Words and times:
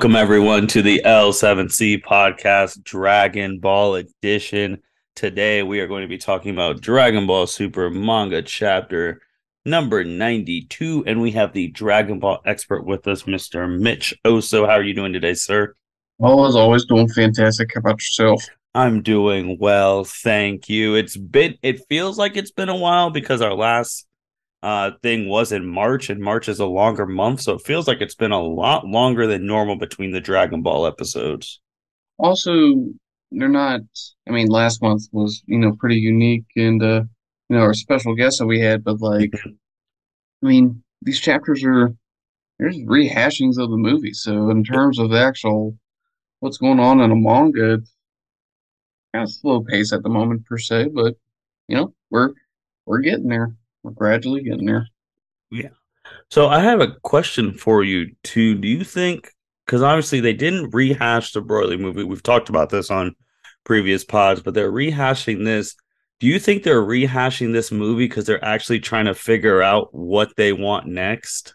Welcome 0.00 0.16
everyone 0.16 0.66
to 0.68 0.80
the 0.80 1.02
L7C 1.04 2.02
podcast 2.02 2.82
Dragon 2.82 3.58
Ball 3.58 3.96
edition. 3.96 4.80
Today 5.14 5.62
we 5.62 5.78
are 5.80 5.86
going 5.86 6.00
to 6.00 6.08
be 6.08 6.16
talking 6.16 6.52
about 6.52 6.80
Dragon 6.80 7.26
Ball 7.26 7.46
Super 7.46 7.90
manga 7.90 8.40
chapter 8.40 9.20
number 9.66 10.02
92 10.02 11.04
and 11.06 11.20
we 11.20 11.32
have 11.32 11.52
the 11.52 11.68
Dragon 11.68 12.18
Ball 12.18 12.40
expert 12.46 12.86
with 12.86 13.06
us 13.08 13.24
Mr. 13.24 13.70
Mitch 13.78 14.14
Osso. 14.24 14.66
How 14.66 14.76
are 14.76 14.82
you 14.82 14.94
doing 14.94 15.12
today, 15.12 15.34
sir? 15.34 15.74
Well, 16.16 16.46
as 16.46 16.56
always 16.56 16.86
doing 16.86 17.10
fantastic. 17.10 17.72
How 17.74 17.80
about 17.80 18.00
yourself? 18.00 18.42
I'm 18.74 19.02
doing 19.02 19.58
well, 19.60 20.04
thank 20.04 20.70
you. 20.70 20.94
It's 20.94 21.18
been 21.18 21.58
it 21.62 21.86
feels 21.90 22.16
like 22.16 22.38
it's 22.38 22.52
been 22.52 22.70
a 22.70 22.74
while 22.74 23.10
because 23.10 23.42
our 23.42 23.52
last 23.52 24.06
uh 24.62 24.92
thing 25.02 25.28
was 25.28 25.52
in 25.52 25.66
March, 25.66 26.10
and 26.10 26.20
March 26.20 26.48
is 26.48 26.60
a 26.60 26.66
longer 26.66 27.06
month, 27.06 27.42
so 27.42 27.54
it 27.54 27.62
feels 27.62 27.88
like 27.88 28.00
it's 28.00 28.14
been 28.14 28.32
a 28.32 28.42
lot 28.42 28.86
longer 28.86 29.26
than 29.26 29.46
normal 29.46 29.76
between 29.76 30.12
the 30.12 30.20
Dragon 30.20 30.62
Ball 30.62 30.86
episodes. 30.86 31.60
Also, 32.18 32.86
they're 33.32 33.48
not. 33.48 33.80
I 34.28 34.30
mean, 34.30 34.48
last 34.48 34.80
month 34.82 35.08
was 35.12 35.42
you 35.46 35.58
know 35.58 35.72
pretty 35.74 35.96
unique, 35.96 36.44
and 36.56 36.82
uh, 36.82 37.02
you 37.48 37.56
know 37.56 37.60
our 37.62 37.74
special 37.74 38.14
guest 38.14 38.38
that 38.38 38.46
we 38.46 38.60
had, 38.60 38.84
but 38.84 39.00
like, 39.00 39.32
Mhm. 39.32 39.58
I 40.42 40.46
mean, 40.46 40.82
these 41.02 41.18
chapters 41.20 41.64
are 41.64 41.94
there's 42.58 42.78
rehashings 42.78 43.58
of 43.58 43.70
the 43.70 43.76
movie. 43.78 44.14
So 44.14 44.50
in 44.50 44.64
terms 44.64 44.98
of 44.98 45.10
the 45.10 45.20
actual 45.20 45.78
what's 46.40 46.58
going 46.58 46.80
on 46.80 47.00
in 47.00 47.10
a 47.12 47.16
manga, 47.16 47.74
it's 47.74 47.94
kind 49.12 49.24
of 49.24 49.32
slow 49.32 49.62
pace 49.62 49.92
at 49.92 50.02
the 50.02 50.08
moment 50.08 50.44
per 50.46 50.58
se, 50.58 50.88
but 50.94 51.16
you 51.68 51.76
know 51.76 51.94
we're 52.10 52.30
we're 52.86 53.00
getting 53.00 53.28
there. 53.28 53.54
We're 53.82 53.92
gradually 53.92 54.42
getting 54.42 54.66
there. 54.66 54.86
Yeah. 55.50 55.70
So 56.30 56.48
I 56.48 56.60
have 56.60 56.80
a 56.80 56.96
question 57.02 57.54
for 57.54 57.82
you 57.82 58.14
too. 58.22 58.56
Do 58.56 58.68
you 58.68 58.84
think 58.84 59.30
because 59.70 59.82
obviously 59.82 60.18
they 60.18 60.32
didn't 60.32 60.74
rehash 60.74 61.32
the 61.32 61.40
Broly 61.40 61.78
movie, 61.78 62.02
we've 62.02 62.24
talked 62.24 62.48
about 62.48 62.70
this 62.70 62.90
on 62.90 63.14
previous 63.62 64.04
pods, 64.04 64.42
but 64.42 64.52
they're 64.52 64.72
rehashing 64.72 65.44
this. 65.44 65.76
Do 66.18 66.26
you 66.26 66.40
think 66.40 66.64
they're 66.64 66.82
rehashing 66.82 67.52
this 67.52 67.70
movie 67.70 68.06
because 68.06 68.26
they're 68.26 68.44
actually 68.44 68.80
trying 68.80 69.04
to 69.04 69.14
figure 69.14 69.62
out 69.62 69.94
what 69.94 70.34
they 70.36 70.52
want 70.52 70.88
next? 70.88 71.54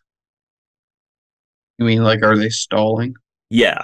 You 1.77 1.85
mean 1.85 2.03
like 2.03 2.23
are 2.23 2.37
they 2.37 2.47
stalling? 2.47 3.15
Yeah. 3.49 3.83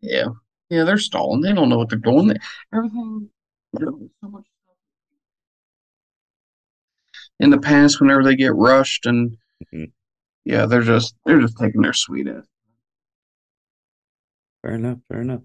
Yeah. 0.00 0.28
Yeah, 0.70 0.84
they're 0.84 0.98
stalling. 0.98 1.40
They 1.40 1.52
don't 1.52 1.68
know 1.68 1.78
what 1.78 1.88
they're 1.88 1.98
doing. 1.98 2.36
Everything, 2.72 3.30
so 3.80 4.10
much. 4.22 4.44
In 7.40 7.50
the 7.50 7.58
past, 7.58 8.00
whenever 8.00 8.22
they 8.24 8.36
get 8.36 8.54
rushed 8.54 9.06
and 9.06 9.36
Mhm. 9.72 9.92
yeah, 10.44 10.66
they're 10.66 10.82
just 10.82 11.14
they're 11.24 11.40
just 11.40 11.56
taking 11.58 11.82
their 11.82 11.92
sweet 11.92 12.26
ass. 12.28 12.44
Fair 14.62 14.74
enough. 14.74 14.98
Fair 15.08 15.20
enough. 15.20 15.42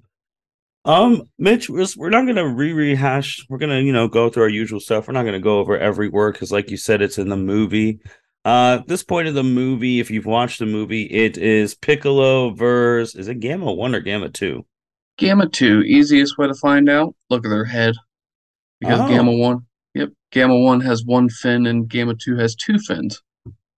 Um, 0.85 1.29
Mitch, 1.39 1.69
we're, 1.69 1.85
we're 1.95 2.09
not 2.09 2.25
gonna 2.25 2.47
re 2.47 2.73
rehash. 2.73 3.45
We're 3.49 3.57
gonna, 3.59 3.79
you 3.79 3.93
know, 3.93 4.07
go 4.07 4.29
through 4.29 4.43
our 4.43 4.49
usual 4.49 4.79
stuff. 4.79 5.07
We're 5.07 5.13
not 5.13 5.23
gonna 5.23 5.39
go 5.39 5.59
over 5.59 5.77
every 5.77 6.09
word 6.09 6.33
because, 6.33 6.51
like 6.51 6.69
you 6.69 6.77
said, 6.77 7.01
it's 7.01 7.17
in 7.17 7.29
the 7.29 7.37
movie. 7.37 7.99
Uh, 8.45 8.79
at 8.81 8.87
this 8.87 9.03
point 9.03 9.29
of 9.29 9.35
the 9.35 9.43
movie, 9.43 10.01
if 10.01 10.11
you've 10.11 10.25
watched 10.25 10.59
the 10.59 10.65
movie, 10.65 11.03
it 11.03 11.37
is 11.37 11.75
Piccolo 11.75 12.49
versus 12.49 13.15
is 13.15 13.27
it 13.29 13.39
Gamma 13.39 13.71
One 13.71 13.95
or 13.95 14.01
Gamma 14.01 14.27
Two? 14.29 14.65
Gamma 15.17 15.47
2, 15.47 15.83
easiest 15.83 16.37
way 16.39 16.47
to 16.47 16.55
find 16.55 16.89
out, 16.89 17.15
look 17.29 17.45
at 17.45 17.49
their 17.49 17.63
head. 17.65 17.93
Because 18.81 18.99
Oh. 18.99 19.07
Gamma 19.07 19.31
1, 19.31 19.59
yep, 19.93 20.09
Gamma 20.31 20.59
1 20.59 20.81
has 20.81 21.03
one 21.05 21.29
fin 21.29 21.65
and 21.65 21.87
Gamma 21.87 22.15
2 22.15 22.37
has 22.37 22.55
two 22.55 22.79
fins. 22.79 23.21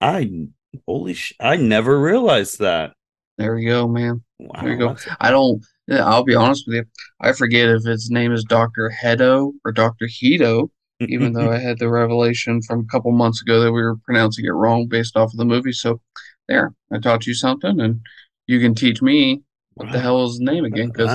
I 0.01 0.47
holy 0.87 1.13
sh! 1.13 1.33
I 1.39 1.55
never 1.55 1.99
realized 1.99 2.59
that. 2.59 2.93
There 3.37 3.57
you 3.57 3.69
go, 3.69 3.87
man. 3.87 4.23
Wow, 4.39 4.61
There 4.61 4.71
you 4.71 4.77
go. 4.77 4.95
I 5.19 5.31
don't, 5.31 5.65
yeah, 5.87 6.05
I'll 6.05 6.23
be 6.23 6.35
honest 6.35 6.65
with 6.67 6.75
you. 6.75 6.85
I 7.19 7.33
forget 7.33 7.69
if 7.69 7.83
his 7.83 8.09
name 8.09 8.31
is 8.31 8.43
Dr. 8.43 8.91
Hedo 9.01 9.53
or 9.63 9.71
Dr. 9.71 10.07
Hito. 10.07 10.71
even 11.01 11.33
though 11.33 11.51
I 11.51 11.57
had 11.59 11.77
the 11.77 11.89
revelation 11.89 12.61
from 12.61 12.79
a 12.79 12.85
couple 12.85 13.11
months 13.11 13.41
ago 13.41 13.59
that 13.59 13.71
we 13.73 13.81
were 13.81 13.97
pronouncing 14.05 14.45
it 14.45 14.51
wrong 14.51 14.87
based 14.87 15.17
off 15.17 15.33
of 15.33 15.37
the 15.37 15.43
movie. 15.43 15.73
So 15.73 15.99
there, 16.47 16.73
I 16.91 16.99
taught 16.99 17.27
you 17.27 17.33
something, 17.33 17.81
and 17.81 17.99
you 18.47 18.61
can 18.61 18.73
teach 18.75 19.01
me 19.01 19.41
what 19.73 19.91
the 19.91 19.97
Wow. 19.97 20.03
hell 20.03 20.23
is 20.25 20.31
his 20.33 20.39
name 20.39 20.63
again 20.63 20.87
because 20.87 21.11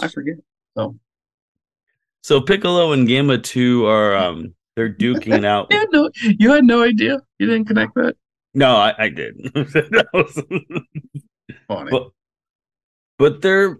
I 0.00 0.06
forget. 0.06 0.36
So 0.76 0.96
so 2.24 2.40
Piccolo 2.40 2.92
and 2.92 3.06
Gamma 3.06 3.36
Two 3.36 3.84
are 3.84 4.16
um 4.16 4.54
they're 4.76 4.92
duking 4.92 5.36
it 5.36 5.44
out. 5.44 5.66
you 5.70 5.78
had 5.78 5.88
no, 5.92 6.10
you 6.22 6.50
had 6.50 6.64
no 6.64 6.82
idea. 6.82 7.18
You 7.38 7.46
didn't 7.46 7.66
connect 7.66 7.94
that. 7.96 8.16
No, 8.54 8.76
I, 8.76 8.94
I 8.98 9.08
did. 9.10 9.36
That 9.54 10.06
was- 10.14 10.42
Funny. 11.68 11.90
but 11.90 12.08
but 13.18 13.42
they're 13.42 13.78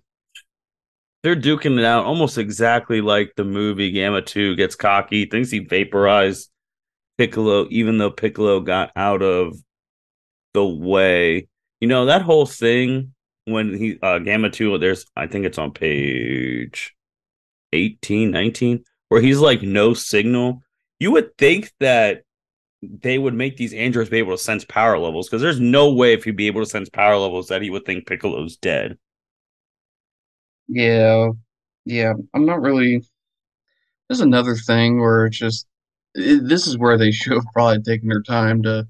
they're 1.22 1.34
duking 1.36 1.78
it 1.78 1.84
out 1.86 2.04
almost 2.04 2.36
exactly 2.36 3.00
like 3.00 3.32
the 3.34 3.44
movie 3.44 3.90
Gamma 3.90 4.20
2 4.20 4.56
gets 4.56 4.76
cocky, 4.76 5.24
thinks 5.24 5.50
he 5.50 5.60
vaporized 5.60 6.50
Piccolo, 7.16 7.66
even 7.70 7.96
though 7.96 8.10
Piccolo 8.10 8.60
got 8.60 8.90
out 8.94 9.22
of 9.22 9.56
the 10.52 10.66
way. 10.66 11.48
You 11.80 11.88
know, 11.88 12.04
that 12.06 12.20
whole 12.20 12.44
thing 12.44 13.14
when 13.46 13.74
he 13.74 13.98
uh 14.02 14.18
Gamma 14.18 14.50
2, 14.50 14.76
there's 14.76 15.06
I 15.16 15.28
think 15.28 15.46
it's 15.46 15.58
on 15.58 15.72
page 15.72 16.94
18, 17.74 18.30
19, 18.30 18.84
where 19.08 19.20
he's 19.20 19.38
like 19.38 19.62
no 19.62 19.94
signal. 19.94 20.62
You 20.98 21.10
would 21.12 21.36
think 21.36 21.72
that 21.80 22.22
they 22.82 23.18
would 23.18 23.34
make 23.34 23.56
these 23.56 23.72
androids 23.72 24.10
be 24.10 24.18
able 24.18 24.36
to 24.36 24.42
sense 24.42 24.64
power 24.64 24.98
levels 24.98 25.28
because 25.28 25.42
there's 25.42 25.60
no 25.60 25.92
way 25.92 26.12
if 26.12 26.24
he'd 26.24 26.36
be 26.36 26.46
able 26.46 26.62
to 26.62 26.70
sense 26.70 26.88
power 26.88 27.16
levels 27.16 27.48
that 27.48 27.62
he 27.62 27.70
would 27.70 27.84
think 27.84 28.06
Piccolo's 28.06 28.56
dead. 28.56 28.98
Yeah, 30.68 31.28
yeah. 31.84 32.12
I'm 32.34 32.46
not 32.46 32.60
really. 32.60 33.02
There's 34.08 34.20
another 34.20 34.54
thing 34.56 35.00
where 35.00 35.26
it's 35.26 35.38
just 35.38 35.66
it, 36.14 36.46
this 36.48 36.66
is 36.66 36.78
where 36.78 36.98
they 36.98 37.10
should 37.10 37.34
have 37.34 37.46
probably 37.52 37.82
taken 37.82 38.08
their 38.08 38.22
time 38.22 38.62
to 38.62 38.86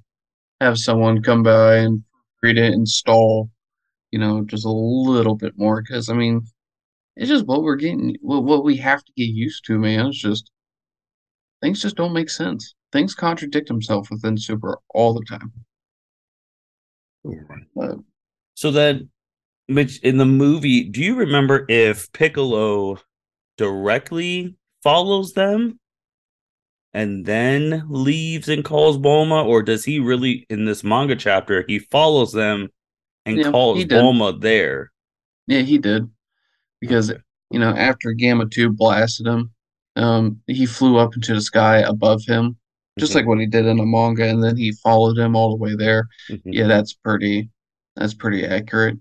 have 0.61 0.79
someone 0.79 1.23
come 1.23 1.43
by 1.43 1.77
and 1.77 2.05
read 2.43 2.59
it, 2.59 2.73
install, 2.73 3.51
you 4.11 4.19
know, 4.19 4.45
just 4.45 4.67
a 4.67 4.71
little 4.71 5.37
bit 5.37 5.55
more. 5.57 5.83
Because 5.83 6.09
I 6.09 6.15
mean, 6.15 6.47
it's 7.17 7.29
just 7.29 7.47
what 7.47 7.63
we're 7.63 7.77
getting, 7.77 8.17
what 8.21 8.45
what 8.45 8.65
we 8.65 8.77
have 8.77 9.05
to 9.05 9.13
get 9.17 9.29
used 9.29 9.65
to, 9.67 9.79
man. 9.79 10.07
It's 10.07 10.19
just 10.21 10.51
things 11.63 11.83
just 11.83 11.97
don't 11.97 12.13
make 12.13 12.31
sense. 12.31 12.75
Things 12.93 13.15
contradict 13.15 13.69
themselves 13.69 14.11
within 14.11 14.37
Super 14.37 14.79
all 14.95 15.15
the 15.15 15.25
time. 15.25 15.53
Uh, 17.81 17.97
So 18.55 18.71
then, 18.71 19.09
Mitch, 19.69 19.99
in 20.01 20.19
the 20.19 20.27
movie, 20.27 20.85
do 20.85 21.01
you 21.01 21.17
remember 21.17 21.65
if 21.69 22.13
Piccolo 22.13 22.99
directly 23.57 24.57
follows 24.83 25.33
them 25.33 25.79
and 26.93 27.25
then 27.25 27.85
leaves 27.89 28.49
and 28.49 28.65
calls 28.65 28.99
Bulma, 28.99 29.45
or 29.45 29.63
does 29.63 29.85
he 29.85 29.99
really, 29.99 30.47
in 30.49 30.65
this 30.65 30.85
manga 30.85 31.17
chapter, 31.17 31.65
he 31.67 31.79
follows 31.79 32.33
them 32.33 32.69
and 33.27 33.39
Yeah, 33.39 33.51
calls. 33.51 33.85
Bulma 33.85 34.41
there? 34.41 34.93
Yeah, 35.47 35.61
he 35.61 35.79
did. 35.79 36.09
Because, 36.87 37.13
you 37.51 37.59
know, 37.59 37.71
after 37.71 38.13
Gamma 38.13 38.47
2 38.47 38.71
blasted 38.71 39.27
him, 39.27 39.51
um, 39.97 40.41
he 40.47 40.67
flew 40.67 40.99
up 40.99 41.15
into 41.15 41.35
the 41.35 41.41
sky 41.41 41.79
above 41.79 42.23
him, 42.27 42.57
just 42.99 43.13
Mhm. 43.13 43.15
like 43.17 43.27
what 43.27 43.39
he 43.41 43.47
did 43.47 43.65
in 43.67 43.79
the 43.79 43.87
manga, 43.87 44.29
and 44.29 44.43
then 44.43 44.57
he 44.57 44.73
followed 44.73 45.17
him 45.19 45.35
all 45.37 45.51
the 45.51 45.57
way 45.57 45.75
there. 45.75 46.09
Mhm. 46.31 46.41
Yeah, 46.47 46.67
that's 46.67 46.93
pretty 46.93 47.51
that's 47.97 48.13
pretty 48.15 48.45
accurate. 48.45 48.99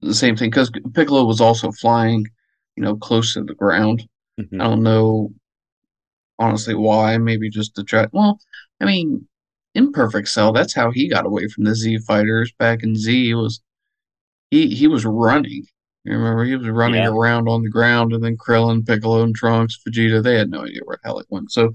The 0.00 0.12
same 0.12 0.36
thing, 0.36 0.50
because 0.50 0.70
Piccolo 0.92 1.24
was 1.24 1.40
also 1.40 1.70
flying, 1.70 2.26
you 2.76 2.82
know, 2.82 2.96
close 2.96 3.32
to 3.34 3.44
the 3.44 3.54
ground. 3.54 4.06
Mhm. 4.40 4.60
I 4.60 4.64
don't 4.64 4.82
know 4.82 5.32
honestly 6.40 6.74
why, 6.74 7.16
maybe 7.16 7.48
just 7.48 7.74
to 7.76 7.84
try 7.84 8.06
well, 8.12 8.38
I 8.80 8.86
mean, 8.86 9.26
in 9.76 9.92
Perfect 9.92 10.28
Cell, 10.28 10.52
that's 10.52 10.74
how 10.74 10.90
he 10.90 11.08
got 11.08 11.26
away 11.26 11.46
from 11.46 11.62
the 11.64 11.74
Z 11.76 11.98
fighters 11.98 12.52
back 12.58 12.82
in 12.82 12.96
Z 12.96 13.34
was 13.34 13.60
he 14.50 14.74
he 14.74 14.88
was 14.88 15.04
running. 15.04 15.64
You 16.04 16.12
remember 16.12 16.44
he 16.44 16.56
was 16.56 16.68
running 16.68 17.02
Yeah. 17.02 17.08
around 17.10 17.48
on 17.48 17.62
the 17.62 17.70
ground, 17.70 18.12
and 18.12 18.22
then 18.22 18.36
Krillin, 18.36 18.86
Piccolo, 18.86 19.22
and 19.22 19.34
Trunks, 19.34 19.78
Vegeta, 19.88 20.22
they 20.22 20.36
had 20.36 20.50
no 20.50 20.62
idea 20.64 20.80
where 20.84 20.98
the 21.02 21.08
hell 21.08 21.18
it 21.18 21.26
went. 21.30 21.50
So 21.50 21.72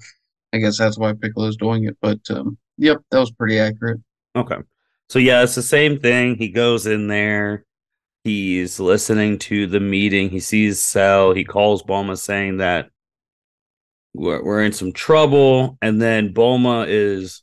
I 0.53 0.57
guess 0.59 0.77
that's 0.77 0.97
why 0.99 1.13
Piccolo's 1.13 1.57
doing 1.57 1.85
it. 1.85 1.97
But 2.01 2.19
um, 2.29 2.57
yep, 2.77 2.97
that 3.11 3.19
was 3.19 3.31
pretty 3.31 3.59
accurate. 3.59 3.99
Okay. 4.35 4.57
So 5.09 5.17
yeah, 5.19 5.41
it's 5.43 5.55
the 5.55 5.63
same 5.63 5.99
thing. 5.99 6.35
He 6.35 6.49
goes 6.49 6.85
in 6.85 7.07
there. 7.07 7.65
He's 8.23 8.79
listening 8.79 9.39
to 9.39 9.65
the 9.65 9.79
meeting. 9.79 10.29
He 10.29 10.39
sees 10.39 10.79
Cell. 10.79 11.33
He 11.33 11.43
calls 11.43 11.81
Bulma 11.81 12.17
saying 12.17 12.57
that 12.57 12.89
we're, 14.13 14.43
we're 14.43 14.63
in 14.63 14.73
some 14.73 14.91
trouble. 14.91 15.77
And 15.81 15.99
then 16.01 16.33
Bulma 16.33 16.85
is 16.87 17.41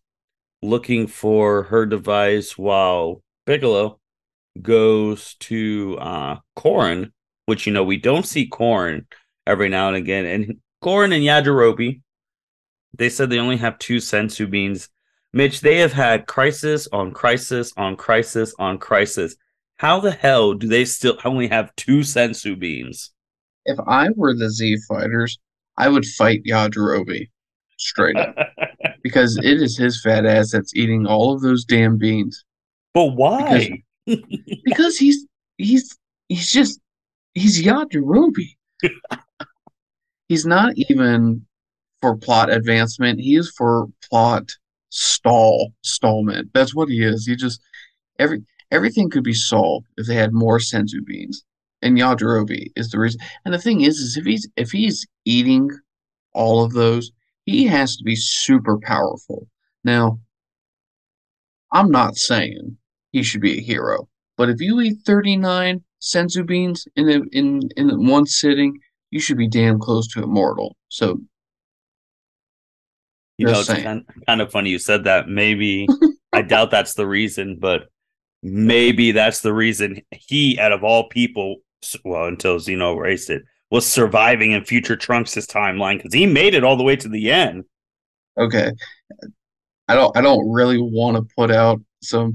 looking 0.63 1.07
for 1.09 1.65
her 1.65 1.87
device 1.87 2.57
while 2.57 3.23
Piccolo 3.47 3.99
goes 4.63 5.35
to 5.41 5.97
uh 5.99 6.37
which 7.47 7.67
you 7.67 7.73
know 7.73 7.85
we 7.85 7.97
don't 7.97 8.27
see 8.27 8.49
Korin 8.49 9.07
every 9.47 9.69
now 9.69 9.89
and 9.89 9.97
again. 9.97 10.25
And 10.27 10.57
Korin 10.83 11.15
and 11.15 11.25
Yajirobe, 11.25 12.01
they 12.97 13.09
said 13.09 13.31
they 13.31 13.39
only 13.39 13.57
have 13.57 13.79
two 13.79 13.97
senzu 13.97 14.51
beans. 14.51 14.89
Mitch, 15.33 15.61
they 15.61 15.79
have 15.79 15.93
had 15.93 16.27
crisis 16.27 16.89
on 16.93 17.13
crisis 17.13 17.73
on 17.77 17.97
crisis 17.97 18.55
on 18.59 18.79
crisis. 18.79 19.37
how 19.79 20.01
the 20.01 20.11
hell 20.11 20.55
do 20.55 20.67
they 20.67 20.85
still 20.85 21.19
only 21.25 21.49
have 21.49 21.75
two 21.77 21.99
senzu 21.99 22.59
beans? 22.59 23.13
If 23.67 23.79
I 23.87 24.09
were 24.17 24.35
the 24.35 24.49
Z 24.49 24.79
fighters, 24.89 25.39
I 25.77 25.89
would 25.89 26.07
fight 26.07 26.45
Yajirobe 26.45 27.29
straight 27.79 28.17
up 28.17 28.35
because 29.03 29.37
it 29.37 29.61
is 29.61 29.77
his 29.77 30.01
fat 30.03 30.25
ass 30.25 30.53
that's 30.53 30.75
eating 30.75 31.07
all 31.07 31.35
of 31.35 31.43
those 31.43 31.65
damn 31.65 31.99
beans. 31.99 32.45
But 32.95 33.17
why? 33.17 33.43
Because, 33.43 33.69
because 34.65 34.97
he's 34.97 35.27
he's 35.59 35.97
he's 36.29 36.53
just 36.53 36.81
he's 37.35 37.63
Yajirobe. 37.63 38.57
he's 40.29 40.47
not 40.47 40.73
even 40.77 41.47
for 42.01 42.17
plot 42.17 42.51
advancement. 42.51 43.21
He 43.21 43.37
is 43.37 43.53
for 43.57 43.87
plot 44.09 44.51
stall 44.91 45.73
stallment. 45.83 46.51
That's 46.55 46.75
what 46.75 46.89
he 46.89 47.03
is. 47.03 47.27
He 47.27 47.37
just 47.37 47.61
every 48.19 48.43
everything 48.71 49.11
could 49.11 49.25
be 49.25 49.35
solved 49.35 49.87
if 49.97 50.07
they 50.07 50.15
had 50.15 50.33
more 50.33 50.59
senzu 50.59 51.05
beans. 51.05 51.45
And 51.83 51.99
Yajirobe 51.99 52.73
is 52.75 52.91
the 52.91 52.99
reason. 52.99 53.21
And 53.45 53.53
the 53.53 53.59
thing 53.59 53.83
is, 53.83 53.99
is 53.99 54.17
if 54.17 54.25
he's 54.25 54.49
if 54.57 54.71
he's 54.71 55.07
eating 55.25 55.71
all 56.33 56.65
of 56.65 56.73
those, 56.73 57.13
he 57.45 57.67
has 57.67 57.97
to 57.97 58.05
be 58.05 58.17
super 58.17 58.79
powerful. 58.79 59.47
Now, 59.85 60.21
I'm 61.73 61.91
not 61.91 62.17
saying 62.17 62.77
he 63.17 63.23
should 63.23 63.41
be 63.41 63.59
a 63.59 63.63
hero, 63.63 64.09
but 64.37 64.51
if 64.51 64.61
you 64.61 64.79
eat 64.83 64.99
39 65.07 65.83
senzu 66.03 66.47
beans 66.47 66.87
in 66.97 67.09
a, 67.09 67.21
in 67.33 67.63
in 67.79 68.07
one 68.07 68.27
sitting, 68.27 68.79
you 69.11 69.21
should 69.21 69.39
be 69.39 69.49
damn 69.49 69.79
close 69.79 70.07
to 70.09 70.23
immortal. 70.23 70.77
So, 70.89 71.19
you 73.39 73.47
know, 73.47 73.61
it's 73.61 73.73
kind, 73.73 74.05
kind 74.27 74.41
of 74.43 74.51
funny 74.51 74.69
you 74.69 74.79
said 74.79 75.05
that. 75.05 75.29
Maybe 75.29 75.89
I 76.35 76.43
doubt 76.43 76.71
that's 76.71 76.93
the 76.93 77.07
reason, 77.07 77.57
but 77.59 77.89
maybe 78.43 79.13
that's 79.13 79.41
the 79.41 79.55
reason 79.55 80.03
he, 80.13 80.59
out 80.61 80.73
of 80.73 80.85
all 80.85 81.09
people, 81.09 81.57
well, 82.05 82.27
until 82.27 82.61
Zeno 82.61 82.93
erased 82.93 83.31
it, 83.31 83.45
was 83.71 83.87
surviving 83.87 84.53
in 84.53 84.63
future 84.63 84.97
Trunks' 84.97 85.47
timeline 85.47 85.97
because 85.97 86.13
he 86.13 86.27
made 86.27 86.55
it 86.55 86.65
all 86.65 86.77
the 86.77 86.85
way 86.85 86.97
to 86.97 87.09
the 87.09 87.31
end. 87.31 87.65
Okay. 88.39 88.71
I 89.89 89.95
don't 89.95 90.17
I 90.17 90.21
don't 90.21 90.51
really 90.51 90.79
want 90.79 91.17
to 91.17 91.35
put 91.35 91.51
out 91.51 91.81
some 92.03 92.35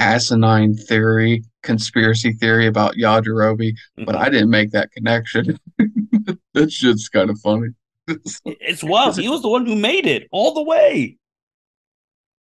asinine 0.00 0.74
theory, 0.74 1.44
conspiracy 1.62 2.32
theory 2.32 2.66
about 2.66 2.96
Yajirobe, 2.96 3.58
mm-hmm. 3.60 4.04
but 4.04 4.16
I 4.16 4.28
didn't 4.30 4.50
make 4.50 4.72
that 4.72 4.90
connection. 4.90 5.58
That's 6.54 6.76
just 6.76 7.12
kind 7.12 7.30
of 7.30 7.38
funny. 7.40 7.68
it's 8.44 8.82
wild. 8.82 9.18
He 9.18 9.28
was 9.28 9.42
the 9.42 9.48
one 9.48 9.66
who 9.66 9.76
made 9.76 10.06
it 10.06 10.26
all 10.32 10.54
the 10.54 10.62
way. 10.62 11.16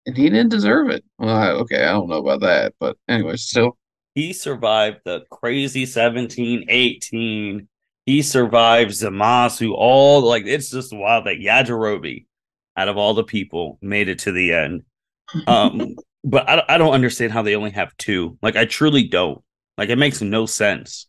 And 0.06 0.18
he 0.18 0.30
didn't 0.30 0.50
deserve 0.50 0.90
it. 0.90 1.04
Well, 1.20 1.36
I, 1.36 1.50
okay, 1.50 1.84
I 1.84 1.92
don't 1.92 2.10
know 2.10 2.18
about 2.18 2.42
that, 2.42 2.74
but 2.80 2.98
anyway, 3.08 3.36
still. 3.36 3.78
He 4.16 4.34
survived 4.34 5.02
the 5.06 5.26
crazy 5.30 5.86
17, 5.86 6.66
18. 6.68 7.68
He 8.06 8.22
survived 8.24 8.92
Zamasu, 8.92 9.72
all 9.76 10.22
like 10.22 10.46
it's 10.48 10.72
just 10.72 10.96
wild 10.96 11.26
that 11.28 11.38
Yajirobe, 11.38 12.26
out 12.76 12.88
of 12.88 12.98
all 12.98 13.14
the 13.14 13.24
people, 13.24 13.78
made 13.82 14.10
it 14.10 14.20
to 14.20 14.32
the 14.32 14.54
end. 14.54 14.84
Um, 15.46 15.96
but 16.24 16.50
I, 16.50 16.64
I 16.70 16.78
don't 16.78 16.94
understand 16.94 17.32
how 17.32 17.42
they 17.42 17.56
only 17.56 17.72
have 17.72 17.96
two. 17.98 18.38
Like, 18.42 18.56
I 18.56 18.66
truly 18.66 19.08
don't. 19.08 19.42
Like, 19.78 19.90
it 19.90 19.98
makes 19.98 20.22
no 20.22 20.46
sense. 20.46 21.08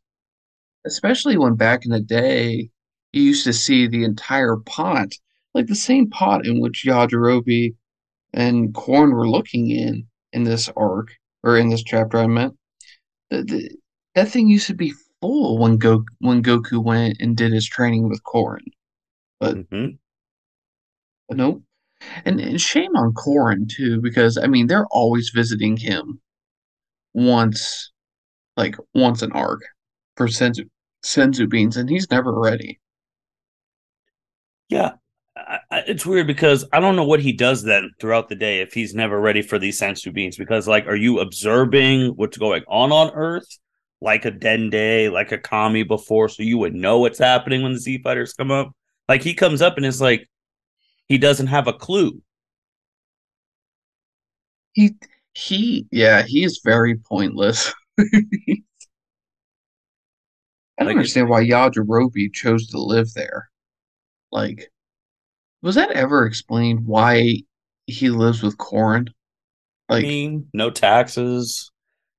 Especially 0.87 1.37
when 1.37 1.57
back 1.57 1.85
in 1.85 1.91
the 1.91 2.01
day, 2.01 2.71
you 3.13 3.23
used 3.23 3.45
to 3.45 3.53
see 3.53 3.87
the 3.87 4.05
entire 4.05 4.57
pot, 4.57 5.13
like 5.55 5.67
the 5.67 5.75
same 5.75 6.09
pot 6.09 6.47
in 6.47 6.61
which 6.61 6.85
Yajirobe 6.87 7.75
and 8.33 8.73
Korin 8.73 9.13
were 9.13 9.29
looking 9.29 9.71
in 9.71 10.07
in 10.33 10.45
this 10.45 10.69
arc 10.77 11.11
or 11.43 11.57
in 11.57 11.69
this 11.69 11.83
chapter. 11.83 12.19
I 12.19 12.27
meant 12.29 12.57
the, 13.31 13.43
the, 13.43 13.71
that 14.15 14.29
thing 14.29 14.49
used 14.49 14.69
to 14.69 14.75
be 14.75 14.95
full 15.21 15.59
when 15.59 15.77
Go 15.77 16.05
when 16.21 16.43
Goku 16.43 16.83
went 16.83 17.17
and 17.21 17.37
did 17.37 17.53
his 17.53 17.67
training 17.67 18.09
with 18.09 18.23
Korin, 18.23 18.65
but, 19.41 19.57
mm-hmm. 19.57 19.97
but 21.29 21.37
nope. 21.37 21.63
And, 22.25 22.41
and 22.41 22.61
shame 22.61 22.97
on 22.97 23.13
Korin 23.13 23.69
too, 23.69 24.01
because 24.01 24.39
I 24.39 24.47
mean 24.47 24.67
they're 24.67 24.87
always 24.91 25.31
visiting 25.35 25.77
him 25.77 26.21
once, 27.15 27.93
like 28.57 28.77
once 28.95 29.23
an 29.23 29.33
arc 29.33 29.63
for 30.17 30.27
Senzu 30.27 30.69
Senzu 31.05 31.49
beans, 31.49 31.77
and 31.77 31.89
he's 31.89 32.11
never 32.11 32.33
ready. 32.39 32.81
Yeah, 34.69 34.93
I, 35.37 35.59
it's 35.87 36.07
weird 36.07 36.27
because 36.27 36.65
I 36.73 36.81
don't 36.81 36.97
know 36.97 37.05
what 37.05 37.21
he 37.21 37.33
does 37.33 37.63
then 37.63 37.91
throughout 38.01 38.29
the 38.29 38.35
day 38.35 38.61
if 38.61 38.73
he's 38.73 38.95
never 38.95 39.21
ready 39.21 39.43
for 39.43 39.59
these 39.59 39.81
senzu 39.81 40.13
beans. 40.13 40.37
Because 40.37 40.69
like, 40.69 40.87
are 40.87 40.97
you 40.97 41.21
observing 41.21 42.09
what's 42.17 42.37
going 42.37 42.63
on 42.69 42.93
on 42.93 43.11
Earth, 43.15 43.59
like 44.01 44.25
a 44.25 44.31
Dende, 44.31 45.11
like 45.11 45.33
a 45.33 45.39
Kami 45.39 45.83
before, 45.83 46.29
so 46.29 46.43
you 46.43 46.59
would 46.59 46.75
know 46.75 46.99
what's 46.99 47.19
happening 47.19 47.63
when 47.63 47.73
the 47.73 47.79
Z 47.79 48.03
fighters 48.03 48.33
come 48.33 48.51
up? 48.51 48.73
Like 49.09 49.23
he 49.23 49.35
comes 49.35 49.63
up 49.63 49.77
and 49.77 49.87
it's 49.87 50.01
like 50.01 50.29
he 51.11 51.19
doesn't 51.19 51.49
have 51.49 51.67
a 51.67 51.73
clue. 51.73 52.23
He 54.73 54.95
he 55.35 55.89
yeah, 55.91 56.23
he 56.23 56.45
is 56.45 56.61
very 56.65 56.97
pointless. 56.97 57.75
I 57.99 58.05
don't 60.79 60.87
like, 60.87 60.97
understand 60.97 61.29
why 61.29 61.45
Yajirobe 61.45 62.33
chose 62.33 62.69
to 62.69 62.81
live 62.81 63.13
there. 63.15 63.51
Like, 64.31 64.71
was 65.63 65.75
that 65.75 65.91
ever 65.91 66.27
explained 66.27 66.87
why 66.87 67.43
he 67.87 68.11
lives 68.11 68.41
with 68.45 68.57
Korin? 68.57 69.09
Like, 69.89 70.05
I 70.05 70.09
mean, 70.09 70.49
no 70.55 70.71
taxes. 70.71 71.73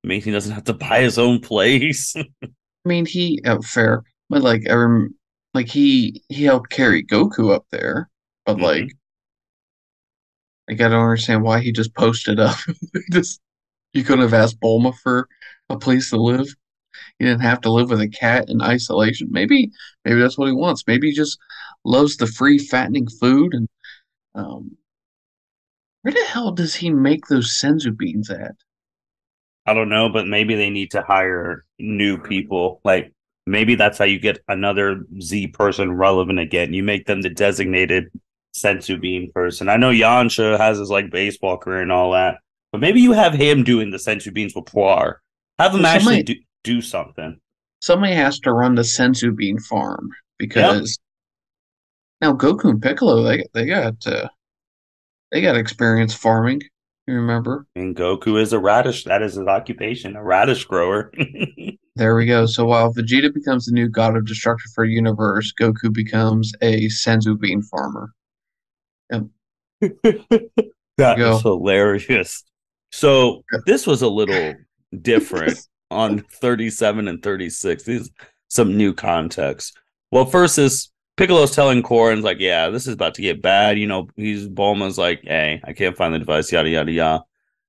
I 0.04 0.10
mean, 0.10 0.22
he 0.22 0.32
doesn't 0.32 0.54
have 0.54 0.66
to 0.66 0.74
buy 0.74 1.00
his 1.00 1.18
own 1.18 1.40
place. 1.40 2.14
I 2.44 2.50
mean, 2.84 3.06
he 3.06 3.42
oh, 3.46 3.62
fair, 3.62 4.04
but 4.30 4.42
like, 4.42 4.64
I 4.70 4.74
rem- 4.74 5.16
like 5.54 5.70
he 5.70 6.24
he 6.28 6.44
helped 6.44 6.72
carry 6.72 7.06
Goku 7.06 7.56
up 7.56 7.66
there, 7.72 8.11
but 8.46 8.56
mm-hmm. 8.56 8.64
like, 8.64 8.92
like 10.68 10.82
I 10.82 10.90
don't 10.90 11.04
understand 11.04 11.44
why 11.44 11.60
he 11.60 11.72
just 11.72 11.94
posted 11.96 12.40
up. 12.40 12.58
just 13.12 13.40
you 13.94 14.04
couldn't 14.04 14.24
have 14.24 14.34
asked 14.34 14.60
Bulma 14.60 14.96
for 15.04 15.28
a 15.70 15.78
place 15.78 16.10
to 16.12 16.18
live. 16.18 16.48
He 17.20 17.26
didn't 17.26 17.42
have 17.42 17.62
to 17.62 17.72
live 17.72 17.90
with 17.90 18.02
a 18.02 18.08
cat 18.08 18.50
in 18.50 18.62
isolation. 18.62 19.28
Maybe, 19.32 19.72
maybe 20.06 20.20
that's 20.20 20.38
what 20.38 20.48
he 20.48 20.54
wants. 20.54 20.84
Maybe 20.88 21.10
he 21.10 21.14
just 21.14 21.38
loves 21.84 22.18
the 22.18 22.28
free 22.28 22.58
fattening 22.58 23.08
food 23.20 23.54
and 23.54 23.68
um, 24.34 24.78
where 26.02 26.14
the 26.14 26.26
hell 26.26 26.52
does 26.52 26.76
he 26.76 26.90
make 26.90 27.28
those 27.28 27.52
senzu 27.52 27.96
beans 27.96 28.30
at? 28.30 28.56
I 29.66 29.74
don't 29.74 29.90
know, 29.90 30.10
but 30.10 30.28
maybe 30.28 30.56
they 30.56 30.70
need 30.70 30.92
to 30.92 31.04
hire 31.04 31.66
new 31.78 32.18
people. 32.18 32.82
Like 32.84 33.14
maybe 33.46 33.76
that's 33.76 33.98
how 33.98 34.06
you 34.06 34.20
get 34.20 34.44
another 34.48 35.06
Z 35.22 35.48
person 35.48 35.92
relevant 35.92 36.40
again. 36.40 36.74
You 36.74 36.84
make 36.84 37.06
them 37.06 37.22
the 37.22 37.30
designated 37.30 38.10
senzu 38.54 39.00
bean 39.00 39.32
person. 39.34 39.70
I 39.70 39.78
know 39.78 39.92
Yamcha 39.92 40.58
has 40.58 40.78
his 40.78 40.90
like 40.90 41.10
baseball 41.12 41.58
career 41.58 41.82
and 41.82 41.92
all 41.92 42.12
that, 42.12 42.38
but 42.72 42.82
maybe 42.82 43.02
you 43.02 43.12
have 43.12 43.34
him 43.34 43.64
doing 43.64 43.92
the 43.92 43.98
senzu 43.98 44.34
beans 44.34 44.54
with 44.56 44.66
Puar. 44.66 45.16
Have 45.60 45.74
him 45.74 45.82
well, 45.82 45.96
actually 45.96 46.18
somebody, 46.18 46.34
do, 46.34 46.42
do 46.64 46.82
something. 46.82 47.40
Somebody 47.80 48.14
has 48.14 48.40
to 48.42 48.54
run 48.54 48.76
the 48.76 48.82
senzu 48.84 49.36
bean 49.36 49.60
farm 49.60 50.10
because 50.38 51.00
now 52.22 52.34
Goku 52.34 52.70
and 52.70 52.82
Piccolo, 52.82 53.24
they 53.24 53.44
they 53.54 53.66
got 53.66 53.96
uh, 54.06 54.28
they 55.32 55.42
got 55.42 55.58
experience 55.58 56.14
farming. 56.14 56.62
You 57.08 57.16
remember? 57.16 57.66
And 57.76 57.96
Goku 57.96 58.40
is 58.40 58.54
a 58.54 58.60
radish. 58.60 59.04
That 59.06 59.24
is 59.24 59.34
his 59.34 59.48
occupation, 59.48 60.16
a 60.16 60.24
radish 60.24 60.66
grower. 60.66 61.12
there 61.96 62.16
we 62.16 62.28
go. 62.28 62.46
So 62.46 62.66
while 62.66 62.94
Vegeta 62.94 63.34
becomes 63.34 63.66
the 63.66 63.74
new 63.74 63.90
god 63.90 64.16
of 64.16 64.26
destruction 64.26 64.72
for 64.76 64.86
the 64.86 64.94
universe, 64.94 65.52
Goku 65.60 65.92
becomes 65.92 66.54
a 66.62 66.86
senzu 66.88 67.40
bean 67.40 67.64
farmer. 67.64 68.14
Yep. 69.12 69.24
that 70.98 71.20
is 71.20 71.42
hilarious. 71.42 72.44
So 72.92 73.44
this 73.66 73.88
was 73.88 74.02
a 74.02 74.10
little 74.10 74.56
different 75.02 75.60
on 75.90 76.20
37 76.20 77.08
and 77.08 77.22
36. 77.24 77.84
These 77.84 78.12
some 78.48 78.76
new 78.76 78.94
context. 78.94 79.78
Well, 80.12 80.26
first 80.26 80.58
is 80.58 80.92
Piccolo's 81.16 81.56
telling 81.56 81.84
Korin's 81.84 82.24
like, 82.24 82.40
yeah, 82.40 82.70
this 82.70 82.88
is 82.88 82.94
about 82.94 83.14
to 83.16 83.22
get 83.22 83.42
bad. 83.42 83.80
You 83.80 83.88
know, 83.88 84.10
he's 84.16 84.48
Bulma's 84.48 84.98
like, 84.98 85.22
hey, 85.24 85.62
I 85.64 85.74
can't 85.74 85.96
find 85.96 86.14
the 86.14 86.20
device, 86.20 86.52
yada 86.52 86.70
yada 86.70 86.92
yada. 86.92 87.24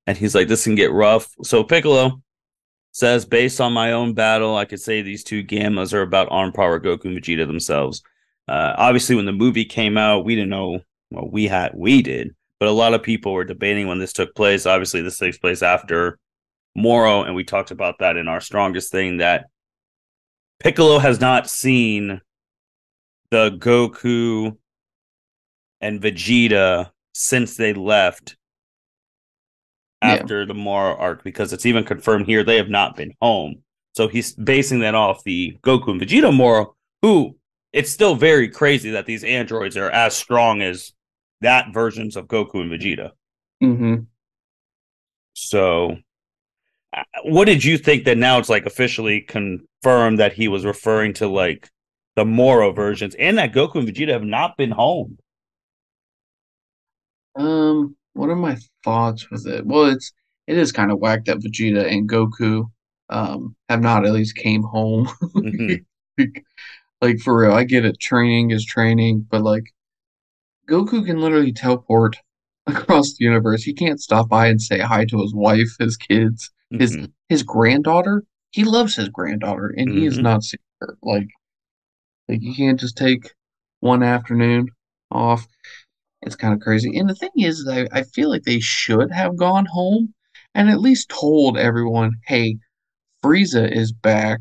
And 0.06 0.18
he's 0.18 0.34
like, 0.34 0.48
this 0.48 0.64
can 0.64 0.74
get 0.74 0.90
rough. 0.90 1.30
So 1.44 1.62
Piccolo 1.62 2.20
says, 2.92 3.24
based 3.24 3.60
on 3.60 3.72
my 3.72 3.92
own 3.92 4.14
battle, 4.14 4.56
I 4.56 4.64
could 4.64 4.80
say 4.80 5.02
these 5.02 5.22
two 5.22 5.44
gammas 5.44 5.92
are 5.92 6.02
about 6.02 6.28
on 6.30 6.52
par 6.52 6.72
with 6.72 6.82
Goku 6.82 7.04
and 7.06 7.18
Vegeta 7.18 7.46
themselves. 7.46 8.02
Uh, 8.48 8.74
obviously, 8.76 9.16
when 9.16 9.26
the 9.26 9.32
movie 9.32 9.64
came 9.64 9.96
out, 9.96 10.24
we 10.24 10.34
didn't 10.34 10.50
know. 10.50 10.80
Well, 11.12 11.28
we 11.30 11.46
had, 11.46 11.72
we 11.74 12.02
did, 12.02 12.34
but 12.58 12.68
a 12.68 12.72
lot 12.72 12.94
of 12.94 13.02
people 13.02 13.32
were 13.32 13.44
debating 13.44 13.86
when 13.86 13.98
this 13.98 14.12
took 14.12 14.34
place. 14.34 14.66
Obviously, 14.66 15.02
this 15.02 15.18
takes 15.18 15.38
place 15.38 15.62
after 15.62 16.18
Moro, 16.74 17.22
and 17.22 17.34
we 17.34 17.44
talked 17.44 17.70
about 17.70 17.98
that 17.98 18.16
in 18.16 18.28
our 18.28 18.40
strongest 18.40 18.90
thing 18.90 19.18
that 19.18 19.46
Piccolo 20.58 20.98
has 20.98 21.20
not 21.20 21.50
seen 21.50 22.20
the 23.30 23.50
Goku 23.50 24.56
and 25.80 26.00
Vegeta 26.00 26.90
since 27.14 27.56
they 27.56 27.72
left 27.72 28.36
after 30.00 30.40
yeah. 30.40 30.46
the 30.46 30.54
Moro 30.54 30.96
arc 30.96 31.24
because 31.24 31.52
it's 31.52 31.66
even 31.66 31.84
confirmed 31.84 32.26
here 32.26 32.44
they 32.44 32.56
have 32.56 32.68
not 32.68 32.96
been 32.96 33.12
home. 33.20 33.62
So 33.94 34.08
he's 34.08 34.32
basing 34.32 34.80
that 34.80 34.94
off 34.94 35.24
the 35.24 35.58
Goku 35.62 35.88
and 35.88 36.00
Vegeta 36.00 36.34
Moro, 36.34 36.74
who 37.02 37.36
it's 37.72 37.90
still 37.90 38.14
very 38.14 38.48
crazy 38.48 38.90
that 38.90 39.06
these 39.06 39.24
androids 39.24 39.76
are 39.76 39.90
as 39.90 40.14
strong 40.14 40.62
as 40.62 40.92
that 41.42 41.72
versions 41.72 42.16
of 42.16 42.26
Goku 42.26 42.60
and 42.60 42.70
Vegeta. 42.70 43.10
Mm-hmm. 43.62 44.04
So, 45.34 45.96
uh, 46.96 47.02
what 47.24 47.46
did 47.46 47.64
you 47.64 47.78
think 47.78 48.04
that 48.04 48.18
now 48.18 48.38
it's 48.38 48.48
like 48.48 48.66
officially 48.66 49.20
confirmed 49.20 50.18
that 50.18 50.32
he 50.32 50.48
was 50.48 50.64
referring 50.64 51.14
to 51.14 51.28
like 51.28 51.70
the 52.16 52.24
Moro 52.24 52.72
versions 52.72 53.14
and 53.14 53.38
that 53.38 53.52
Goku 53.52 53.76
and 53.76 53.88
Vegeta 53.88 54.12
have 54.12 54.24
not 54.24 54.56
been 54.56 54.70
home? 54.70 55.18
Um, 57.34 57.96
what 58.12 58.28
are 58.28 58.36
my 58.36 58.58
thoughts 58.84 59.30
with 59.30 59.46
it? 59.46 59.64
Well, 59.66 59.86
it's 59.86 60.12
it 60.46 60.58
is 60.58 60.72
kind 60.72 60.90
of 60.90 60.98
whack 60.98 61.24
that 61.26 61.38
Vegeta 61.38 61.90
and 61.90 62.08
Goku 62.08 62.70
um 63.08 63.54
have 63.68 63.80
not 63.80 64.04
at 64.04 64.12
least 64.12 64.36
came 64.36 64.62
home. 64.62 65.08
Mm-hmm. 65.34 66.24
like 67.00 67.18
for 67.20 67.40
real, 67.40 67.52
I 67.52 67.64
get 67.64 67.86
it. 67.86 67.98
Training 67.98 68.50
is 68.50 68.66
training, 68.66 69.26
but 69.30 69.42
like 69.42 69.72
Goku 70.72 71.04
can 71.04 71.20
literally 71.20 71.52
teleport 71.52 72.16
across 72.66 73.14
the 73.14 73.24
universe. 73.24 73.62
He 73.62 73.74
can't 73.74 74.00
stop 74.00 74.28
by 74.28 74.46
and 74.46 74.60
say 74.60 74.78
hi 74.78 75.04
to 75.06 75.20
his 75.20 75.34
wife, 75.34 75.68
his 75.78 75.96
kids, 75.96 76.50
his 76.70 76.96
mm-hmm. 76.96 77.06
his 77.28 77.42
granddaughter. 77.42 78.24
He 78.50 78.64
loves 78.64 78.96
his 78.96 79.08
granddaughter, 79.08 79.74
and 79.76 79.88
mm-hmm. 79.88 79.98
he 79.98 80.06
is 80.06 80.14
mm-hmm. 80.14 80.22
not 80.22 80.42
seeing 80.42 80.60
her. 80.80 80.96
Like, 81.02 81.28
like 82.28 82.42
you 82.42 82.54
can't 82.54 82.80
just 82.80 82.96
take 82.96 83.30
one 83.80 84.02
afternoon 84.02 84.68
off. 85.10 85.46
It's 86.22 86.36
kind 86.36 86.54
of 86.54 86.60
crazy. 86.60 86.96
And 86.96 87.10
the 87.10 87.14
thing 87.14 87.30
is, 87.36 87.68
I, 87.68 87.88
I 87.92 88.02
feel 88.04 88.30
like 88.30 88.44
they 88.44 88.60
should 88.60 89.10
have 89.10 89.36
gone 89.36 89.66
home 89.66 90.14
and 90.54 90.70
at 90.70 90.80
least 90.80 91.08
told 91.08 91.58
everyone, 91.58 92.12
hey, 92.26 92.58
Frieza 93.24 93.70
is 93.70 93.92
back. 93.92 94.40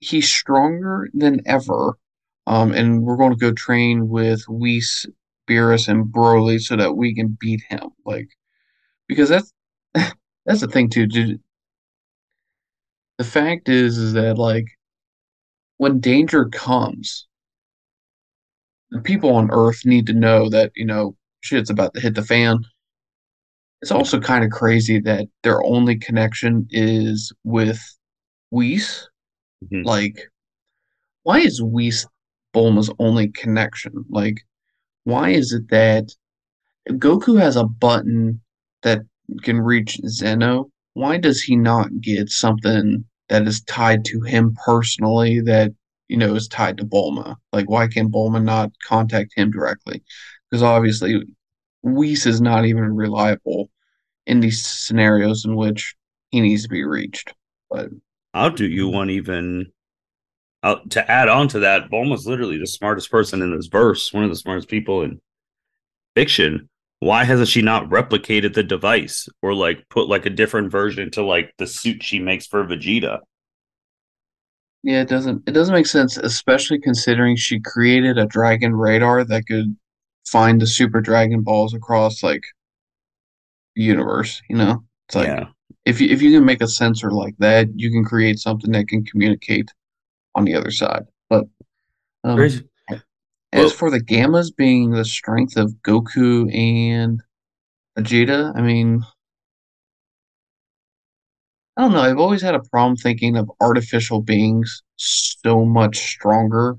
He's 0.00 0.32
stronger 0.32 1.08
than 1.12 1.40
ever. 1.44 1.98
Um, 2.46 2.72
and 2.72 3.02
we're 3.02 3.16
going 3.16 3.32
to 3.32 3.36
go 3.36 3.52
train 3.52 4.08
with 4.08 4.42
Whis, 4.48 5.06
Beerus, 5.48 5.88
and 5.88 6.06
Broly 6.06 6.60
so 6.60 6.76
that 6.76 6.96
we 6.96 7.14
can 7.14 7.36
beat 7.40 7.62
him. 7.68 7.90
Like, 8.04 8.28
because 9.06 9.28
that's 9.28 9.52
that's 10.46 10.60
the 10.60 10.68
thing 10.68 10.90
too, 10.90 11.06
dude. 11.06 11.40
The 13.18 13.24
fact 13.24 13.68
is, 13.68 13.98
is 13.98 14.12
that 14.12 14.38
like 14.38 14.66
when 15.78 16.00
danger 16.00 16.46
comes, 16.46 17.26
the 18.90 19.00
people 19.00 19.34
on 19.34 19.50
Earth 19.50 19.84
need 19.84 20.06
to 20.06 20.12
know 20.12 20.48
that 20.50 20.72
you 20.76 20.84
know 20.84 21.16
shit's 21.40 21.70
about 21.70 21.94
to 21.94 22.00
hit 22.00 22.14
the 22.14 22.22
fan. 22.22 22.64
It's 23.80 23.92
also 23.92 24.20
kind 24.20 24.44
of 24.44 24.50
crazy 24.50 25.00
that 25.00 25.26
their 25.42 25.62
only 25.62 25.96
connection 25.96 26.66
is 26.70 27.32
with 27.44 27.80
Whis. 28.50 29.08
Mm-hmm. 29.64 29.86
Like, 29.86 30.18
why 31.22 31.40
is 31.40 31.62
Whis 31.62 32.06
Bulma's 32.54 32.90
only 32.98 33.28
connection? 33.28 34.04
Like, 34.08 34.38
why 35.04 35.30
is 35.30 35.52
it 35.52 35.68
that 35.70 36.10
Goku 36.88 37.38
has 37.38 37.56
a 37.56 37.64
button 37.64 38.40
that 38.82 39.02
can 39.42 39.60
reach 39.60 40.00
Zeno? 40.06 40.70
Why 40.94 41.18
does 41.18 41.42
he 41.42 41.56
not 41.56 42.00
get 42.00 42.30
something 42.30 43.04
that 43.28 43.46
is 43.46 43.62
tied 43.62 44.04
to 44.06 44.20
him 44.22 44.56
personally 44.64 45.40
that 45.40 45.72
you 46.08 46.16
know 46.16 46.34
is 46.34 46.48
tied 46.48 46.78
to 46.78 46.84
Bulma? 46.84 47.36
Like, 47.52 47.68
why 47.68 47.86
can 47.88 48.10
Bulma 48.10 48.42
not 48.42 48.72
contact 48.86 49.32
him 49.36 49.50
directly? 49.50 50.02
Because 50.50 50.62
obviously, 50.62 51.22
Whis 51.82 52.26
is 52.26 52.40
not 52.40 52.64
even 52.64 52.94
reliable 52.94 53.70
in 54.26 54.40
these 54.40 54.64
scenarios 54.64 55.44
in 55.44 55.56
which 55.56 55.94
he 56.30 56.40
needs 56.40 56.64
to 56.64 56.68
be 56.68 56.84
reached. 56.84 57.32
But 57.70 57.88
I'll 58.34 58.50
do 58.50 58.66
you 58.66 58.88
one 58.88 59.10
even 59.10 59.66
uh, 60.62 60.76
to 60.90 61.10
add 61.10 61.28
on 61.28 61.48
to 61.48 61.60
that. 61.60 61.90
Bulma's 61.90 62.26
literally 62.26 62.58
the 62.58 62.66
smartest 62.66 63.10
person 63.10 63.42
in 63.42 63.54
this 63.54 63.66
verse, 63.66 64.12
one 64.12 64.24
of 64.24 64.30
the 64.30 64.36
smartest 64.36 64.68
people 64.68 65.02
in 65.02 65.20
fiction. 66.14 66.68
Why 67.00 67.24
hasn't 67.24 67.48
she 67.48 67.62
not 67.62 67.88
replicated 67.88 68.54
the 68.54 68.64
device 68.64 69.28
or 69.40 69.54
like 69.54 69.88
put 69.88 70.08
like 70.08 70.26
a 70.26 70.30
different 70.30 70.72
version 70.72 71.10
to 71.12 71.24
like 71.24 71.52
the 71.58 71.66
suit 71.66 72.02
she 72.02 72.18
makes 72.18 72.46
for 72.46 72.64
Vegeta? 72.64 73.20
Yeah, 74.82 75.02
it 75.02 75.08
doesn't 75.08 75.48
it 75.48 75.52
doesn't 75.52 75.74
make 75.74 75.86
sense, 75.86 76.16
especially 76.16 76.80
considering 76.80 77.36
she 77.36 77.60
created 77.60 78.18
a 78.18 78.26
dragon 78.26 78.74
radar 78.74 79.24
that 79.24 79.46
could 79.46 79.76
find 80.26 80.60
the 80.60 80.66
super 80.66 81.00
dragon 81.00 81.42
balls 81.42 81.74
across 81.74 82.22
like 82.22 82.42
the 83.76 83.82
universe, 83.82 84.42
you 84.48 84.56
know? 84.56 84.84
It's 85.08 85.16
like 85.16 85.28
yeah. 85.28 85.46
if 85.84 86.00
you 86.00 86.08
if 86.08 86.20
you 86.20 86.32
can 86.32 86.44
make 86.44 86.62
a 86.62 86.68
sensor 86.68 87.12
like 87.12 87.36
that, 87.38 87.68
you 87.74 87.90
can 87.90 88.04
create 88.04 88.38
something 88.38 88.72
that 88.72 88.88
can 88.88 89.04
communicate 89.04 89.70
on 90.34 90.44
the 90.44 90.54
other 90.54 90.70
side. 90.70 91.04
But 91.28 91.44
um, 92.24 92.40
as 92.40 92.62
well, 93.52 93.70
for 93.70 93.90
the 93.90 94.00
gammas 94.00 94.54
being 94.54 94.90
the 94.90 95.04
strength 95.04 95.56
of 95.56 95.72
Goku 95.86 96.54
and 96.54 97.20
Vegeta, 97.96 98.52
I 98.56 98.62
mean 98.62 99.04
I 101.78 101.82
don't 101.82 101.92
know. 101.92 102.00
I've 102.00 102.18
always 102.18 102.42
had 102.42 102.56
a 102.56 102.70
problem 102.72 102.96
thinking 102.96 103.36
of 103.36 103.48
artificial 103.60 104.20
beings 104.20 104.82
so 104.96 105.64
much 105.64 105.96
stronger 105.96 106.76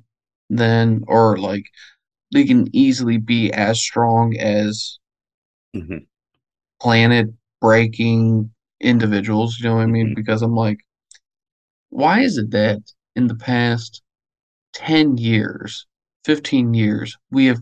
than, 0.49 1.05
or 1.07 1.37
like 1.37 1.63
they 2.33 2.43
can 2.43 2.67
easily 2.75 3.17
be 3.17 3.49
as 3.53 3.79
strong 3.79 4.35
as 4.35 4.99
mm-hmm. 5.73 5.99
planet 6.81 7.27
breaking 7.61 8.51
individuals. 8.81 9.57
You 9.57 9.69
know 9.69 9.75
what 9.75 9.83
I 9.83 9.85
mean? 9.85 10.07
Mm-hmm. 10.07 10.15
Because 10.15 10.41
I'm 10.41 10.55
like, 10.55 10.79
why 11.91 12.19
is 12.19 12.37
it 12.37 12.51
that 12.51 12.81
in 13.15 13.27
the 13.27 13.35
past 13.35 14.01
10 14.73 15.17
years, 15.17 15.85
15 16.25 16.73
years, 16.73 17.17
we 17.31 17.45
have 17.47 17.59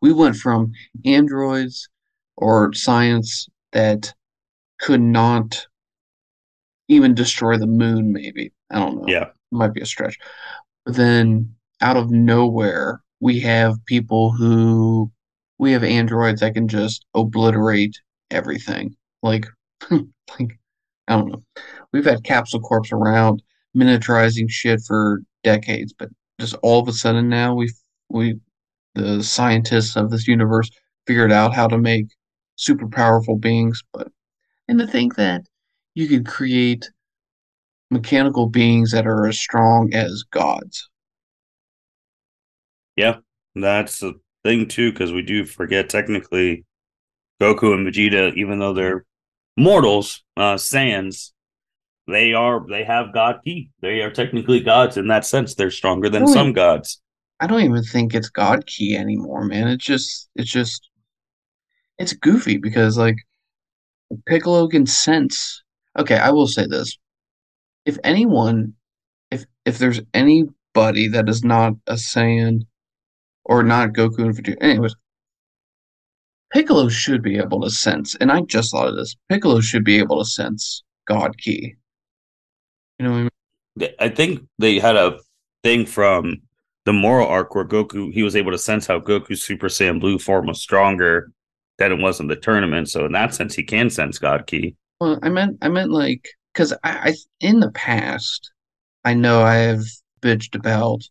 we 0.00 0.12
went 0.12 0.36
from 0.36 0.72
androids 1.04 1.88
or 2.36 2.72
science 2.72 3.48
that 3.72 4.12
could 4.80 5.00
not 5.00 5.66
even 6.88 7.14
destroy 7.14 7.58
the 7.58 7.66
moon, 7.66 8.12
maybe. 8.12 8.52
I 8.70 8.78
don't 8.78 8.96
know. 8.96 9.08
Yeah. 9.08 9.24
It 9.24 9.34
might 9.52 9.74
be 9.74 9.80
a 9.80 9.86
stretch. 9.86 10.16
But 10.84 10.96
then 10.96 11.54
out 11.80 11.96
of 11.96 12.10
nowhere, 12.10 13.02
we 13.20 13.40
have 13.40 13.84
people 13.86 14.32
who 14.32 15.10
we 15.58 15.72
have 15.72 15.84
androids 15.84 16.40
that 16.40 16.54
can 16.54 16.68
just 16.68 17.04
obliterate 17.14 17.96
everything. 18.30 18.96
Like, 19.22 19.46
like 19.90 20.58
I 21.08 21.16
don't 21.16 21.28
know. 21.28 21.44
We've 21.92 22.04
had 22.04 22.24
Capsule 22.24 22.60
Corps 22.60 22.82
around 22.92 23.42
miniaturizing 23.76 24.48
shit 24.48 24.80
for 24.86 25.22
decades, 25.44 25.92
but 25.92 26.08
just 26.40 26.54
all 26.62 26.80
of 26.80 26.88
a 26.88 26.92
sudden 26.92 27.28
now 27.28 27.54
we 27.54 27.70
we 28.08 28.38
the 28.94 29.22
scientists 29.22 29.96
of 29.96 30.10
this 30.10 30.26
universe 30.26 30.70
figured 31.06 31.32
out 31.32 31.54
how 31.54 31.68
to 31.68 31.78
make 31.78 32.06
super 32.56 32.88
powerful 32.88 33.36
beings. 33.36 33.82
But 33.92 34.08
and 34.68 34.78
to 34.78 34.86
think 34.86 35.16
that 35.16 35.42
you 35.94 36.08
could 36.08 36.26
create 36.26 36.88
mechanical 37.90 38.46
beings 38.46 38.92
that 38.92 39.06
are 39.06 39.26
as 39.26 39.38
strong 39.38 39.92
as 39.94 40.24
gods. 40.30 40.88
Yeah, 42.96 43.18
that's 43.54 44.00
the 44.00 44.14
thing 44.44 44.68
too, 44.68 44.92
because 44.92 45.12
we 45.12 45.22
do 45.22 45.44
forget 45.44 45.88
technically 45.88 46.64
Goku 47.40 47.72
and 47.72 47.86
Vegeta, 47.86 48.34
even 48.34 48.58
though 48.58 48.74
they're 48.74 49.04
mortals, 49.56 50.22
uh, 50.36 50.54
Saiyans, 50.54 51.32
they 52.08 52.32
are 52.32 52.64
they 52.68 52.84
have 52.84 53.12
God 53.12 53.40
Ki 53.44 53.70
They 53.82 54.00
are 54.00 54.10
technically 54.10 54.60
gods 54.60 54.96
in 54.96 55.08
that 55.08 55.26
sense. 55.26 55.54
They're 55.54 55.70
stronger 55.70 56.08
than 56.08 56.26
some 56.26 56.52
gods. 56.52 57.00
I 57.38 57.46
don't 57.46 57.62
even 57.62 57.82
think 57.84 58.14
it's 58.14 58.30
God 58.30 58.66
Ki 58.66 58.96
anymore, 58.96 59.44
man. 59.44 59.68
It's 59.68 59.84
just 59.84 60.30
it's 60.34 60.50
just 60.50 60.88
it's 61.98 62.14
goofy 62.14 62.56
because 62.56 62.96
like 62.96 63.16
Piccolo 64.26 64.68
can 64.68 64.86
sense. 64.86 65.62
Okay, 65.98 66.16
I 66.16 66.30
will 66.30 66.46
say 66.46 66.66
this: 66.66 66.96
if 67.84 67.98
anyone, 68.02 68.74
if 69.30 69.44
if 69.66 69.78
there's 69.78 70.00
anybody 70.14 71.08
that 71.08 71.28
is 71.28 71.44
not 71.44 71.74
a 71.86 71.94
Saiyan 71.94 72.66
or 73.44 73.62
not 73.62 73.90
Goku 73.90 74.20
and 74.20 74.34
Vegeta. 74.34 74.56
Anyways, 74.62 74.94
Piccolo 76.52 76.88
should 76.88 77.22
be 77.22 77.36
able 77.36 77.60
to 77.60 77.70
sense, 77.70 78.14
and 78.14 78.32
I 78.32 78.40
just 78.42 78.70
thought 78.70 78.88
of 78.88 78.96
this. 78.96 79.14
Piccolo 79.28 79.60
should 79.60 79.84
be 79.84 79.98
able 79.98 80.18
to 80.18 80.24
sense 80.24 80.82
God 81.06 81.36
Ki. 81.36 81.76
You 82.98 83.06
know 83.06 83.12
what 83.12 83.18
I 83.18 83.22
mean? 83.78 83.94
I 84.00 84.08
think 84.08 84.46
they 84.58 84.78
had 84.78 84.96
a 84.96 85.18
thing 85.62 85.86
from 85.86 86.42
the 86.84 86.92
Moro 86.92 87.26
arc 87.26 87.54
where 87.54 87.64
Goku 87.64 88.12
he 88.12 88.22
was 88.22 88.34
able 88.34 88.50
to 88.50 88.58
sense 88.58 88.86
how 88.86 88.98
Goku's 88.98 89.42
Super 89.42 89.68
Saiyan 89.68 90.00
Blue 90.00 90.18
form 90.18 90.46
was 90.46 90.60
stronger 90.60 91.30
than 91.78 91.92
it 91.92 92.02
was 92.02 92.18
in 92.18 92.28
the 92.28 92.36
tournament. 92.36 92.88
So 92.88 93.06
in 93.06 93.12
that 93.12 93.34
sense, 93.34 93.54
he 93.54 93.62
can 93.62 93.90
sense 93.90 94.18
God 94.18 94.46
Ki. 94.46 94.74
Well, 95.00 95.18
I 95.22 95.28
meant 95.28 95.58
I 95.62 95.68
meant 95.68 95.90
like 95.90 96.28
because 96.52 96.72
I, 96.82 97.10
I 97.10 97.14
in 97.40 97.60
the 97.60 97.70
past 97.70 98.50
I 99.04 99.14
know 99.14 99.42
I 99.42 99.56
have 99.56 99.84
bitched 100.20 100.54
about 100.56 101.02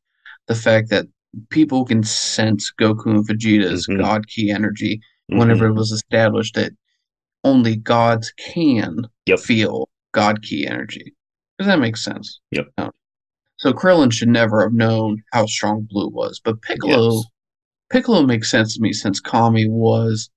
the 0.48 0.56
fact 0.56 0.89
that 0.89 1.06
people 1.50 1.86
can 1.86 2.03
sense 2.03 2.72
Goku 2.79 3.08
and 3.08 3.27
Vegeta's 3.27 3.88
mm-hmm. 3.88 4.01
God 4.01 4.27
Ki 4.27 4.51
energy 4.51 5.01
whenever 5.27 5.65
mm-hmm. 5.65 5.75
it 5.75 5.79
was 5.79 5.91
established 5.91 6.56
that 6.56 6.72
only 7.44 7.75
gods 7.75 8.32
can 8.38 9.08
Yep. 9.25 9.39
feel 9.39 9.89
God 10.13 10.41
Ki 10.41 10.65
energy. 10.65 11.13
Does 11.58 11.68
that 11.68 11.80
make 11.80 11.98
sense? 11.98 12.40
Yep. 12.52 12.68
No. 12.78 12.92
So 13.58 13.74
Krillin 13.74 14.14
should 14.14 14.30
never 14.30 14.62
have 14.62 14.74
known 14.74 15.24
how 15.34 15.48
strong 15.48 15.88
Blue 15.90 16.10
was, 16.10 16.40
but 16.44 16.62
Piccolo 16.62 17.16
Yes. 17.16 17.26
Piccolo 17.90 18.22
makes 18.24 18.52
sense 18.52 18.76
to 18.76 18.82
me 18.82 18.92
since 18.94 19.20
Kami 19.20 19.68
was, 19.70 20.30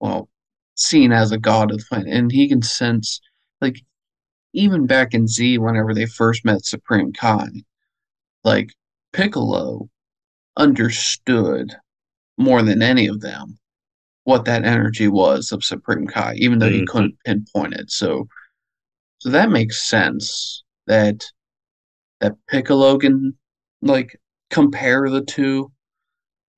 well, 0.00 0.28
seen 0.74 1.12
as 1.12 1.30
a 1.30 1.38
god 1.38 1.70
of 1.70 1.78
the 1.78 1.84
planet, 1.88 2.08
and 2.12 2.32
he 2.32 2.48
can 2.48 2.62
sense, 2.62 3.20
like, 3.60 3.76
even 4.54 4.86
back 4.86 5.12
in 5.14 5.28
Z, 5.28 5.58
whenever 5.58 5.94
they 5.94 6.06
first 6.06 6.44
met 6.44 6.64
Supreme 6.64 7.12
Kai, 7.12 7.46
like 8.42 8.70
Piccolo 9.12 9.88
understood 10.56 11.74
more 12.38 12.62
than 12.62 12.82
any 12.82 13.06
of 13.06 13.20
them 13.20 13.58
what 14.24 14.44
that 14.46 14.64
energy 14.64 15.08
was 15.08 15.52
of 15.52 15.62
Supreme 15.64 16.06
Kai, 16.06 16.34
even 16.36 16.58
though 16.58 16.70
he 16.70 16.82
Mhm. 16.82 16.86
couldn't 16.86 17.18
pinpoint 17.24 17.74
it. 17.74 17.90
So, 17.90 18.28
so 19.22 19.30
that 19.30 19.50
makes 19.50 19.88
sense 19.88 20.64
that 20.88 21.24
that 22.20 22.34
Piccolo 22.48 22.98
can 22.98 23.34
like 23.80 24.18
compare 24.50 25.08
the 25.08 25.22
two. 25.22 25.70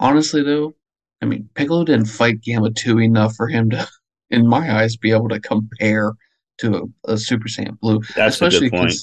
Honestly, 0.01 0.43
though, 0.43 0.75
I 1.21 1.27
mean, 1.27 1.51
Piccolo 1.55 1.85
didn't 1.85 2.07
fight 2.07 2.41
Gamma 2.41 2.71
2 2.71 3.01
enough 3.01 3.37
for 3.37 3.49
him 3.49 3.69
to, 3.69 3.87
in 4.31 4.47
my 4.47 4.81
eyes, 4.81 4.97
be 4.97 5.11
able 5.11 5.29
to 5.29 5.41
compare 5.41 6.15
to 6.59 6.89
a, 7.07 7.13
a 7.13 7.19
Super 7.19 7.49
Saiyan 7.49 7.79
Blue. 7.81 8.01
That's 8.17 8.41
a 8.41 8.49
good 8.49 8.71
point. 8.71 8.95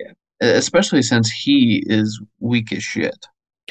yeah, 0.00 0.12
especially 0.40 1.02
since 1.02 1.30
he 1.30 1.84
is 1.86 2.18
weak 2.40 2.72
as 2.72 2.82
shit. 2.82 3.26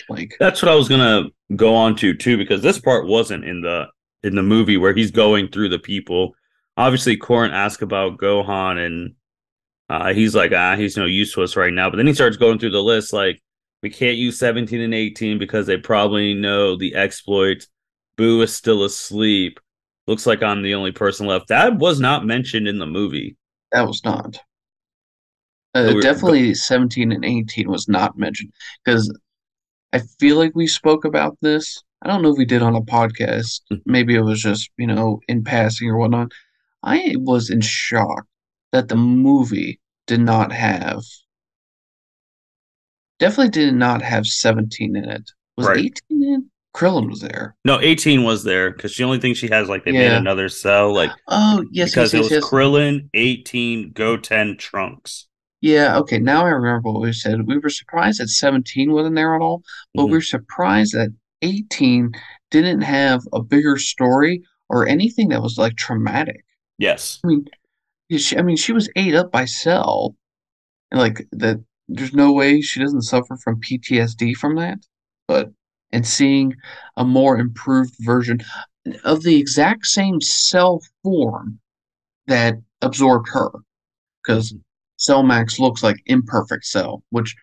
Like, 0.09 0.35
That's 0.39 0.61
what 0.61 0.71
I 0.71 0.75
was 0.75 0.87
gonna 0.87 1.23
go 1.55 1.73
on 1.73 1.95
to 1.95 2.13
too, 2.13 2.37
because 2.37 2.61
this 2.61 2.79
part 2.79 3.07
wasn't 3.07 3.45
in 3.45 3.61
the 3.61 3.87
in 4.23 4.35
the 4.35 4.43
movie 4.43 4.77
where 4.77 4.93
he's 4.93 5.09
going 5.09 5.47
through 5.47 5.69
the 5.69 5.79
people. 5.79 6.35
Obviously, 6.77 7.17
Korin 7.17 7.51
asked 7.51 7.81
about 7.81 8.17
Gohan, 8.17 8.85
and 8.85 9.15
uh, 9.89 10.13
he's 10.13 10.35
like, 10.35 10.51
ah, 10.53 10.75
he's 10.75 10.97
no 10.97 11.05
use 11.05 11.33
to 11.33 11.43
us 11.43 11.55
right 11.55 11.73
now. 11.73 11.89
But 11.89 11.97
then 11.97 12.07
he 12.07 12.13
starts 12.13 12.37
going 12.37 12.59
through 12.59 12.71
the 12.71 12.83
list, 12.83 13.13
like 13.13 13.41
we 13.81 13.89
can't 13.89 14.17
use 14.17 14.39
17 14.39 14.81
and 14.81 14.93
18 14.93 15.37
because 15.37 15.67
they 15.67 15.77
probably 15.77 16.33
know 16.33 16.75
the 16.75 16.95
exploits. 16.95 17.67
Boo 18.17 18.41
is 18.41 18.55
still 18.55 18.83
asleep. 18.83 19.59
Looks 20.07 20.25
like 20.25 20.41
I'm 20.41 20.61
the 20.61 20.75
only 20.75 20.91
person 20.91 21.27
left. 21.27 21.49
That 21.49 21.77
was 21.77 21.99
not 21.99 22.25
mentioned 22.25 22.67
in 22.67 22.79
the 22.79 22.85
movie. 22.85 23.37
that 23.71 23.87
was 23.87 24.03
not. 24.03 24.39
Uh, 25.73 25.99
definitely 25.99 26.53
17 26.53 27.11
and 27.11 27.25
18 27.25 27.69
was 27.69 27.89
not 27.89 28.17
mentioned 28.17 28.53
because 28.83 29.13
I 29.91 29.99
feel 30.19 30.37
like 30.37 30.55
we 30.55 30.67
spoke 30.67 31.03
about 31.03 31.37
this. 31.41 31.83
I 32.01 32.07
don't 32.07 32.21
know 32.21 32.31
if 32.31 32.37
we 32.37 32.45
did 32.45 32.61
on 32.61 32.75
a 32.75 32.81
podcast. 32.81 33.61
Mm. 33.71 33.81
Maybe 33.85 34.15
it 34.15 34.21
was 34.21 34.41
just, 34.41 34.69
you 34.77 34.87
know, 34.87 35.19
in 35.27 35.43
passing 35.43 35.89
or 35.89 35.97
whatnot. 35.97 36.31
I 36.85 37.15
was 37.17 37.49
in 37.49 37.61
shock 37.61 38.25
that 38.71 38.87
the 38.87 38.95
movie 38.95 39.79
did 40.07 40.21
not 40.21 40.51
have, 40.51 41.01
definitely 43.19 43.49
did 43.51 43.73
not 43.73 44.01
have 44.01 44.25
17 44.25 44.95
in 44.95 45.05
it. 45.09 45.31
Was 45.57 45.67
Right. 45.67 45.79
18 45.79 46.23
in? 46.23 46.49
Krillin 46.75 47.09
was 47.09 47.21
there. 47.21 47.55
No, 47.63 47.79
18 47.79 48.23
was 48.23 48.43
there 48.43 48.71
because 48.71 48.95
the 48.97 49.03
only 49.05 49.19
thing 49.19 49.33
she 49.33 49.47
has, 49.47 49.69
like, 49.69 49.85
they 49.85 49.93
made 49.93 50.11
another 50.11 50.49
cell, 50.49 50.93
like, 50.93 51.11
Oh, 51.27 51.63
yes, 51.71 51.91
because 51.91 52.13
yes, 52.13 52.19
it 52.19 52.23
was 52.23 52.31
yes. 52.31 52.43
Krillin, 52.43 53.09
18, 53.13 53.91
Goten, 53.93 54.57
Trunks. 54.57 55.27
Yeah, 55.61 55.97
okay. 55.99 56.19
Now 56.19 56.45
I 56.45 56.49
remember 56.49 56.91
what 56.91 57.01
we 57.01 57.13
said. 57.13 57.47
We 57.47 57.57
were 57.57 57.69
surprised 57.69 58.19
that 58.19 58.27
17 58.27 58.91
wasn't 58.91 59.15
there 59.15 59.33
at 59.35 59.41
all, 59.41 59.63
but 59.95 60.03
Mhm. 60.03 60.05
we 60.07 60.11
were 60.11 60.21
surprised 60.21 60.93
that 60.93 61.09
18 61.41 62.11
didn't 62.51 62.81
have 62.81 63.21
a 63.33 63.41
bigger 63.41 63.77
story 63.77 64.43
or 64.69 64.85
anything 64.87 65.29
that 65.29 65.41
was 65.41 65.57
like 65.57 65.75
traumatic. 65.77 66.43
Yes. 66.77 67.19
I 67.23 67.27
mean, 67.27 67.45
she, 68.17 68.37
I 68.37 68.41
mean, 68.41 68.57
she 68.57 68.73
was 68.73 68.89
ate 68.95 69.15
up 69.15 69.31
by 69.31 69.45
Cell, 69.45 70.15
and 70.91 70.99
like 70.99 71.27
that. 71.31 71.63
There's 71.87 72.13
no 72.13 72.33
way 72.33 72.61
she 72.61 72.79
doesn't 72.79 73.03
suffer 73.03 73.37
from 73.37 73.61
PTSD 73.61 74.33
from 74.35 74.55
that. 74.55 74.79
But 75.27 75.51
and 75.91 76.05
seeing 76.05 76.55
a 76.97 77.05
more 77.05 77.37
improved 77.37 77.93
version 77.99 78.39
of 79.03 79.21
the 79.21 79.39
exact 79.39 79.85
same 79.85 80.19
cell 80.19 80.81
form 81.03 81.59
that 82.27 82.55
absorbed 82.81 83.29
her, 83.29 83.51
because 84.23 84.51
mm-hmm. 84.51 84.61
Cell 84.97 85.23
Max 85.23 85.59
looks 85.59 85.83
like 85.83 85.97
imperfect 86.07 86.65
Cell, 86.65 87.03
which 87.11 87.35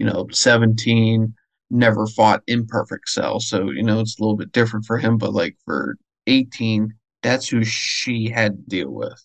you 0.00 0.06
know, 0.06 0.26
17 0.32 1.34
never 1.70 2.06
fought 2.06 2.42
imperfect 2.46 3.08
Cell, 3.08 3.38
so 3.38 3.70
you 3.70 3.82
know 3.82 4.00
it's 4.00 4.18
a 4.18 4.22
little 4.22 4.36
bit 4.36 4.50
different 4.50 4.86
for 4.86 4.96
him. 4.96 5.18
But 5.18 5.34
like 5.34 5.56
for 5.64 5.96
18, 6.26 6.92
that's 7.22 7.48
who 7.48 7.64
she 7.64 8.28
had 8.30 8.52
to 8.56 8.62
deal 8.68 8.90
with. 8.90 9.24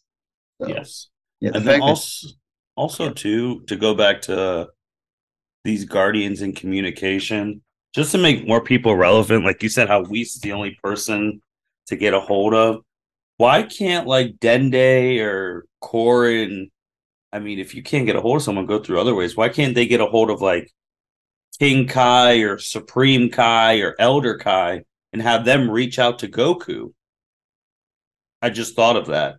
So, 0.61 0.67
Yes. 0.67 1.09
yeah, 1.39 1.51
the 1.51 1.57
and 1.57 1.65
then 1.67 1.73
fact 1.75 1.81
that 1.81 1.89
also, 1.89 2.27
also 2.75 3.09
too, 3.13 3.61
to 3.67 3.75
go 3.75 3.93
back 3.93 4.21
to 4.23 4.69
these 5.63 5.85
guardians 5.85 6.41
in 6.41 6.53
communication, 6.53 7.61
just 7.93 8.11
to 8.11 8.17
make 8.17 8.47
more 8.47 8.61
people 8.61 8.95
relevant, 8.95 9.45
like 9.45 9.63
you 9.63 9.69
said, 9.69 9.87
how 9.87 10.03
Whis 10.03 10.35
is 10.35 10.41
the 10.41 10.51
only 10.51 10.77
person 10.83 11.41
to 11.87 11.95
get 11.95 12.13
a 12.13 12.19
hold 12.19 12.53
of. 12.53 12.81
Why 13.37 13.63
can't 13.63 14.07
like 14.07 14.37
Dende 14.39 15.19
or 15.21 15.65
Korin? 15.81 16.69
I 17.33 17.39
mean, 17.39 17.59
if 17.59 17.75
you 17.75 17.83
can't 17.83 18.05
get 18.05 18.15
a 18.15 18.21
hold 18.21 18.37
of 18.37 18.43
someone, 18.43 18.65
go 18.65 18.79
through 18.79 18.99
other 18.99 19.15
ways. 19.15 19.35
Why 19.35 19.49
can't 19.49 19.75
they 19.75 19.87
get 19.87 20.01
a 20.01 20.05
hold 20.05 20.29
of 20.29 20.41
like 20.41 20.71
King 21.59 21.87
Kai 21.87 22.37
or 22.39 22.57
Supreme 22.57 23.29
Kai 23.29 23.79
or 23.79 23.95
Elder 23.99 24.37
Kai 24.37 24.83
and 25.11 25.21
have 25.21 25.43
them 25.45 25.69
reach 25.69 25.99
out 25.99 26.19
to 26.19 26.27
Goku? 26.27 26.93
I 28.45 28.49
just 28.51 28.75
thought 28.75 28.95
of 28.95 29.07
that. 29.07 29.37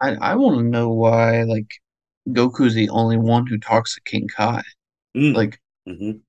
I, 0.00 0.14
I 0.14 0.34
want 0.36 0.56
to 0.56 0.62
know 0.64 0.88
why 0.88 1.42
like 1.42 1.68
Goku's 2.30 2.74
the 2.74 2.88
only 2.88 3.18
one 3.18 3.46
who 3.46 3.58
talks 3.58 3.94
to 3.94 4.00
King 4.06 4.26
Kai. 4.26 4.62
Mm, 5.14 5.34
Like 5.34 5.60
mhm. 5.86 6.20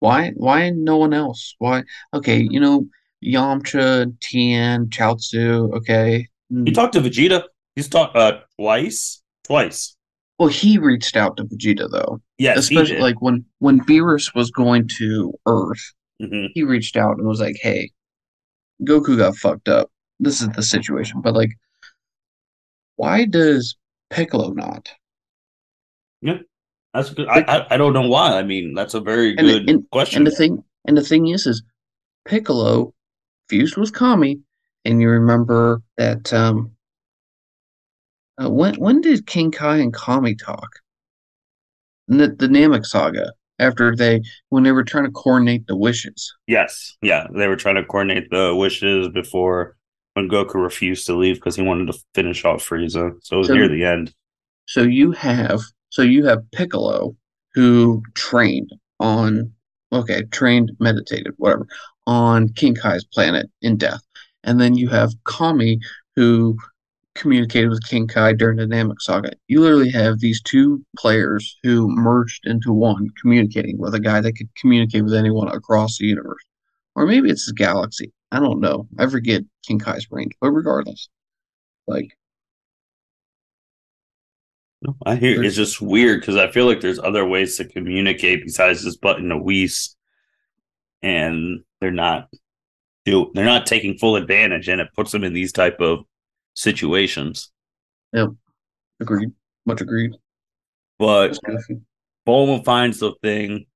why 0.00 0.30
why 0.36 0.70
no 0.70 0.96
one 0.96 1.12
else? 1.12 1.54
Why 1.58 1.84
okay, 2.14 2.48
you 2.50 2.58
know, 2.58 2.86
Yamcha, 3.22 4.18
Tien, 4.20 4.86
Chaozu, 4.86 5.74
okay. 5.74 6.26
mm, 6.50 6.66
He 6.66 6.72
talked 6.72 6.94
to 6.94 7.02
Vegeta. 7.02 7.44
He's 7.76 7.88
talked 7.90 8.16
uh 8.16 8.40
twice. 8.58 9.20
Twice. 9.44 9.94
Well, 10.38 10.48
he 10.48 10.78
reached 10.78 11.14
out 11.18 11.36
to 11.36 11.44
Vegeta 11.44 11.90
though. 11.90 12.22
Yes, 12.38 12.68
he 12.68 12.76
Especially 12.76 12.94
did. 12.96 13.02
like 13.02 13.20
when 13.20 13.44
when 13.58 13.80
Beerus 13.84 14.34
was 14.34 14.50
going 14.50 14.88
to 14.96 15.34
Earth, 15.46 15.84
Mhm. 16.22 16.48
he 16.54 16.62
reached 16.62 16.96
out 16.96 17.18
and 17.18 17.28
was 17.28 17.40
like, 17.40 17.56
"Hey, 17.60 17.90
Goku 18.82 19.18
got 19.18 19.36
fucked 19.36 19.68
up. 19.68 19.90
This 20.22 20.40
is 20.40 20.48
the 20.50 20.62
situation." 20.62 21.20
But 21.20 21.34
like 21.34 21.50
why 22.96 23.24
does 23.24 23.76
Piccolo 24.10 24.50
not? 24.52 24.88
Yeah, 26.20 26.38
that's 26.94 27.10
good. 27.10 27.28
I, 27.28 27.40
I 27.40 27.74
I 27.74 27.76
don't 27.76 27.92
know 27.92 28.08
why. 28.08 28.38
I 28.38 28.42
mean, 28.42 28.74
that's 28.74 28.94
a 28.94 29.00
very 29.00 29.30
And- 29.36 29.46
good 29.46 29.68
and- 29.70 29.90
question. 29.90 30.18
And 30.18 30.26
the 30.26 30.30
thing 30.36 30.64
and 30.86 30.96
the 30.96 31.02
thing 31.02 31.26
is 31.28 31.46
is 31.46 31.62
Piccolo 32.24 32.94
fused 33.48 33.76
with 33.76 33.92
Kami, 33.92 34.40
and 34.84 35.00
you 35.00 35.08
remember 35.08 35.82
that 35.98 36.32
um 36.32 36.72
uh, 38.42 38.48
when 38.50 38.74
when 38.76 39.00
did 39.00 39.26
King 39.26 39.50
Kai 39.50 39.78
and 39.78 39.92
Kami 39.92 40.34
talk? 40.34 40.68
The, 42.08 42.28
the 42.28 42.48
Namek 42.48 42.84
saga 42.84 43.32
after 43.58 43.94
they 43.96 44.20
when 44.50 44.64
they 44.64 44.72
were 44.72 44.84
trying 44.84 45.04
to 45.04 45.10
coordinate 45.10 45.66
the 45.66 45.76
wishes. 45.76 46.32
yes, 46.46 46.96
yeah, 47.00 47.26
they 47.34 47.46
were 47.48 47.56
trying 47.56 47.76
to 47.76 47.84
coordinate 47.84 48.28
the 48.30 48.54
wishes 48.54 49.08
before 49.08 49.76
when 50.14 50.28
Goku 50.28 50.54
refused 50.54 51.06
to 51.06 51.16
leave 51.16 51.36
because 51.36 51.56
he 51.56 51.62
wanted 51.62 51.86
to 51.92 51.98
finish 52.14 52.44
off 52.44 52.66
Frieza. 52.68 53.14
So 53.22 53.36
it 53.36 53.38
was 53.38 53.46
So- 53.48 53.54
near 53.54 53.68
the 53.68 53.84
end. 53.84 54.12
So 54.66 54.82
you 54.82 55.12
have 55.12 55.60
so 55.90 56.02
you 56.02 56.24
have 56.26 56.50
Piccolo 56.52 57.14
who 57.54 58.02
trained 58.14 58.72
on 59.00 59.52
okay, 59.92 60.22
trained, 60.30 60.72
meditated, 60.80 61.34
whatever, 61.36 61.66
on 62.06 62.48
King 62.50 62.74
Kai's 62.74 63.04
planet 63.04 63.50
in 63.60 63.76
death. 63.76 64.00
And 64.42 64.58
then 64.58 64.74
you 64.74 64.88
have 64.88 65.12
Kami 65.24 65.78
who 66.16 66.56
communicated 67.14 67.68
with 67.68 67.86
King 67.86 68.06
Kai 68.08 68.32
during 68.32 68.56
the 68.56 68.64
Namek 68.64 69.00
saga. 69.00 69.32
You 69.48 69.60
literally 69.60 69.90
have 69.90 70.18
these 70.20 70.40
two 70.40 70.82
players 70.96 71.58
who 71.62 71.88
merged 71.94 72.46
into 72.46 72.72
one, 72.72 73.10
communicating 73.20 73.76
with 73.78 73.94
a 73.94 74.00
guy 74.00 74.22
that 74.22 74.32
could 74.32 74.48
communicate 74.56 75.04
with 75.04 75.12
anyone 75.14 75.48
across 75.48 75.98
the 75.98 76.06
universe. 76.06 76.42
Or 76.94 77.06
maybe 77.06 77.28
it's 77.28 77.46
the 77.46 77.52
galaxy. 77.52 78.12
I 78.32 78.40
don't 78.40 78.60
know. 78.60 78.88
I 78.98 79.08
forget 79.08 79.42
King 79.64 79.78
Kai's 79.78 80.10
range. 80.10 80.32
But 80.40 80.50
regardless, 80.50 81.08
like 81.86 82.16
No, 84.80 84.96
I 85.06 85.14
hear 85.14 85.42
it's 85.44 85.54
just 85.54 85.80
weird 85.80 86.20
because 86.20 86.36
I 86.36 86.50
feel 86.50 86.66
like 86.66 86.80
there's 86.80 86.98
other 86.98 87.24
ways 87.24 87.56
to 87.56 87.64
communicate 87.64 88.42
besides 88.44 88.82
just 88.82 89.00
button 89.00 89.30
a 89.30 89.38
Whis, 89.38 89.94
and 91.02 91.62
they're 91.80 91.92
not 91.92 92.28
do 93.04 93.30
they're 93.34 93.44
not 93.44 93.66
taking 93.66 93.98
full 93.98 94.16
advantage, 94.16 94.68
and 94.68 94.80
it 94.80 94.88
puts 94.96 95.12
them 95.12 95.22
in 95.22 95.34
these 95.34 95.52
type 95.52 95.80
of 95.80 96.00
situations. 96.54 97.52
Yep, 98.12 98.30
agreed. 99.00 99.30
Much 99.66 99.80
agreed. 99.80 100.12
But. 100.98 101.38
Bulma 102.26 102.64
finds 102.64 102.98
the 102.98 103.12
thing. 103.22 103.66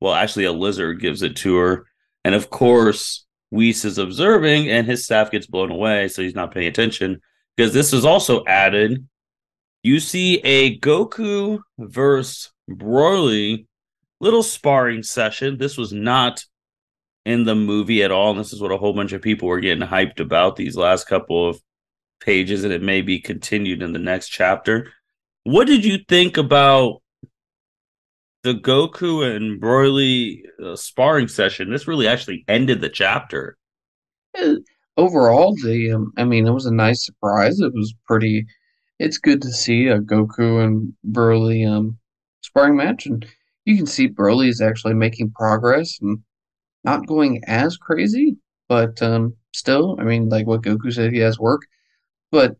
Well, 0.00 0.14
actually, 0.14 0.44
a 0.44 0.52
lizard 0.52 1.00
gives 1.00 1.22
it 1.22 1.36
to 1.36 1.56
her. 1.56 1.86
And 2.24 2.34
of 2.34 2.50
course, 2.50 3.25
Whis 3.56 3.84
is 3.84 3.98
observing 3.98 4.68
and 4.68 4.86
his 4.86 5.04
staff 5.04 5.30
gets 5.30 5.46
blown 5.46 5.70
away, 5.70 6.08
so 6.08 6.22
he's 6.22 6.34
not 6.34 6.52
paying 6.52 6.68
attention. 6.68 7.20
because 7.56 7.72
this 7.72 7.92
is 7.92 8.04
also 8.04 8.44
added. 8.44 9.08
You 9.82 9.98
see 10.00 10.36
a 10.44 10.78
Goku 10.78 11.60
versus 11.78 12.52
Broly 12.70 13.66
little 14.20 14.42
sparring 14.42 15.02
session. 15.02 15.56
This 15.58 15.76
was 15.78 15.92
not 15.92 16.44
in 17.24 17.44
the 17.44 17.54
movie 17.54 18.02
at 18.02 18.10
all. 18.10 18.30
And 18.30 18.40
this 18.40 18.52
is 18.52 18.60
what 18.60 18.72
a 18.72 18.76
whole 18.76 18.92
bunch 18.92 19.12
of 19.12 19.22
people 19.22 19.48
were 19.48 19.60
getting 19.60 19.86
hyped 19.86 20.20
about 20.20 20.56
these 20.56 20.76
last 20.76 21.06
couple 21.06 21.48
of 21.48 21.60
pages, 22.20 22.64
and 22.64 22.72
it 22.72 22.82
may 22.82 23.02
be 23.02 23.20
continued 23.20 23.82
in 23.82 23.92
the 23.92 23.98
next 23.98 24.28
chapter. 24.28 24.92
What 25.44 25.66
did 25.66 25.84
you 25.84 25.98
think 26.08 26.36
about 26.36 27.02
the 28.46 28.54
Goku 28.54 29.26
and 29.28 29.60
Broly 29.60 30.42
uh, 30.64 30.76
sparring 30.76 31.26
session? 31.26 31.70
This 31.70 31.88
really 31.88 32.06
actually 32.06 32.44
ended 32.46 32.80
the 32.80 32.88
chapter. 32.88 33.58
Overall, 34.96 35.56
the 35.64 35.92
um, 35.92 36.12
I 36.16 36.24
mean, 36.24 36.46
it 36.46 36.52
was 36.52 36.66
a 36.66 36.72
nice 36.72 37.04
surprise. 37.04 37.58
It 37.58 37.72
was 37.74 37.92
pretty. 38.06 38.46
It's 39.00 39.18
good 39.18 39.42
to 39.42 39.50
see 39.50 39.88
a 39.88 39.98
Goku 39.98 40.64
and 40.64 40.92
Broly 41.10 41.68
um 41.68 41.98
sparring 42.42 42.76
match, 42.76 43.06
and 43.06 43.26
you 43.64 43.76
can 43.76 43.86
see 43.86 44.08
Broly 44.08 44.48
is 44.48 44.60
actually 44.60 44.94
making 44.94 45.32
progress 45.32 45.98
and 46.00 46.18
not 46.84 47.06
going 47.08 47.42
as 47.48 47.76
crazy, 47.76 48.36
but 48.68 49.02
um, 49.02 49.34
still, 49.52 49.96
I 49.98 50.04
mean, 50.04 50.28
like 50.28 50.46
what 50.46 50.62
Goku 50.62 50.92
said, 50.92 51.12
he 51.12 51.18
has 51.18 51.38
work. 51.38 51.62
But 52.30 52.56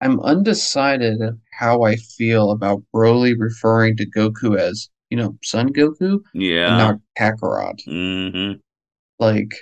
I'm 0.00 0.20
undecided 0.20 1.20
how 1.52 1.82
I 1.82 1.96
feel 1.96 2.50
about 2.52 2.82
Broly 2.94 3.34
referring 3.38 3.96
to 3.98 4.06
Goku 4.10 4.58
as, 4.58 4.88
you 5.10 5.16
know, 5.16 5.36
Son 5.42 5.72
Goku 5.72 6.20
Yeah. 6.32 6.68
and 6.68 6.78
not 6.78 7.00
Kakarot. 7.18 7.80
hmm 7.84 8.58
Like, 9.18 9.52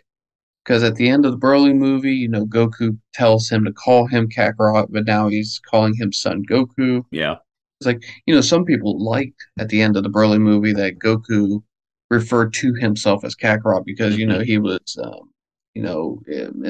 because 0.65 0.83
at 0.83 0.95
the 0.97 1.09
end 1.09 1.25
of 1.27 1.33
the 1.33 1.39
Broly 1.47 1.75
movie, 1.75 2.15
you 2.15 2.29
know, 2.29 2.47
Goku 2.47 2.99
tells 3.15 3.49
him 3.49 3.65
to 3.65 3.73
call 3.73 4.07
him 4.07 4.29
Kakarot, 4.29 4.89
but 4.91 5.07
now 5.07 5.29
he's 5.29 5.61
calling 5.69 5.95
him 5.95 6.13
Son 6.13 6.45
Goku. 6.49 7.03
Yeah. 7.11 7.37
It's 7.81 7.87
like, 7.87 8.03
you 8.27 8.35
know, 8.35 8.41
some 8.41 8.65
people 8.65 9.03
liked 9.03 9.41
at 9.59 9.69
the 9.69 9.81
end 9.83 9.97
of 9.97 10.03
the 10.03 10.11
Broly 10.11 10.41
movie 10.41 10.73
that 10.75 10.99
Goku 10.99 11.63
referred 12.11 12.53
to 12.55 12.75
himself 12.75 13.25
as 13.25 13.35
Kakarot 13.35 13.85
because, 13.85 14.17
you 14.17 14.27
know, 14.27 14.41
he 14.41 14.59
was, 14.59 14.99
um, 15.03 15.31
you 15.75 15.83
know, 15.83 16.21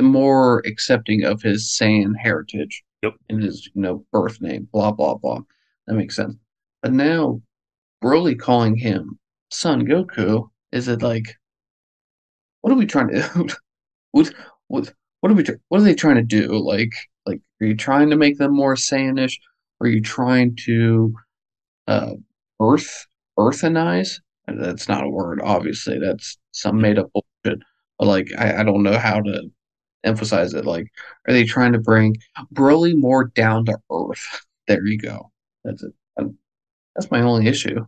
more 0.02 0.62
accepting 0.66 1.24
of 1.24 1.42
his 1.42 1.76
Saiyan 1.78 2.12
heritage 2.18 2.82
Yep. 3.02 3.14
and 3.28 3.42
his, 3.42 3.70
you 3.74 3.82
know, 3.82 4.04
birth 4.12 4.40
name, 4.40 4.68
blah, 4.72 4.90
blah, 4.90 5.14
blah. 5.14 5.40
That 5.86 5.94
makes 5.94 6.16
sense. 6.16 6.36
But 6.82 6.92
now, 6.92 7.40
Broly 8.02 8.38
calling 8.38 8.76
him 8.76 9.18
Son 9.50 9.86
Goku, 9.86 10.50
is 10.72 10.88
it 10.88 11.02
like, 11.02 11.36
what 12.60 12.72
are 12.72 12.76
we 12.76 12.86
trying 12.86 13.08
to, 13.08 13.56
what, 14.12 14.32
what, 14.66 14.92
what 15.20 15.32
are 15.32 15.34
we, 15.34 15.44
what 15.68 15.80
are 15.80 15.84
they 15.84 15.94
trying 15.94 16.16
to 16.16 16.22
do? 16.22 16.58
Like, 16.58 16.92
like, 17.26 17.40
are 17.60 17.66
you 17.66 17.76
trying 17.76 18.10
to 18.10 18.16
make 18.16 18.38
them 18.38 18.54
more 18.54 18.74
Saiyanish? 18.74 19.36
Are 19.80 19.86
you 19.86 20.00
trying 20.00 20.56
to 20.64 21.14
uh, 21.86 22.14
earth 22.60 23.06
earthanize? 23.38 24.20
That's 24.46 24.88
not 24.88 25.04
a 25.04 25.10
word, 25.10 25.40
obviously. 25.42 25.98
That's 25.98 26.38
some 26.52 26.80
made 26.80 26.98
up 26.98 27.10
bullshit. 27.12 27.60
But 27.98 28.06
like, 28.06 28.28
I, 28.38 28.60
I 28.60 28.62
don't 28.64 28.82
know 28.82 28.98
how 28.98 29.20
to 29.20 29.50
emphasize 30.04 30.54
it. 30.54 30.64
Like, 30.64 30.86
are 31.26 31.32
they 31.32 31.44
trying 31.44 31.72
to 31.72 31.78
bring 31.78 32.16
Broly 32.54 32.96
more 32.96 33.24
down 33.24 33.64
to 33.66 33.78
earth? 33.90 34.44
There 34.66 34.84
you 34.86 34.98
go. 34.98 35.32
That's 35.64 35.82
it. 35.82 35.94
And 36.18 36.34
that's 36.94 37.10
my 37.10 37.22
only 37.22 37.46
issue. 37.46 37.86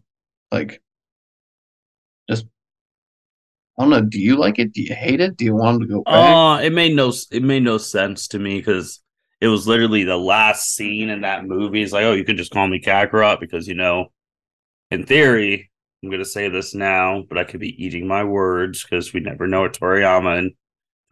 Like, 0.50 0.80
just 2.26 2.46
I 3.78 3.82
don't 3.82 3.90
know. 3.90 4.00
Do 4.00 4.18
you 4.18 4.36
like 4.36 4.58
it? 4.58 4.72
Do 4.72 4.82
you 4.82 4.94
hate 4.94 5.20
it? 5.20 5.36
Do 5.36 5.44
you 5.44 5.54
want 5.54 5.82
to 5.82 5.86
go 5.86 6.02
back? 6.02 6.14
Uh, 6.14 6.62
it 6.62 6.72
made 6.72 6.96
no 6.96 7.12
it 7.30 7.42
made 7.42 7.64
no 7.64 7.76
sense 7.76 8.28
to 8.28 8.38
me 8.38 8.56
because 8.58 9.00
it 9.40 9.48
was 9.48 9.66
literally 9.66 10.04
the 10.04 10.16
last 10.16 10.74
scene 10.74 11.08
in 11.08 11.22
that 11.22 11.44
movie. 11.44 11.82
It's 11.82 11.92
like, 11.92 12.04
oh, 12.04 12.12
you 12.12 12.24
could 12.24 12.36
just 12.36 12.52
call 12.52 12.66
me 12.68 12.80
Kakarot 12.80 13.40
because 13.40 13.66
you 13.66 13.74
know, 13.74 14.06
in 14.90 15.06
theory, 15.06 15.70
I'm 16.02 16.10
gonna 16.10 16.24
say 16.24 16.48
this 16.48 16.74
now, 16.74 17.24
but 17.28 17.38
I 17.38 17.44
could 17.44 17.60
be 17.60 17.82
eating 17.82 18.06
my 18.06 18.24
words 18.24 18.82
because 18.82 19.12
we 19.12 19.20
never 19.20 19.46
know 19.46 19.62
what 19.62 19.78
Toriyama 19.78 20.38
and 20.38 20.52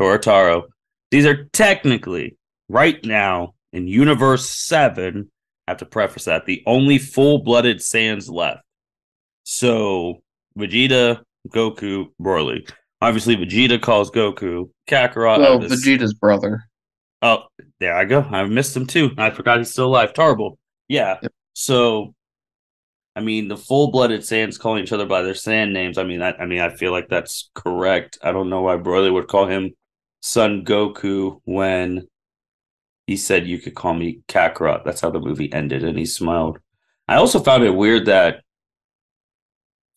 Toyotarou. 0.00 0.64
These 1.10 1.26
are 1.26 1.44
technically 1.52 2.36
right 2.68 3.02
now 3.04 3.54
in 3.72 3.86
Universe 3.88 4.48
Seven. 4.50 5.30
I 5.66 5.72
have 5.72 5.78
to 5.78 5.86
preface 5.86 6.24
that 6.24 6.46
the 6.46 6.62
only 6.66 6.98
full-blooded 6.98 7.78
Saiyans 7.78 8.30
left. 8.30 8.60
So 9.44 10.22
Vegeta, 10.58 11.20
Goku, 11.48 12.06
Broly. 12.20 12.68
Obviously, 13.00 13.36
Vegeta 13.36 13.80
calls 13.80 14.10
Goku 14.10 14.70
Kakarot. 14.88 15.38
well, 15.38 15.58
this- 15.58 15.86
Vegeta's 15.86 16.14
brother. 16.14 16.64
Oh, 17.20 17.44
there 17.80 17.96
I 17.96 18.04
go. 18.04 18.20
I 18.20 18.44
missed 18.44 18.76
him 18.76 18.86
too. 18.86 19.10
I 19.18 19.30
forgot 19.30 19.58
he's 19.58 19.70
still 19.72 19.86
alive. 19.86 20.12
Terrible. 20.14 20.58
Yeah. 20.88 21.16
Yep. 21.22 21.32
So, 21.54 22.14
I 23.16 23.20
mean, 23.20 23.48
the 23.48 23.56
full-blooded 23.56 24.20
Saiyans 24.20 24.58
calling 24.58 24.84
each 24.84 24.92
other 24.92 25.06
by 25.06 25.22
their 25.22 25.34
Saiyan 25.34 25.72
names. 25.72 25.98
I 25.98 26.04
mean, 26.04 26.22
I, 26.22 26.32
I 26.32 26.46
mean, 26.46 26.60
I 26.60 26.68
feel 26.70 26.92
like 26.92 27.08
that's 27.08 27.50
correct. 27.54 28.18
I 28.22 28.30
don't 28.30 28.48
know 28.50 28.62
why 28.62 28.76
Broly 28.76 29.12
would 29.12 29.26
call 29.26 29.46
him 29.46 29.74
Son 30.20 30.64
Goku 30.64 31.40
when 31.44 32.08
he 33.06 33.16
said 33.16 33.46
you 33.46 33.58
could 33.58 33.74
call 33.74 33.94
me 33.94 34.20
Kakarot. 34.28 34.84
That's 34.84 35.00
how 35.00 35.10
the 35.10 35.20
movie 35.20 35.52
ended, 35.52 35.84
and 35.84 35.98
he 35.98 36.04
smiled. 36.04 36.58
I 37.06 37.16
also 37.16 37.40
found 37.40 37.64
it 37.64 37.70
weird 37.70 38.06
that 38.06 38.42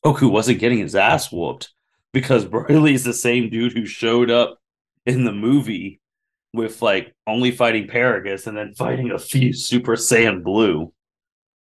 Goku 0.06 0.32
wasn't 0.32 0.60
getting 0.60 0.80
his 0.80 0.96
ass 0.96 1.32
whooped 1.32 1.74
because 2.14 2.46
Broly 2.48 2.94
is 2.94 3.04
the 3.04 3.14
same 3.14 3.50
dude 3.50 3.74
who 3.74 3.86
showed 3.86 4.32
up 4.32 4.60
in 5.06 5.26
the 5.26 5.34
movie 5.34 6.00
with 6.54 6.82
like 6.82 7.14
only 7.28 7.52
fighting 7.52 7.88
Paragus 7.88 8.48
and 8.48 8.58
then 8.58 8.74
fighting 8.74 9.12
a 9.12 9.20
few 9.20 9.54
Super 9.54 9.96
Saiyan 9.96 10.44
Blue. 10.44 10.94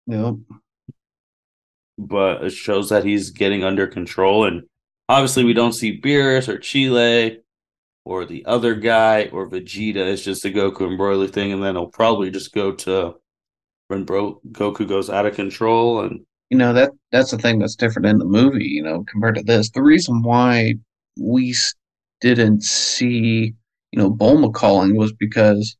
Yep. 0.06 0.36
But 1.98 2.44
it 2.44 2.50
shows 2.50 2.90
that 2.90 3.04
he's 3.04 3.30
getting 3.30 3.64
under 3.64 3.86
control. 3.86 4.44
And 4.44 4.62
obviously, 5.08 5.44
we 5.44 5.52
don't 5.52 5.72
see 5.72 6.00
Beerus 6.00 6.48
or 6.48 6.58
Chile 6.58 7.40
or 8.08 8.24
the 8.24 8.42
other 8.46 8.74
guy 8.74 9.26
or 9.32 9.46
Vegeta. 9.46 9.96
It's 9.96 10.24
just 10.24 10.46
a 10.46 10.48
Goku 10.48 10.86
and 10.86 10.98
Broly 10.98 11.30
thing. 11.30 11.52
And 11.52 11.62
then 11.62 11.76
it'll 11.76 11.90
probably 11.90 12.30
just 12.30 12.54
go 12.54 12.72
to 12.72 13.16
when 13.88 14.04
Bro- 14.04 14.40
Goku 14.50 14.88
goes 14.88 15.10
out 15.10 15.26
of 15.26 15.34
control. 15.34 16.00
And 16.00 16.20
you 16.48 16.56
know 16.56 16.72
that 16.72 16.92
that's 17.12 17.30
the 17.30 17.36
thing 17.36 17.58
that's 17.58 17.76
different 17.76 18.06
in 18.06 18.16
the 18.16 18.24
movie 18.24 18.64
you 18.64 18.82
know 18.82 19.04
compared 19.10 19.34
to 19.34 19.42
this 19.42 19.70
the 19.70 19.82
reason 19.82 20.22
why 20.22 20.74
we 21.20 21.54
didn't 22.22 22.62
see 22.62 23.54
you 23.92 23.98
know 23.98 24.10
bulma 24.10 24.50
calling 24.52 24.96
was 24.96 25.12
because 25.12 25.76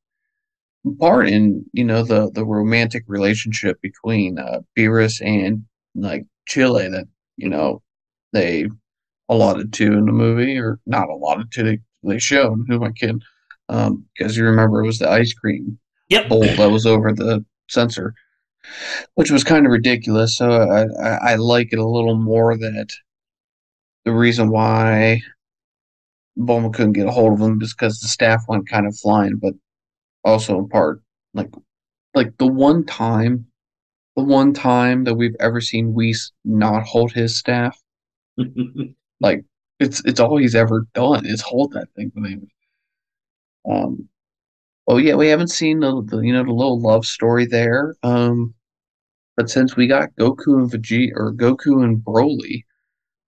part 0.98 1.26
in 1.26 1.64
you 1.72 1.84
know 1.84 2.02
the 2.02 2.30
the 2.34 2.44
romantic 2.44 3.02
relationship 3.06 3.80
between 3.80 4.38
uh 4.38 4.60
Beerus 4.76 5.24
and 5.24 5.64
like 5.94 6.26
Chile 6.46 6.88
that 6.88 7.06
you 7.38 7.48
know 7.48 7.80
they 8.34 8.68
allotted 9.30 9.72
to 9.74 9.86
in 9.92 10.04
the 10.04 10.12
movie 10.12 10.58
or 10.58 10.80
not 10.86 11.08
allotted 11.08 11.50
to 11.52 11.62
they, 11.62 11.78
they 12.02 12.18
showed 12.18 12.64
who 12.68 12.78
my 12.78 12.88
kid, 12.88 12.96
kidding 12.96 13.20
um 13.70 14.04
because 14.16 14.36
you 14.36 14.44
remember 14.44 14.82
it 14.82 14.86
was 14.86 14.98
the 14.98 15.10
ice 15.10 15.32
cream 15.32 15.78
yep. 16.08 16.28
bowl 16.28 16.40
that 16.40 16.70
was 16.70 16.86
over 16.86 17.12
the 17.12 17.44
sensor, 17.68 18.14
which 19.14 19.30
was 19.30 19.44
kind 19.44 19.66
of 19.66 19.72
ridiculous. 19.72 20.36
So 20.36 20.50
I, 20.50 20.84
I, 21.02 21.32
I 21.32 21.34
like 21.36 21.72
it 21.72 21.78
a 21.78 21.88
little 21.88 22.16
more 22.16 22.56
that 22.56 22.88
the 24.04 24.12
reason 24.12 24.50
why 24.50 25.22
Bulma 26.38 26.72
couldn't 26.72 26.92
get 26.92 27.06
a 27.06 27.10
hold 27.10 27.34
of 27.34 27.40
him 27.40 27.60
is 27.60 27.74
because 27.74 28.00
the 28.00 28.08
staff 28.08 28.44
went 28.48 28.68
kind 28.68 28.86
of 28.86 28.96
flying, 28.96 29.36
but 29.36 29.54
also 30.24 30.58
in 30.58 30.68
part 30.68 31.02
like 31.34 31.50
like 32.14 32.36
the 32.38 32.46
one 32.46 32.84
time 32.84 33.46
the 34.16 34.24
one 34.24 34.52
time 34.52 35.04
that 35.04 35.14
we've 35.14 35.36
ever 35.38 35.60
seen 35.60 35.94
Whis 35.94 36.32
not 36.44 36.82
hold 36.82 37.12
his 37.12 37.38
staff, 37.38 37.80
like 39.20 39.44
it's 39.80 40.02
it's 40.04 40.20
all 40.20 40.36
he's 40.38 40.54
ever 40.54 40.86
done 40.94 41.26
is 41.26 41.40
hold 41.42 41.72
that 41.72 41.88
thing 41.94 42.10
for 42.12 42.26
him. 42.26 42.48
Um, 43.68 44.08
well, 44.86 45.00
yeah, 45.00 45.14
we 45.16 45.28
haven't 45.28 45.48
seen 45.50 45.80
the, 45.80 46.02
the 46.04 46.20
you 46.20 46.32
know 46.32 46.44
the 46.44 46.52
little 46.52 46.80
love 46.80 47.06
story 47.06 47.46
there. 47.46 47.96
Um, 48.04 48.54
but 49.36 49.50
since 49.50 49.76
we 49.76 49.86
got 49.88 50.14
Goku 50.18 50.58
and 50.58 50.70
Vegeta 50.70 51.12
or 51.16 51.32
Goku 51.34 51.84
and 51.84 51.98
Broly 52.04 52.64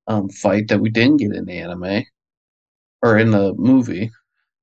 um 0.09 0.29
fight 0.31 0.69
that 0.69 0.81
we 0.81 0.91
didn't 0.91 1.19
get 1.19 1.33
in 1.35 1.47
the 1.47 1.59
anime 1.59 2.05
or 3.03 3.19
in 3.19 3.31
the 3.31 3.55
movie, 3.57 4.11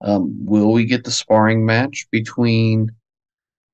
um, 0.02 0.45
will 0.45 0.73
we 0.73 0.86
get 0.86 1.04
the 1.06 1.12
sparring 1.12 1.65
match 1.65 2.08
between? 2.12 2.91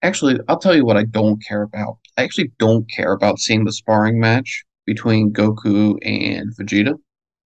Actually, 0.04 0.40
I'll 0.50 0.60
tell 0.60 0.76
you 0.76 0.86
what 0.86 0.98
I 0.98 1.06
don't 1.06 1.44
care 1.46 1.64
about. 1.64 1.98
I 2.18 2.24
actually 2.24 2.52
don't 2.60 2.90
care 2.92 3.14
about 3.14 3.40
seeing 3.40 3.66
the 3.66 3.74
sparring 3.74 4.20
match 4.20 4.64
between 4.86 5.34
Goku 5.34 5.98
and 6.04 6.56
Vegeta. 6.58 6.96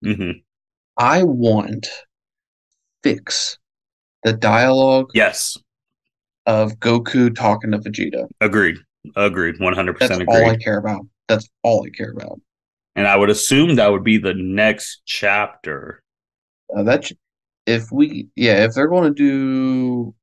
hmm 0.03 0.31
I 0.97 1.23
want 1.23 1.87
fix 3.03 3.57
the 4.23 4.33
dialogue 4.33 5.11
Yes. 5.13 5.57
of 6.45 6.73
Goku 6.79 7.33
talking 7.35 7.71
to 7.71 7.77
Vegeta. 7.79 8.27
Agreed. 8.41 8.77
Agreed. 9.15 9.55
100% 9.59 9.99
That's 9.99 10.11
agreed. 10.11 10.27
all 10.29 10.49
I 10.49 10.57
care 10.57 10.77
about. 10.79 11.05
That's 11.27 11.47
all 11.63 11.85
I 11.85 11.89
care 11.89 12.11
about. 12.11 12.39
and 12.95 13.05
I 13.07 13.15
would 13.15 13.29
assume 13.29 13.75
that 13.75 13.91
would 13.91 14.03
be 14.03 14.17
the 14.17 14.33
next 14.33 15.01
chapter. 15.05 16.01
Uh, 16.75 16.83
that 16.83 17.11
if 17.65 17.91
we 17.91 18.27
yeah 18.35 18.63
if 18.65 18.73
they're 18.73 18.87
going 18.87 19.13
to 19.13 19.13
do 19.13 20.15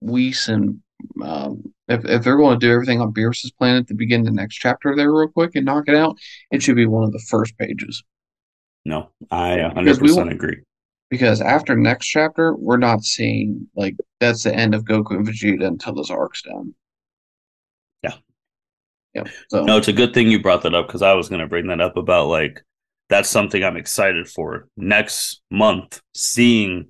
Whis 0.00 0.48
and 0.48 0.80
um, 1.22 1.62
if 1.88 2.04
if 2.04 2.22
they're 2.24 2.36
going 2.36 2.58
to 2.58 2.66
do 2.66 2.72
everything 2.72 3.00
on 3.00 3.12
Beerus's 3.12 3.50
planet 3.52 3.86
to 3.88 3.94
begin 3.94 4.22
the 4.24 4.30
next 4.30 4.56
chapter 4.56 4.96
there 4.96 5.12
real 5.12 5.28
quick 5.28 5.52
and 5.54 5.66
knock 5.66 5.84
it 5.88 5.94
out, 5.94 6.16
it 6.50 6.62
should 6.62 6.76
be 6.76 6.86
one 6.86 7.04
of 7.04 7.12
the 7.12 7.22
first 7.28 7.56
pages. 7.58 8.02
No, 8.88 9.10
I 9.30 9.58
100% 9.58 10.00
will- 10.00 10.28
agree. 10.30 10.62
Because 11.10 11.40
after 11.42 11.76
next 11.76 12.06
chapter, 12.06 12.54
we're 12.54 12.76
not 12.78 13.02
seeing 13.04 13.68
like 13.76 13.96
that's 14.20 14.42
the 14.44 14.54
end 14.54 14.74
of 14.74 14.84
Goku 14.84 15.12
and 15.12 15.26
Vegeta 15.26 15.66
until 15.66 15.94
this 15.94 16.10
arc's 16.10 16.42
done. 16.42 16.74
Yeah. 18.02 18.14
Yeah. 19.14 19.24
So 19.50 19.64
No, 19.64 19.76
it's 19.78 19.88
a 19.88 19.92
good 19.92 20.12
thing 20.12 20.28
you 20.30 20.40
brought 20.42 20.62
that 20.62 20.74
up 20.74 20.86
because 20.86 21.02
I 21.02 21.12
was 21.14 21.28
going 21.28 21.40
to 21.40 21.46
bring 21.46 21.66
that 21.68 21.80
up 21.80 21.96
about 21.96 22.28
like 22.28 22.62
that's 23.08 23.28
something 23.30 23.62
I'm 23.64 23.76
excited 23.78 24.28
for 24.28 24.68
next 24.76 25.40
month, 25.50 26.00
seeing 26.14 26.88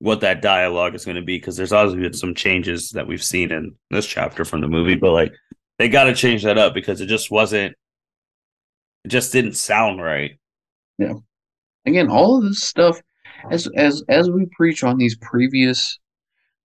what 0.00 0.20
that 0.20 0.42
dialogue 0.42 0.94
is 0.94 1.06
going 1.06 1.16
to 1.16 1.22
be 1.22 1.38
because 1.38 1.56
there's 1.56 1.72
obviously 1.72 2.02
been 2.02 2.12
some 2.12 2.34
changes 2.34 2.90
that 2.90 3.06
we've 3.06 3.24
seen 3.24 3.52
in 3.52 3.74
this 3.90 4.06
chapter 4.06 4.44
from 4.44 4.60
the 4.60 4.68
movie, 4.68 4.96
but 4.96 5.12
like 5.12 5.32
they 5.78 5.88
got 5.88 6.04
to 6.04 6.14
change 6.14 6.42
that 6.44 6.58
up 6.58 6.74
because 6.74 7.00
it 7.00 7.06
just 7.06 7.30
wasn't, 7.30 7.74
it 9.04 9.08
just 9.08 9.32
didn't 9.32 9.54
sound 9.54 10.02
right. 10.02 10.38
Again, 11.86 12.08
all 12.08 12.38
of 12.38 12.44
this 12.44 12.62
stuff, 12.62 13.00
as 13.50 13.68
as 13.76 14.02
as 14.08 14.30
we 14.30 14.46
preach 14.56 14.82
on 14.82 14.98
these 14.98 15.16
previous 15.16 15.98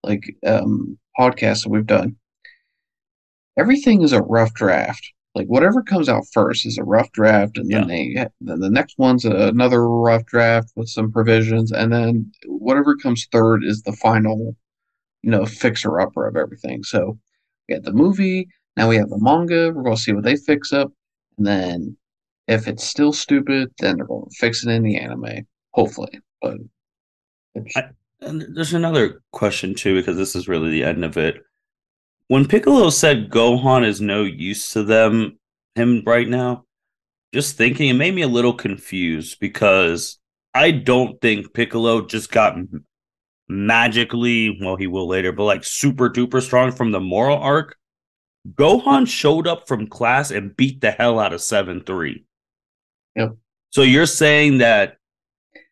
like 0.04 0.24
um 0.46 0.98
podcasts 1.20 1.64
that 1.64 1.70
we've 1.70 1.86
done, 1.86 2.16
everything 3.58 4.02
is 4.02 4.14
a 4.14 4.22
rough 4.22 4.54
draft. 4.54 5.12
Like 5.36 5.48
whatever 5.48 5.84
comes 5.84 6.10
out 6.10 6.24
first 6.34 6.66
is 6.66 6.78
a 6.78 6.84
rough 6.84 7.12
draft, 7.12 7.58
and 7.58 7.70
then 7.70 7.88
they 7.88 8.16
then 8.42 8.60
the 8.60 8.70
next 8.70 8.98
one's 8.98 9.26
another 9.26 9.88
rough 9.88 10.26
draft 10.26 10.72
with 10.76 10.90
some 10.90 11.12
provisions, 11.12 11.72
and 11.72 11.94
then 11.94 12.32
whatever 12.46 12.96
comes 12.96 13.28
third 13.32 13.64
is 13.64 13.84
the 13.84 13.94
final, 13.94 14.56
you 15.22 15.32
know, 15.32 15.46
fixer 15.46 16.00
upper 16.00 16.28
of 16.28 16.36
everything. 16.36 16.84
So 16.84 17.20
we 17.68 17.76
had 17.76 17.84
the 17.86 17.94
movie, 17.94 18.50
now 18.76 18.90
we 18.90 18.96
have 18.96 19.10
the 19.10 19.20
manga. 19.20 19.72
We're 19.72 19.84
gonna 19.84 19.98
see 19.98 20.14
what 20.14 20.24
they 20.24 20.36
fix 20.36 20.74
up, 20.74 20.92
and 21.38 21.46
then 21.46 21.98
if 22.50 22.68
it's 22.68 22.84
still 22.84 23.14
stupid, 23.14 23.72
then 23.80 23.98
they're 23.98 24.06
going 24.06 24.26
to 24.30 24.36
fix 24.38 24.66
it 24.66 24.70
in 24.72 24.84
the 24.84 24.98
anime, 24.98 25.48
hopefully. 25.72 26.20
But 26.42 26.58
I- 27.76 27.90
And 28.22 28.46
there's 28.54 28.74
another 28.74 29.22
question 29.32 29.74
too, 29.76 29.96
because 29.96 30.18
this 30.18 30.36
is 30.36 30.50
really 30.50 30.70
the 30.72 30.84
end 30.84 31.06
of 31.06 31.16
it. 31.18 31.42
When 32.28 32.48
Piccolo 32.48 32.90
said 32.90 33.30
Gohan 33.30 33.86
is 33.86 34.02
no 34.02 34.24
use 34.24 34.72
to 34.74 34.84
them, 34.84 35.40
him 35.76 36.04
right 36.06 36.28
now, 36.28 36.66
just 37.34 37.56
thinking, 37.56 37.90
it 37.90 37.94
made 37.94 38.14
me 38.14 38.24
a 38.24 38.28
little 38.28 38.54
confused 38.54 39.40
because 39.40 40.20
I 40.54 40.72
don't 40.72 41.22
think 41.22 41.54
Piccolo 41.54 42.06
just 42.06 42.30
got 42.32 42.58
magically, 43.48 44.58
well, 44.62 44.76
he 44.76 44.88
will 44.88 45.08
later, 45.08 45.32
but 45.32 45.46
like 45.46 45.64
super 45.64 46.10
duper 46.10 46.42
strong 46.42 46.72
from 46.72 46.92
the 46.92 47.00
Moro 47.00 47.36
arc. 47.36 47.78
Gohan 48.56 49.08
showed 49.08 49.48
up 49.48 49.68
from 49.68 49.88
class 49.88 50.32
and 50.32 50.56
beat 50.56 50.82
the 50.82 50.92
hell 50.92 51.20
out 51.20 51.34
of 51.34 51.42
7 51.42 51.84
3. 51.84 52.26
Yep. 53.20 53.36
So 53.72 53.82
you're 53.84 54.06
saying 54.06 54.60
that 54.60 54.98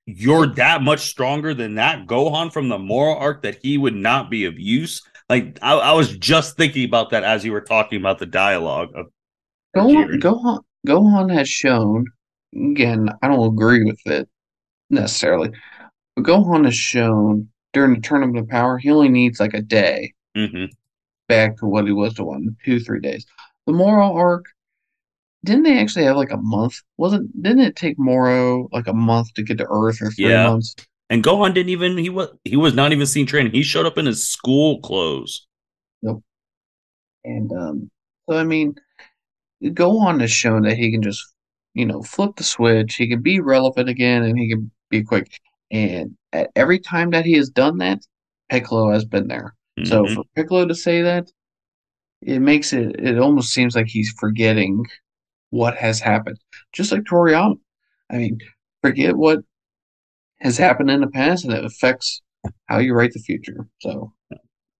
you're 0.05 0.47
that 0.55 0.83
much 0.83 0.99
stronger 1.09 1.53
than 1.53 1.75
that 1.75 2.05
Gohan 2.05 2.51
from 2.51 2.69
the 2.69 2.77
Moro 2.77 3.17
arc 3.17 3.41
that 3.43 3.59
he 3.61 3.77
would 3.77 3.95
not 3.95 4.29
be 4.29 4.45
of 4.45 4.59
use. 4.59 5.01
Like 5.29 5.57
I, 5.61 5.73
I 5.73 5.91
was 5.93 6.15
just 6.17 6.57
thinking 6.57 6.85
about 6.85 7.09
that 7.11 7.23
as 7.23 7.43
you 7.43 7.51
were 7.51 7.61
talking 7.61 7.99
about 7.99 8.19
the 8.19 8.25
dialogue 8.25 8.89
of 8.95 9.07
Gohan, 9.75 10.19
Gohan, 10.19 10.59
Gohan 10.87 11.33
has 11.33 11.49
shown, 11.49 12.05
again, 12.55 13.09
I 13.21 13.27
don't 13.27 13.53
agree 13.53 13.83
with 13.83 13.99
it 14.05 14.29
necessarily, 14.89 15.51
but 16.15 16.25
Gohan 16.25 16.65
has 16.65 16.75
shown 16.75 17.49
during 17.73 17.95
the 17.95 18.01
Tournament 18.01 18.39
of 18.39 18.47
Power, 18.47 18.77
he 18.77 18.89
only 18.91 19.09
needs 19.09 19.39
like 19.39 19.53
a 19.53 19.61
day 19.61 20.13
Mhm. 20.35 20.69
back 21.27 21.57
to 21.57 21.65
what 21.65 21.85
he 21.85 21.91
was 21.91 22.13
to 22.15 22.23
one 22.23 22.55
two 22.63 22.79
three 22.79 23.01
days. 23.01 23.25
The 23.65 23.73
Moro 23.73 24.13
arc, 24.13 24.45
didn't 25.47 25.63
they 25.63 25.79
actually 25.79 26.05
have 26.05 26.17
like 26.17 26.31
a 26.31 26.37
month? 26.37 26.75
Wasn't 26.97 27.31
didn't 27.41 27.61
it 27.61 27.75
take 27.75 27.97
Moro 27.97 28.67
like 28.71 28.87
a 28.87 28.93
month 28.93 29.33
to 29.35 29.43
get 29.43 29.57
to 29.57 29.67
Earth 29.69 30.01
or 30.01 30.11
three 30.11 30.29
Yeah. 30.29 30.49
months? 30.49 30.75
And 31.09 31.23
Gohan 31.23 31.53
didn't 31.53 31.69
even 31.69 31.97
he 31.97 32.09
was 32.09 32.29
he 32.43 32.57
was 32.57 32.73
not 32.73 32.91
even 32.91 33.07
seen 33.07 33.25
training. 33.25 33.53
He 33.53 33.63
showed 33.63 33.85
up 33.85 33.97
in 33.97 34.05
his 34.05 34.27
school 34.27 34.81
clothes. 34.81 35.47
Nope. 36.03 36.21
And 37.23 37.51
um, 37.53 37.89
so 38.29 38.37
I 38.37 38.43
mean, 38.43 38.75
Gohan 39.63 40.21
has 40.21 40.31
shown 40.31 40.63
that 40.63 40.77
he 40.77 40.91
can 40.91 41.01
just, 41.01 41.23
you 41.73 41.85
know, 41.85 42.01
flip 42.03 42.35
the 42.35 42.43
switch. 42.43 42.95
He 42.95 43.07
can 43.07 43.21
be 43.21 43.39
relevant 43.39 43.89
again, 43.89 44.23
and 44.23 44.37
he 44.37 44.49
can 44.49 44.69
be 44.89 45.01
quick. 45.03 45.39
And 45.71 46.15
at 46.33 46.49
every 46.55 46.79
time 46.79 47.11
that 47.11 47.25
he 47.25 47.33
has 47.33 47.49
done 47.49 47.77
that, 47.77 47.99
Piccolo 48.49 48.91
has 48.91 49.05
been 49.05 49.27
there. 49.27 49.55
So 49.85 50.05
Mhm. 50.05 50.15
for 50.15 50.23
Piccolo 50.35 50.67
to 50.67 50.75
say 50.75 51.01
that, 51.01 51.31
it 52.21 52.39
makes 52.39 52.73
it. 52.73 52.99
It 52.99 53.17
almost 53.17 53.53
seems 53.53 53.75
like 53.75 53.87
he's 53.87 54.13
forgetting 54.19 54.85
what 55.49 55.75
has 55.77 55.99
happened. 55.99 56.37
Just 56.73 56.91
like 56.91 57.03
Toriyama. 57.03 57.57
I 58.11 58.17
mean, 58.17 58.39
forget 58.81 59.15
what 59.15 59.39
has 60.39 60.57
happened 60.57 60.91
in 60.91 61.01
the 61.01 61.07
past, 61.07 61.45
and 61.45 61.53
it 61.53 61.65
affects 61.65 62.21
how 62.67 62.79
you 62.79 62.93
write 62.93 63.13
the 63.13 63.19
future. 63.19 63.67
So 63.81 64.13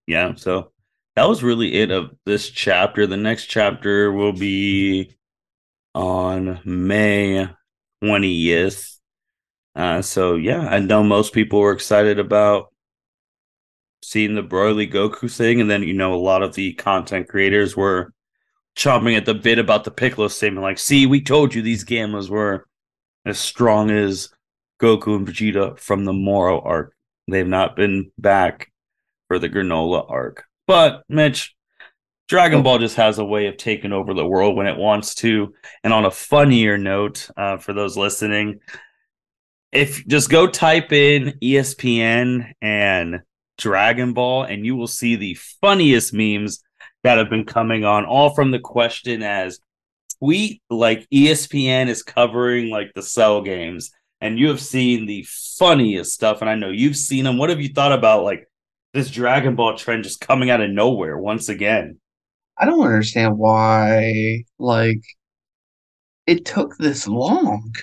yeah, 0.06 0.34
so 0.36 0.71
that 1.15 1.27
was 1.27 1.43
really 1.43 1.75
it 1.75 1.91
of 1.91 2.12
this 2.25 2.49
chapter. 2.49 3.08
The 3.08 3.17
next 3.17 3.47
chapter 3.47 4.12
will 4.12 4.34
be 4.34 5.15
on 5.93 6.62
May 6.63 7.49
20th. 8.03 8.97
Uh, 9.75 10.01
so 10.01 10.36
yeah, 10.36 10.67
I 10.67 10.80
know 10.80 11.03
most 11.03 11.34
people 11.34 11.60
were 11.60 11.71
excited 11.71 12.19
about 12.19 12.67
seeing 14.03 14.36
the 14.36 14.43
Broly 14.43 14.91
Goku 14.91 15.32
thing, 15.32 15.60
and 15.60 15.69
then 15.69 15.84
you 15.84 15.93
know 15.93 16.13
a 16.13 16.15
lot 16.15 16.43
of 16.43 16.53
the 16.53 16.73
content 16.73 17.27
creators 17.27 17.75
were 17.75 18.13
chomping 18.77 19.17
at 19.17 19.25
the 19.25 19.33
bit 19.33 19.59
about 19.59 19.83
the 19.83 19.91
Piccolo 19.91 20.27
statement, 20.27 20.63
like, 20.63 20.77
"See, 20.79 21.05
we 21.05 21.19
told 21.19 21.53
you 21.53 21.61
these 21.61 21.83
Gammas 21.83 22.29
were 22.29 22.67
as 23.25 23.39
strong 23.39 23.89
as 23.89 24.29
Goku 24.79 25.15
and 25.15 25.27
Vegeta 25.27 25.77
from 25.79 26.05
the 26.05 26.13
Moro 26.13 26.61
arc. 26.61 26.93
They've 27.27 27.47
not 27.47 27.75
been 27.75 28.11
back 28.17 28.71
for 29.27 29.39
the 29.39 29.49
Granola 29.49 30.09
arc." 30.09 30.45
But 30.67 31.03
Mitch, 31.09 31.55
Dragon 32.29 32.59
Oh. 32.59 32.63
Ball 32.63 32.79
just 32.79 32.97
has 32.97 33.19
a 33.19 33.25
way 33.25 33.47
of 33.47 33.57
taking 33.57 33.93
over 33.93 34.13
the 34.13 34.27
world 34.27 34.55
when 34.55 34.67
it 34.67 34.77
wants 34.77 35.15
to. 35.15 35.53
And 35.83 35.91
on 35.93 36.05
a 36.05 36.11
funnier 36.11 36.77
note, 36.77 37.29
uh, 37.35 37.57
for 37.57 37.73
those 37.73 37.97
listening, 37.97 38.59
if 39.71 40.05
just 40.07 40.29
go 40.29 40.45
type 40.47 40.91
in 40.91 41.37
ESPN 41.41 42.53
and 42.61 43.21
Dragon 43.57 44.13
Ball, 44.13 44.43
and 44.43 44.65
you 44.65 44.75
will 44.75 44.87
see 44.87 45.15
the 45.15 45.35
funniest 45.61 46.13
memes 46.13 46.61
that 47.07 47.17
have 47.17 47.29
been 47.29 47.45
coming 47.45 47.85
on, 47.85 48.03
all 48.03 48.35
from 48.35 48.51
the 48.51 48.59
question 48.59 49.23
as 49.23 49.61
tweet 50.19 50.61
like 50.69 51.07
ESPN 51.09 51.87
is 51.87 52.03
covering 52.03 52.69
like 52.69 52.91
the 52.93 53.01
cell 53.01 53.41
games, 53.41 53.91
and 54.19 54.37
you 54.37 54.49
have 54.49 54.59
seen 54.59 55.05
the 55.05 55.25
funniest 55.57 56.11
stuff, 56.11 56.41
and 56.41 56.49
I 56.49 56.55
know 56.55 56.69
you've 56.69 56.97
seen 56.97 57.23
them. 57.23 57.37
What 57.37 57.49
have 57.49 57.61
you 57.61 57.69
thought 57.69 57.93
about 57.93 58.25
like 58.25 58.49
this 58.93 59.09
Dragon 59.09 59.55
Ball 59.55 59.77
trend 59.77 60.03
just 60.03 60.19
coming 60.19 60.49
out 60.49 60.59
of 60.59 60.69
nowhere 60.69 61.17
once 61.17 61.47
again? 61.47 61.97
I 62.57 62.65
don't 62.65 62.85
understand 62.85 63.37
why, 63.37 64.43
like, 64.59 65.01
it 66.25 66.43
took 66.43 66.75
this 66.75 67.07
long. 67.07 67.73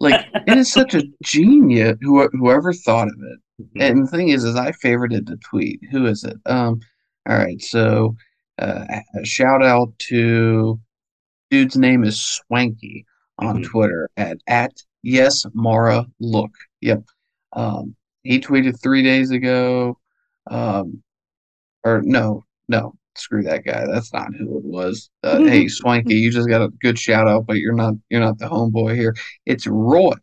Like, 0.00 0.26
it 0.48 0.58
is 0.58 0.72
such 0.72 0.96
a 0.96 1.04
genius, 1.22 1.96
who, 2.00 2.28
whoever 2.32 2.72
thought 2.72 3.06
of 3.06 3.14
it. 3.20 3.38
And 3.80 4.04
the 4.04 4.10
thing 4.10 4.30
is, 4.30 4.42
is 4.42 4.56
I 4.56 4.72
favorited 4.72 5.26
the 5.26 5.36
tweet. 5.48 5.78
Who 5.92 6.06
is 6.06 6.24
it? 6.24 6.38
Um, 6.46 6.80
all 7.28 7.38
right, 7.38 7.62
so 7.62 8.16
uh, 8.58 8.84
a 9.20 9.24
shout 9.24 9.62
out 9.64 9.92
to 9.98 10.80
dude's 11.50 11.76
name 11.76 12.04
is 12.04 12.20
Swanky 12.20 13.04
on 13.38 13.62
Mhm. 13.62 13.64
Twitter 13.66 14.10
at 14.16 14.38
at 14.46 14.72
yes 15.02 15.44
Mara 15.54 16.06
look. 16.20 16.52
Yep. 16.80 17.04
Um, 17.52 17.96
he 18.22 18.40
tweeted 18.40 18.80
three 18.82 19.02
days 19.02 19.30
ago. 19.30 19.98
Um, 20.50 21.02
or 21.84 22.02
no, 22.02 22.44
no, 22.68 22.94
screw 23.16 23.42
that 23.44 23.64
guy. 23.64 23.86
That's 23.86 24.12
not 24.12 24.34
who 24.34 24.58
it 24.58 24.64
was. 24.64 25.10
Uh, 25.22 25.38
hey, 25.40 25.68
Swanky, 25.68 26.14
you 26.16 26.30
just 26.30 26.48
got 26.48 26.62
a 26.62 26.68
good 26.80 26.98
shout 26.98 27.28
out, 27.28 27.46
but 27.46 27.56
you're 27.58 27.74
not 27.74 27.94
you're 28.10 28.20
not 28.20 28.38
the 28.38 28.46
homeboy 28.48 28.94
here. 28.96 29.14
It's 29.46 29.66
Roy 29.66 30.14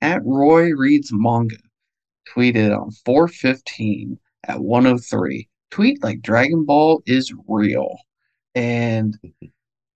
at 0.00 0.22
Roy 0.24 0.70
reads 0.70 1.10
manga. 1.12 1.56
Tweeted 2.34 2.76
on 2.76 2.90
415 3.04 4.18
at 4.48 4.60
103. 4.60 5.48
Tweet 5.70 6.02
like 6.02 6.22
Dragon 6.22 6.64
Ball 6.64 7.02
is 7.06 7.32
real, 7.48 7.98
and 8.54 9.18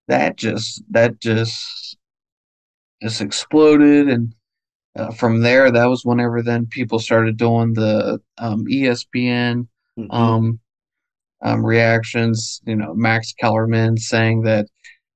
that 0.07 0.37
just 0.37 0.83
that 0.91 1.19
just 1.19 1.97
just 3.01 3.21
exploded 3.21 4.09
and. 4.09 4.33
Uh, 4.97 5.11
from 5.11 5.41
there, 5.41 5.69
that 5.71 5.85
was 5.85 6.03
whenever 6.03 6.41
then 6.41 6.65
people 6.65 6.97
started 6.97 7.37
doing 7.37 7.73
the 7.73 8.19
um, 8.39 8.65
ESPN 8.67 9.67
Mhm. 9.97 10.07
um, 10.13 10.59
um, 11.43 11.65
reactions. 11.65 12.61
You 12.65 12.75
know, 12.75 12.93
Max 12.95 13.33
Kellerman 13.33 13.97
saying 13.97 14.41
that 14.43 14.67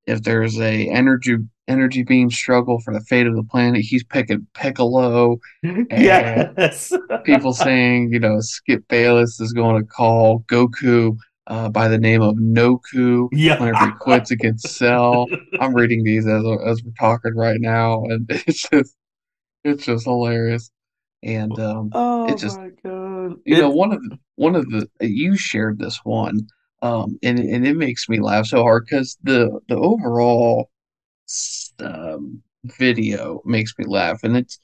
if 0.08 0.24
there's 0.24 0.60
a 0.60 0.90
energy 0.90 1.38
energy 1.68 2.04
beam 2.04 2.30
struggle 2.30 2.80
for 2.80 2.94
the 2.94 3.02
fate 3.02 3.28
of 3.28 3.36
the 3.36 3.44
planet, 3.44 3.82
he's 3.82 4.04
picking 4.04 4.48
Piccolo. 4.54 5.38
yes. 5.64 6.92
People 7.24 7.54
saying, 7.54 8.12
you 8.12 8.20
know, 8.20 8.38
Skip 8.40 8.88
Bayless 8.90 9.40
is 9.40 9.54
going 9.54 9.82
to 9.82 9.88
call 9.88 10.44
Goku 10.48 11.16
uh, 11.48 11.70
by 11.70 11.88
the 11.88 11.98
name 11.98 12.22
of 12.22 12.36
Noku. 12.36 13.30
Yeah. 13.32 13.60
Whenever 13.60 13.86
he 13.86 13.92
quits 14.00 14.32
against 14.32 14.68
Cell, 14.70 15.28
I'm 15.60 15.74
reading 15.74 16.04
these 16.04 16.28
as 16.28 16.44
as 16.66 16.84
we're 16.84 16.92
talking 17.00 17.36
right 17.36 17.60
now, 17.60 18.04
and 18.06 18.26
it's 18.30 18.68
just 18.70 18.96
it's 19.64 19.86
just 19.86 20.06
hilarious. 20.06 20.72
And 21.24 21.58
um, 21.60 21.92
Oh 21.94 22.28
it 22.28 22.38
just 22.38 22.58
my 22.58 22.72
god! 22.84 23.36
you 23.46 23.58
know 23.58 23.70
one 23.70 23.94
of 23.94 24.02
the 24.02 24.18
one 24.36 24.56
of 24.56 24.68
the 24.72 24.88
you 25.02 25.38
shared 25.38 25.78
this 25.78 26.00
one, 26.04 26.48
um, 26.82 27.18
and 27.24 27.40
and 27.40 27.66
it 27.68 27.76
makes 27.78 28.10
me 28.10 28.20
laugh 28.20 28.48
so 28.48 28.64
hard 28.64 28.86
because 28.86 29.18
the 29.24 29.60
the 29.70 29.76
overall 29.78 30.70
um, 31.80 32.42
video 32.66 33.42
makes 33.46 33.74
me 33.78 33.86
laugh, 33.88 34.24
and 34.24 34.38
it's 34.38 34.60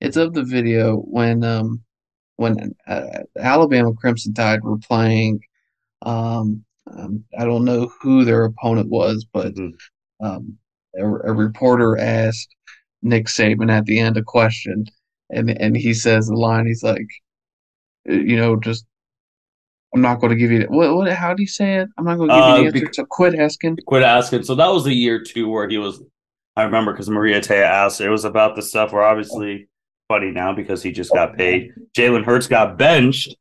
it's 0.00 0.16
of 0.16 0.34
the 0.34 0.44
video 0.44 0.98
when 0.98 1.44
um 1.44 1.82
when 2.36 2.74
uh, 2.86 3.20
Alabama 3.38 3.92
Crimson 3.94 4.34
Tide 4.34 4.62
were 4.64 4.78
playing. 4.78 5.40
Um, 6.02 6.64
um, 6.96 7.24
I 7.38 7.44
don't 7.44 7.64
know 7.64 7.90
who 8.02 8.24
their 8.24 8.44
opponent 8.44 8.90
was, 8.90 9.26
but 9.32 9.54
Mhm. 9.54 9.74
um, 10.20 10.58
a, 10.96 11.04
a 11.04 11.32
reporter 11.34 11.98
asked 11.98 12.54
Nick 13.02 13.26
Saban 13.26 13.70
at 13.70 13.86
the 13.86 13.98
end 13.98 14.16
a 14.16 14.22
question, 14.22 14.86
and 15.30 15.50
and 15.50 15.76
he 15.76 15.94
says 15.94 16.26
the 16.28 16.34
line. 16.36 16.66
He's 16.66 16.82
like, 16.84 17.08
uh, 18.08 18.14
you 18.14 18.36
know, 18.36 18.56
just 18.56 18.86
I'm 19.94 20.00
not 20.00 20.20
going 20.20 20.30
to 20.30 20.36
give 20.36 20.50
you 20.50 20.60
the, 20.60 20.64
what 20.66 20.94
what 20.96 21.12
how 21.12 21.34
do 21.34 21.42
you 21.42 21.48
say 21.48 21.76
it? 21.76 21.88
I'm 21.98 22.04
not 22.04 22.16
going 22.16 22.28
to 22.30 22.34
give 22.34 22.44
you 22.44 22.68
Uh, 22.68 22.70
the 22.72 22.78
answer. 22.86 22.92
So 22.94 23.04
quit 23.04 23.34
asking. 23.38 23.78
quit 23.86 24.02
asking. 24.02 24.44
So 24.44 24.54
that 24.54 24.68
was 24.68 24.84
the 24.84 24.94
year 24.94 25.22
two 25.22 25.48
where 25.48 25.68
he 25.68 25.78
was. 25.78 26.02
I 26.56 26.64
remember 26.64 26.92
because 26.92 27.08
Maria 27.10 27.40
Taylor 27.40 27.64
asked. 27.64 28.00
It 28.00 28.08
was 28.10 28.24
about 28.24 28.56
the 28.56 28.62
stuff 28.62 28.92
where 28.92 29.02
obviously 29.02 29.68
funny 30.08 30.30
now 30.30 30.52
because 30.54 30.82
he 30.82 30.92
just 30.92 31.12
got 31.12 31.36
paid. 31.36 31.70
Jalen 31.96 32.24
Hurts 32.24 32.46
got 32.46 32.76
benched 32.78 33.34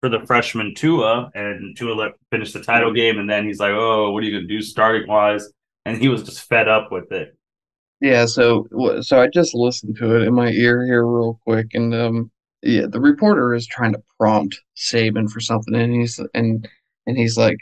for 0.00 0.08
the 0.08 0.20
freshman 0.26 0.74
Tua, 0.74 1.30
and 1.34 1.76
Tua 1.76 1.94
let 1.94 2.12
finish 2.30 2.52
the 2.52 2.62
title 2.62 2.92
game, 2.92 3.18
and 3.18 3.28
then 3.28 3.46
he's 3.46 3.58
like, 3.58 3.72
"Oh, 3.72 4.10
what 4.12 4.22
are 4.22 4.26
you 4.26 4.36
gonna 4.36 4.46
do 4.46 4.60
starting 4.62 5.08
wise?" 5.08 5.50
And 5.86 5.96
he 5.98 6.08
was 6.08 6.22
just 6.22 6.42
fed 6.48 6.68
up 6.68 6.92
with 6.92 7.10
it. 7.12 7.34
Yeah, 8.00 8.26
so 8.26 8.66
so 9.00 9.20
I 9.20 9.26
just 9.28 9.54
listened 9.54 9.96
to 9.96 10.16
it 10.16 10.22
in 10.28 10.34
my 10.34 10.50
ear 10.50 10.84
here 10.86 11.04
real 11.06 11.40
quick, 11.44 11.68
and 11.74 11.92
um, 11.94 12.30
yeah, 12.62 12.86
the 12.86 13.00
reporter 13.00 13.54
is 13.54 13.66
trying 13.66 13.92
to 13.92 14.02
prompt 14.18 14.60
Saban 14.76 15.30
for 15.30 15.40
something, 15.40 15.74
and 15.74 15.94
he's 15.94 16.20
and 16.34 16.68
and 17.06 17.16
he's 17.16 17.36
like, 17.36 17.58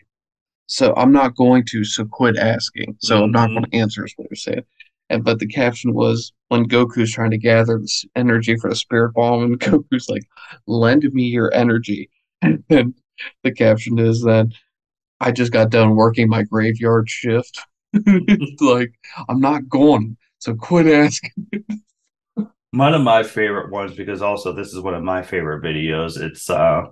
so 0.66 0.94
I'm 0.96 1.12
not 1.12 1.36
going 1.36 1.64
to, 1.70 1.84
so 1.84 2.04
quit 2.04 2.36
asking. 2.36 2.96
So 3.00 3.22
I'm 3.22 3.30
not 3.30 3.48
going 3.48 3.62
to 3.62 3.70
mm-hmm. 3.70 3.82
answer 3.82 4.04
is 4.04 4.12
what 4.16 4.28
they're 4.28 4.36
saying. 4.36 4.64
And 5.08 5.24
but 5.24 5.38
the 5.38 5.46
caption 5.46 5.94
was 5.94 6.32
when 6.48 6.68
Goku's 6.68 7.12
trying 7.12 7.30
to 7.30 7.38
gather 7.38 7.78
this 7.78 8.04
energy 8.16 8.56
for 8.56 8.68
the 8.70 8.76
spirit 8.76 9.14
bomb, 9.14 9.42
and 9.44 9.60
Goku's 9.60 10.08
like, 10.08 10.24
lend 10.66 11.04
me 11.12 11.24
your 11.24 11.52
energy. 11.54 12.10
And 12.68 12.94
the 13.44 13.50
caption 13.50 13.98
is 13.98 14.20
that 14.22 14.48
I 15.20 15.32
just 15.32 15.50
got 15.50 15.70
done 15.70 15.96
working 15.96 16.28
my 16.28 16.42
graveyard 16.42 17.08
shift. 17.08 17.60
Like 18.60 18.92
I'm 19.28 19.40
not 19.40 19.68
going, 19.70 20.18
so 20.38 20.54
quit 20.54 20.86
asking. 20.86 21.46
One 22.72 22.94
of 22.94 23.02
my 23.02 23.22
favorite 23.22 23.70
ones 23.70 23.94
because 23.94 24.22
also 24.22 24.52
this 24.52 24.72
is 24.72 24.80
one 24.80 24.94
of 24.94 25.02
my 25.02 25.22
favorite 25.22 25.62
videos. 25.62 26.20
It's 26.20 26.50
uh 26.50 26.82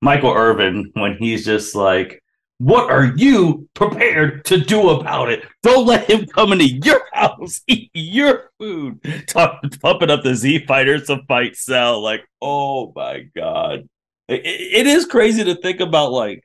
Michael 0.00 0.32
Irvin 0.32 0.90
when 0.94 1.16
he's 1.18 1.44
just 1.44 1.74
like, 1.74 2.22
"What 2.58 2.90
are 2.90 3.12
you 3.16 3.68
prepared 3.74 4.44
to 4.46 4.58
do 4.58 4.90
about 4.90 5.30
it? 5.30 5.44
Don't 5.62 5.86
let 5.86 6.08
him 6.08 6.26
come 6.26 6.52
into 6.52 6.68
your 6.68 7.02
house, 7.12 7.60
eat 7.68 7.90
your 7.94 8.50
food." 8.58 9.00
Talk, 9.26 9.62
pumping 9.80 10.10
up 10.10 10.22
the 10.22 10.34
Z 10.34 10.66
fighters 10.66 11.06
to 11.06 11.20
fight 11.28 11.56
Cell. 11.56 12.00
Like, 12.00 12.22
oh 12.40 12.92
my 12.94 13.24
god, 13.36 13.88
it, 14.28 14.42
it 14.44 14.86
is 14.86 15.06
crazy 15.06 15.44
to 15.44 15.54
think 15.56 15.80
about 15.80 16.12
like 16.12 16.42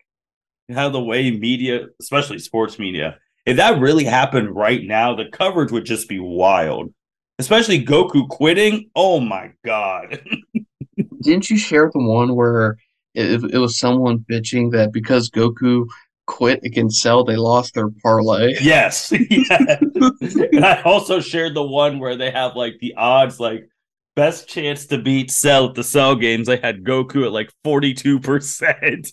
how 0.72 0.89
the 0.89 1.02
way 1.02 1.32
media, 1.32 1.88
especially 2.00 2.39
sports 2.39 2.80
media, 2.80 3.17
if 3.46 3.58
that 3.58 3.82
really 3.82 4.06
happened 4.06 4.56
right 4.56 4.84
now, 4.84 5.15
the 5.15 5.26
coverage 5.32 5.72
would 5.72 5.86
just 5.86 6.08
be 6.08 6.19
wild 6.19 6.93
especially 7.39 7.84
Goku 7.84 8.28
quitting. 8.28 8.89
Oh 8.96 9.19
my 9.19 9.52
god! 9.65 10.22
Didn't 11.22 11.50
you 11.50 11.58
share 11.58 11.89
the 11.93 12.04
one 12.04 12.36
where 12.36 12.78
it, 13.13 13.43
it 13.54 13.58
was 13.58 13.80
someone 13.80 14.26
bitching 14.30 14.72
that 14.72 14.91
because 14.91 15.30
Goku 15.30 15.86
quit 16.26 16.62
against 16.63 17.02
Cell, 17.02 17.24
they 17.24 17.36
lost 17.36 17.74
their 17.74 17.89
parlay? 18.02 18.56
yes, 18.62 19.12
yeah. 19.30 19.80
and 19.80 20.65
I 20.65 20.82
also 20.84 21.19
shared 21.19 21.54
the 21.54 21.63
one 21.63 22.00
where 22.00 22.15
they 22.15 22.32
have 22.32 22.56
like 22.56 22.76
the 22.80 22.93
odds, 22.96 23.39
like 23.39 23.67
best 24.15 24.48
chance 24.48 24.86
to 24.88 24.98
beat 24.98 25.32
Cell 25.32 25.69
at 25.69 25.76
the 25.76 25.84
Cell 25.84 26.15
games. 26.15 26.50
I 26.50 26.58
had 26.58 26.84
Goku 26.84 27.26
at 27.26 27.32
like 27.32 27.52
forty 27.63 27.93
two 27.93 28.19
percent, 28.19 29.12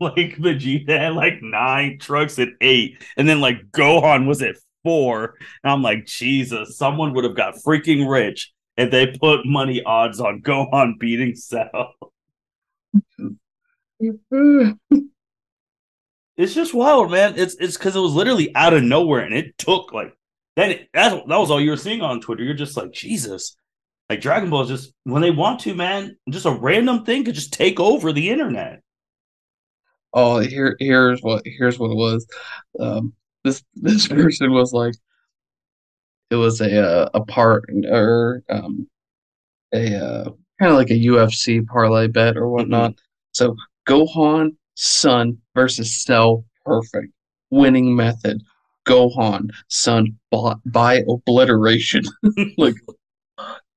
like 0.00 0.36
Vegeta 0.36 0.98
had 0.98 1.14
like 1.14 1.42
nine, 1.42 1.98
Trunks 1.98 2.38
at 2.38 2.48
eight, 2.60 3.02
and 3.16 3.28
then 3.28 3.40
like 3.40 3.70
Gohan 3.72 4.26
was 4.26 4.42
at 4.42 4.56
four. 4.82 5.34
And 5.62 5.72
I'm 5.72 5.82
like, 5.82 6.06
Jesus, 6.06 6.76
someone 6.76 7.14
would 7.14 7.24
have 7.24 7.36
got 7.36 7.54
freaking 7.56 8.08
rich 8.10 8.52
if 8.76 8.90
they 8.90 9.06
put 9.06 9.46
money 9.46 9.82
odds 9.84 10.20
on 10.20 10.42
Gohan 10.42 10.98
beating 10.98 11.34
Cell. 11.34 11.94
It's 16.40 16.54
just 16.54 16.72
wild, 16.72 17.10
man. 17.10 17.34
It's 17.36 17.54
it's 17.60 17.76
because 17.76 17.94
it 17.94 18.00
was 18.00 18.14
literally 18.14 18.54
out 18.54 18.72
of 18.72 18.82
nowhere, 18.82 19.20
and 19.20 19.34
it 19.34 19.58
took 19.58 19.92
like 19.92 20.16
that 20.56 20.86
that 20.94 21.26
was 21.26 21.50
all 21.50 21.60
you 21.60 21.70
were 21.70 21.76
seeing 21.76 22.00
on 22.00 22.20
Twitter. 22.22 22.42
You're 22.42 22.54
just 22.54 22.78
like 22.78 22.92
Jesus, 22.92 23.56
like 24.08 24.22
Dragon 24.22 24.48
Ball 24.48 24.62
is 24.62 24.68
just 24.68 24.94
when 25.04 25.20
they 25.20 25.30
want 25.30 25.60
to, 25.60 25.74
man. 25.74 26.16
Just 26.30 26.46
a 26.46 26.50
random 26.50 27.04
thing 27.04 27.24
could 27.24 27.34
just 27.34 27.52
take 27.52 27.78
over 27.78 28.10
the 28.10 28.30
internet. 28.30 28.80
Oh, 30.14 30.38
here 30.38 30.76
here's 30.80 31.20
what 31.20 31.42
here's 31.44 31.78
what 31.78 31.90
it 31.90 31.96
was. 31.96 32.26
Um, 32.78 33.12
this 33.44 33.62
this 33.74 34.08
person 34.08 34.52
was 34.52 34.72
like, 34.72 34.94
it 36.30 36.36
was 36.36 36.60
a 36.60 36.80
uh, 36.82 37.10
a 37.14 37.24
part 37.24 37.64
or 37.88 38.42
um 38.48 38.88
a 39.72 39.94
uh, 39.96 40.24
kind 40.58 40.72
of 40.72 40.76
like 40.76 40.90
a 40.90 40.94
UFC 40.94 41.66
parlay 41.66 42.06
bet 42.06 42.36
or 42.36 42.48
whatnot. 42.48 42.94
So 43.32 43.56
Gohan 43.88 44.56
Son 44.74 45.38
versus 45.54 46.02
Cell 46.02 46.44
perfect 46.64 47.12
winning 47.50 47.94
method. 47.94 48.42
Gohan 48.86 49.50
Son 49.68 50.18
by, 50.30 50.54
by 50.66 51.02
obliteration. 51.08 52.02
like 52.58 52.74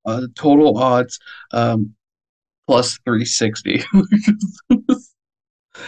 uh, 0.06 0.28
total 0.36 0.78
odds 0.78 1.20
um 1.52 1.94
plus 2.68 2.98
360. 3.06 3.84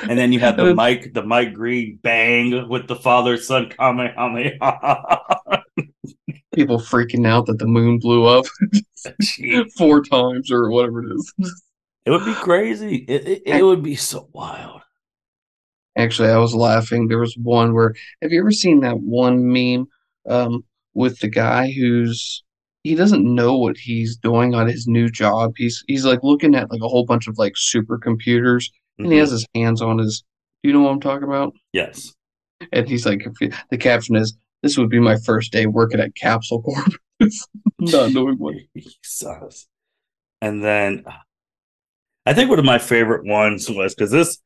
And 0.03 0.17
then 0.17 0.31
you 0.31 0.39
have 0.39 0.57
the 0.57 0.73
Mike, 0.73 1.13
the 1.13 1.23
Mike 1.23 1.53
Greenberg 1.53 2.69
with 2.69 2.87
the 2.87 2.95
father 2.95 3.37
son 3.37 3.69
Kamehameha. 3.69 5.63
People 6.53 6.79
freaking 6.79 7.27
out 7.27 7.45
that 7.47 7.59
the 7.59 7.67
moon 7.67 7.99
blew 7.99 8.25
up 8.25 8.45
four 9.77 10.01
times 10.03 10.51
or 10.51 10.69
whatever 10.69 11.03
it 11.03 11.15
is. 11.15 11.33
it 12.05 12.11
would 12.11 12.25
be 12.25 12.33
crazy. 12.33 13.05
It, 13.07 13.27
it, 13.27 13.41
it 13.45 13.63
would 13.63 13.83
be 13.83 13.95
so 13.95 14.29
wild. 14.31 14.81
Actually, 15.97 16.29
I 16.29 16.37
was 16.37 16.53
laughing. 16.53 17.07
There 17.07 17.19
was 17.19 17.37
one 17.37 17.73
where 17.73 17.93
have 18.21 18.31
you 18.31 18.39
ever 18.39 18.51
seen 18.51 18.81
that 18.81 18.99
one 18.99 19.51
meme 19.51 19.87
um, 20.29 20.63
with 20.93 21.19
the 21.19 21.29
guy 21.29 21.71
who's 21.71 22.43
he 22.83 22.93
doesn't 22.93 23.25
know 23.25 23.57
what 23.57 23.77
he's 23.77 24.15
doing 24.15 24.53
on 24.53 24.67
his 24.67 24.85
new 24.87 25.09
job. 25.09 25.53
He's 25.57 25.83
he's 25.87 26.05
like 26.05 26.19
looking 26.21 26.53
at 26.53 26.69
like 26.69 26.81
a 26.81 26.87
whole 26.87 27.03
bunch 27.03 27.27
of 27.27 27.37
like 27.37 27.53
supercomputers 27.53 28.69
and 28.97 29.07
he 29.07 29.13
Mhm. 29.13 29.19
has 29.19 29.31
his 29.31 29.45
hands 29.55 29.81
on 29.81 29.97
his 29.97 30.23
Do 30.63 30.69
you 30.69 30.73
know 30.73 30.81
what 30.81 30.91
I'm 30.91 30.99
talking 31.01 31.27
about? 31.27 31.53
Yes. 31.73 32.13
And 32.71 32.87
he's 32.87 33.05
like 33.05 33.25
the 33.69 33.77
caption 33.77 34.15
is 34.15 34.35
this 34.63 34.77
would 34.77 34.89
be 34.89 34.99
my 34.99 35.17
first 35.17 35.51
day 35.51 35.65
working 35.67 35.99
at 35.99 36.15
Capsule 36.15 36.61
Corp. 36.63 36.93
Not 37.79 38.13
knowing 38.13 38.37
what 38.37 38.55
Jesus. 38.75 39.67
And 40.41 40.63
then 40.63 41.03
I 42.25 42.33
think 42.33 42.49
one 42.49 42.59
of 42.59 42.65
my 42.65 42.79
favorite 42.79 43.25
ones 43.25 43.69
was 43.69 43.93
because 43.93 44.11
this 44.11 44.39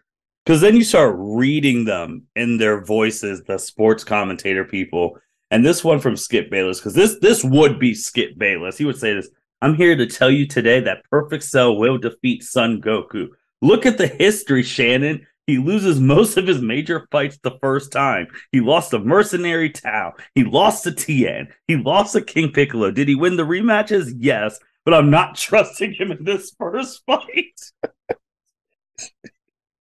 because 0.45 0.61
then 0.61 0.75
you 0.75 0.83
start 0.83 1.15
reading 1.17 1.85
them 1.85 2.23
in 2.35 2.57
their 2.57 2.83
voices, 2.83 3.43
the 3.43 3.57
sports 3.59 4.03
commentator 4.03 4.65
people. 4.65 5.17
And 5.51 5.65
this 5.65 5.83
one 5.83 5.99
from 5.99 6.15
Skip 6.15 6.49
Bayless, 6.51 6.79
because 6.79 6.93
this 6.93 7.17
this 7.21 7.43
would 7.43 7.79
be 7.79 7.93
Skip 7.93 8.37
Bayless. 8.37 8.77
He 8.77 8.85
would 8.85 8.97
say 8.97 9.13
this. 9.13 9.29
I'm 9.61 9.75
here 9.75 9.95
to 9.95 10.07
tell 10.07 10.31
you 10.31 10.47
today 10.47 10.79
that 10.81 11.03
Perfect 11.09 11.43
Cell 11.43 11.75
will 11.77 11.97
defeat 11.97 12.43
Son 12.43 12.81
Goku. 12.81 13.27
Look 13.61 13.85
at 13.85 13.97
the 13.97 14.07
history, 14.07 14.63
Shannon. 14.63 15.25
He 15.47 15.57
loses 15.57 15.99
most 15.99 16.37
of 16.37 16.45
his 16.45 16.61
major 16.61 17.07
fights 17.11 17.39
the 17.41 17.57
first 17.59 17.91
time. 17.91 18.27
He 18.51 18.61
lost 18.61 18.91
to 18.91 18.99
Mercenary 18.99 19.71
Tao. 19.71 20.13
He 20.35 20.43
lost 20.43 20.83
to 20.83 20.91
Tien. 20.91 21.49
He 21.67 21.75
lost 21.75 22.13
to 22.13 22.21
King 22.21 22.51
Piccolo. 22.51 22.91
Did 22.91 23.07
he 23.07 23.15
win 23.15 23.35
the 23.35 23.47
rematches? 23.47 24.13
Yes, 24.15 24.59
but 24.85 24.93
I'm 24.93 25.09
not 25.09 25.35
trusting 25.37 25.93
him 25.93 26.11
in 26.11 26.23
this 26.23 26.53
first 26.57 27.01
fight. 27.05 27.59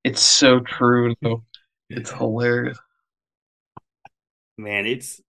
it's 0.05 0.22
so 0.22 0.61
true 0.61 1.14
though. 1.20 1.45
It's 1.91 2.11
hilarious. 2.11 2.79
Man, 4.57 4.87
it's 4.87 5.20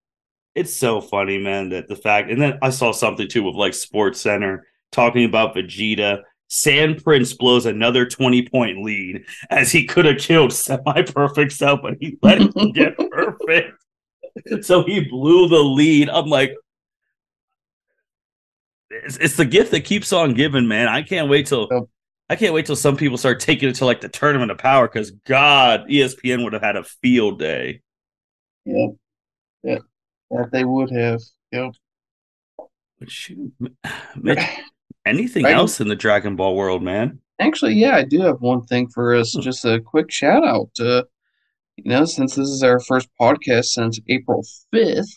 it's 0.55 0.73
so 0.73 1.01
funny, 1.01 1.37
man, 1.37 1.69
that 1.69 1.87
the 1.87 1.95
fact 1.95 2.31
and 2.31 2.41
then 2.41 2.59
I 2.61 2.69
saw 2.69 2.93
something 2.93 3.27
too 3.27 3.43
with 3.43 3.55
like 3.55 3.73
Sports 3.73 4.21
Center 4.21 4.65
talking 4.91 5.25
about 5.25 5.55
Vegeta 5.55 6.23
Saiyan 6.49 7.01
Prince 7.03 7.33
blows 7.33 7.65
another 7.65 8.05
20 8.05 8.47
point 8.49 8.83
lead 8.83 9.25
as 9.49 9.71
he 9.71 9.85
could 9.85 10.05
have 10.05 10.17
killed 10.17 10.51
semi 10.51 11.01
perfect 11.03 11.51
Cell, 11.51 11.77
but 11.77 11.95
he 11.99 12.17
let 12.21 12.39
him 12.39 12.71
get 12.73 12.97
perfect. 12.97 13.83
So 14.61 14.83
he 14.83 15.01
blew 15.01 15.47
the 15.47 15.59
lead. 15.59 16.09
I'm 16.09 16.27
like, 16.27 16.55
it's, 18.89 19.17
it's 19.17 19.35
the 19.37 19.45
gift 19.45 19.71
that 19.71 19.81
keeps 19.81 20.11
on 20.11 20.33
giving, 20.33 20.67
man. 20.67 20.87
I 20.87 21.03
can't 21.03 21.29
wait 21.29 21.47
till. 21.47 21.87
I 22.31 22.35
can't 22.35 22.53
wait 22.53 22.67
till 22.67 22.75
some 22.75 22.95
people 22.95 23.17
start 23.17 23.39
taking 23.39 23.69
it 23.69 23.75
to 23.75 23.85
like 23.85 24.01
the 24.01 24.09
tournament 24.09 24.51
of 24.51 24.59
power 24.59 24.87
because 24.87 25.11
God, 25.11 25.87
ESPN 25.89 26.43
would 26.43 26.53
have 26.53 26.61
had 26.61 26.75
a 26.75 26.83
field 26.83 27.39
day. 27.39 27.81
Yep. 28.65 28.89
Yeah. 29.63 29.77
That 30.29 30.51
they 30.51 30.63
would 30.63 30.91
have. 30.91 31.21
Yep. 31.51 31.71
But 32.99 33.09
shoot, 33.09 33.51
Mitch, 34.15 34.39
anything 35.05 35.43
Dragon- 35.43 35.59
else 35.59 35.79
in 35.81 35.87
the 35.87 35.95
Dragon 35.95 36.35
Ball 36.35 36.55
world, 36.55 36.83
man? 36.83 37.19
Actually, 37.39 37.73
yeah, 37.75 37.95
I 37.95 38.03
do 38.03 38.19
have 38.21 38.41
one 38.41 38.63
thing 38.65 38.89
for 38.89 39.15
us. 39.15 39.33
Hmm. 39.33 39.41
Just 39.41 39.63
a 39.65 39.79
quick 39.79 40.11
shout 40.11 40.45
out. 40.45 40.69
Uh, 40.79 41.03
you 41.77 41.89
know, 41.89 42.03
since 42.05 42.35
this 42.35 42.49
is 42.49 42.63
our 42.63 42.79
first 42.81 43.07
podcast 43.19 43.65
since 43.65 43.99
April 44.09 44.43
5th, 44.73 45.07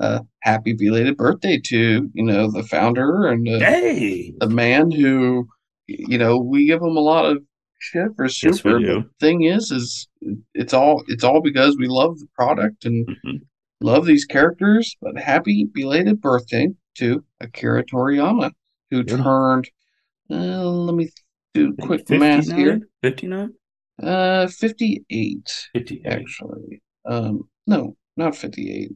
uh, 0.00 0.20
happy 0.42 0.72
belated 0.72 1.16
birthday 1.16 1.58
to, 1.66 2.08
you 2.14 2.24
know, 2.24 2.50
the 2.50 2.62
founder 2.62 3.26
and 3.26 3.48
uh, 3.48 3.58
Hey, 3.58 4.32
the 4.38 4.48
man 4.48 4.90
who, 4.92 5.46
you 5.88 6.16
know, 6.18 6.38
we 6.38 6.66
give 6.66 6.80
him 6.80 6.96
a 6.96 7.00
lot 7.00 7.24
of 7.24 7.38
shit 7.80 8.08
for 8.16 8.24
Yes, 8.26 8.36
super. 8.38 8.78
do. 8.78 9.04
thing 9.20 9.42
is, 9.42 9.70
is 9.72 10.08
it's 10.54 10.72
all 10.72 11.02
it's 11.08 11.24
all 11.24 11.40
because 11.42 11.76
we 11.76 11.86
love 11.88 12.18
the 12.18 12.26
product 12.36 12.84
and 12.84 13.06
Mhm. 13.08 13.40
love 13.80 14.06
these 14.06 14.24
characters. 14.24 14.96
But 15.02 15.18
happy 15.18 15.64
belated 15.72 16.20
birthday 16.20 16.68
to 16.98 17.24
Akira 17.40 17.84
Toriyama, 17.84 18.52
who 18.90 19.04
Yeah. 19.06 19.16
turned. 19.16 19.70
Uh, 20.30 20.64
let 20.64 20.94
me 20.94 21.10
do 21.52 21.74
quick 21.74 22.08
math 22.10 22.46
here. 22.52 22.80
59? 23.02 23.50
59? 23.50 23.54
Uh, 24.02 24.46
58 24.48 25.68
58. 25.72 26.06
actually. 26.12 26.82
Um, 27.04 27.48
no, 27.66 27.96
not 28.16 28.34
58. 28.36 28.90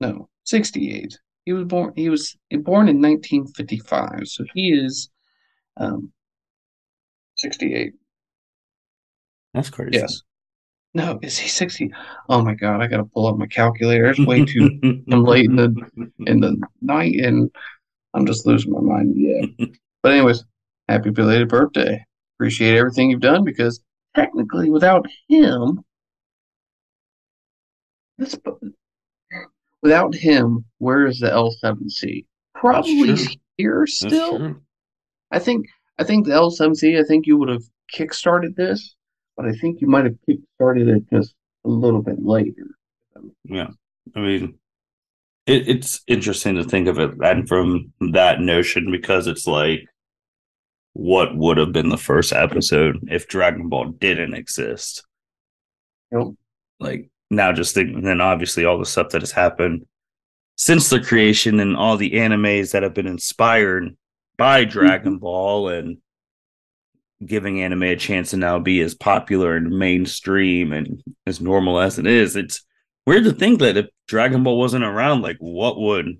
No, 0.00 0.28
68. 0.44 1.16
He 1.44 1.52
was 1.52 1.64
born. 1.64 1.92
He 1.96 2.08
was 2.08 2.36
born 2.50 2.88
in 2.88 3.00
1955, 3.00 4.26
so 4.26 4.44
he 4.54 4.72
is 4.72 5.10
um 5.76 6.12
68. 7.36 7.92
That's 9.54 9.70
crazy. 9.70 9.98
Yes. 9.98 10.22
No, 10.94 11.18
is 11.22 11.38
he 11.38 11.48
60? 11.48 11.90
Oh 12.28 12.42
my 12.42 12.54
God, 12.54 12.82
I 12.82 12.86
gotta 12.86 13.04
pull 13.04 13.26
up 13.26 13.38
my 13.38 13.46
calculator. 13.46 14.06
It's 14.06 14.18
way 14.18 14.44
too 14.44 14.78
I'm 15.10 15.24
late 15.24 15.46
in 15.46 15.56
the 15.56 16.10
in 16.26 16.40
the 16.40 16.60
night, 16.82 17.14
and 17.16 17.50
I'm 18.14 18.26
just 18.26 18.46
losing 18.46 18.72
my 18.72 18.80
mind. 18.80 19.14
Yeah. 19.16 19.66
But 20.02 20.14
anyways, 20.14 20.42
happy 20.88 21.10
belated 21.10 21.48
birthday. 21.48 22.04
Appreciate 22.36 22.76
everything 22.76 23.08
you've 23.08 23.20
done 23.20 23.44
because 23.44 23.80
technically, 24.16 24.68
without 24.68 25.06
him, 25.28 25.84
this 28.18 28.36
without 29.80 30.12
him, 30.14 30.64
where 30.78 31.06
is 31.06 31.20
the 31.20 31.28
L7C? 31.28 32.26
Probably 32.56 33.16
here 33.58 33.86
still. 33.86 34.56
I 35.30 35.38
think 35.38 35.66
I 35.98 36.04
think 36.04 36.26
the 36.26 36.32
L7C. 36.32 36.98
I 36.98 37.04
think 37.04 37.26
you 37.26 37.36
would 37.36 37.48
have 37.48 37.62
kickstarted 37.94 38.56
this, 38.56 38.96
but 39.36 39.46
I 39.46 39.52
think 39.52 39.80
you 39.80 39.86
might 39.86 40.04
have 40.04 40.16
kickstarted 40.28 40.96
it 40.96 41.04
just 41.12 41.34
a 41.64 41.68
little 41.68 42.02
bit 42.02 42.16
later. 42.20 42.66
Yeah. 43.44 43.68
I 44.16 44.20
mean, 44.20 44.58
it, 45.46 45.68
it's 45.68 46.02
interesting 46.06 46.56
to 46.56 46.64
think 46.64 46.88
of 46.88 46.98
it 46.98 47.14
and 47.22 47.48
from 47.48 47.92
that 48.12 48.40
notion 48.40 48.90
because 48.90 49.26
it's 49.26 49.46
like, 49.46 49.86
what 50.94 51.36
would 51.36 51.56
have 51.56 51.72
been 51.72 51.88
the 51.88 51.96
first 51.96 52.32
episode 52.32 52.98
if 53.10 53.28
Dragon 53.28 53.68
Ball 53.68 53.86
didn't 53.86 54.34
exist? 54.34 55.04
Yep. 56.10 56.28
Like, 56.80 57.08
now 57.30 57.52
just 57.52 57.74
thinking, 57.74 58.02
then 58.02 58.20
obviously 58.20 58.64
all 58.64 58.78
the 58.78 58.84
stuff 58.84 59.10
that 59.10 59.22
has 59.22 59.32
happened 59.32 59.86
since 60.56 60.90
the 60.90 61.00
creation 61.00 61.60
and 61.60 61.76
all 61.76 61.96
the 61.96 62.12
animes 62.12 62.72
that 62.72 62.82
have 62.82 62.94
been 62.94 63.06
inspired 63.06 63.96
by 64.36 64.64
Dragon 64.64 65.14
mm-hmm. 65.14 65.20
Ball 65.20 65.68
and 65.68 65.98
giving 67.24 67.62
anime 67.62 67.84
a 67.84 67.96
chance 67.96 68.30
to 68.30 68.36
now 68.36 68.58
be 68.58 68.80
as 68.80 68.94
popular 68.94 69.56
and 69.56 69.78
mainstream 69.78 70.72
and 70.72 71.02
as 71.26 71.40
normal 71.40 71.80
as 71.80 71.98
it 71.98 72.06
is. 72.06 72.36
It's 72.36 72.64
weird 73.06 73.24
to 73.24 73.32
think 73.32 73.60
that 73.60 73.76
if 73.76 73.86
Dragon 74.08 74.42
Ball 74.42 74.58
wasn't 74.58 74.84
around, 74.84 75.22
like 75.22 75.36
what 75.38 75.78
would 75.80 76.18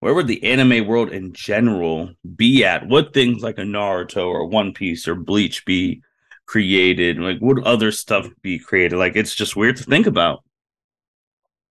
where 0.00 0.14
would 0.14 0.26
the 0.26 0.42
anime 0.44 0.86
world 0.86 1.12
in 1.12 1.32
general 1.32 2.10
be 2.36 2.64
at? 2.64 2.86
What 2.88 3.14
things 3.14 3.42
like 3.42 3.56
a 3.58 3.62
Naruto 3.62 4.26
or 4.26 4.46
One 4.46 4.72
Piece 4.74 5.08
or 5.08 5.14
Bleach 5.14 5.64
be 5.64 6.02
created? 6.46 7.18
Like 7.18 7.38
would 7.40 7.62
other 7.64 7.90
stuff 7.90 8.28
be 8.42 8.58
created? 8.58 8.96
Like 8.96 9.16
it's 9.16 9.34
just 9.34 9.56
weird 9.56 9.76
to 9.78 9.84
think 9.84 10.06
about. 10.06 10.42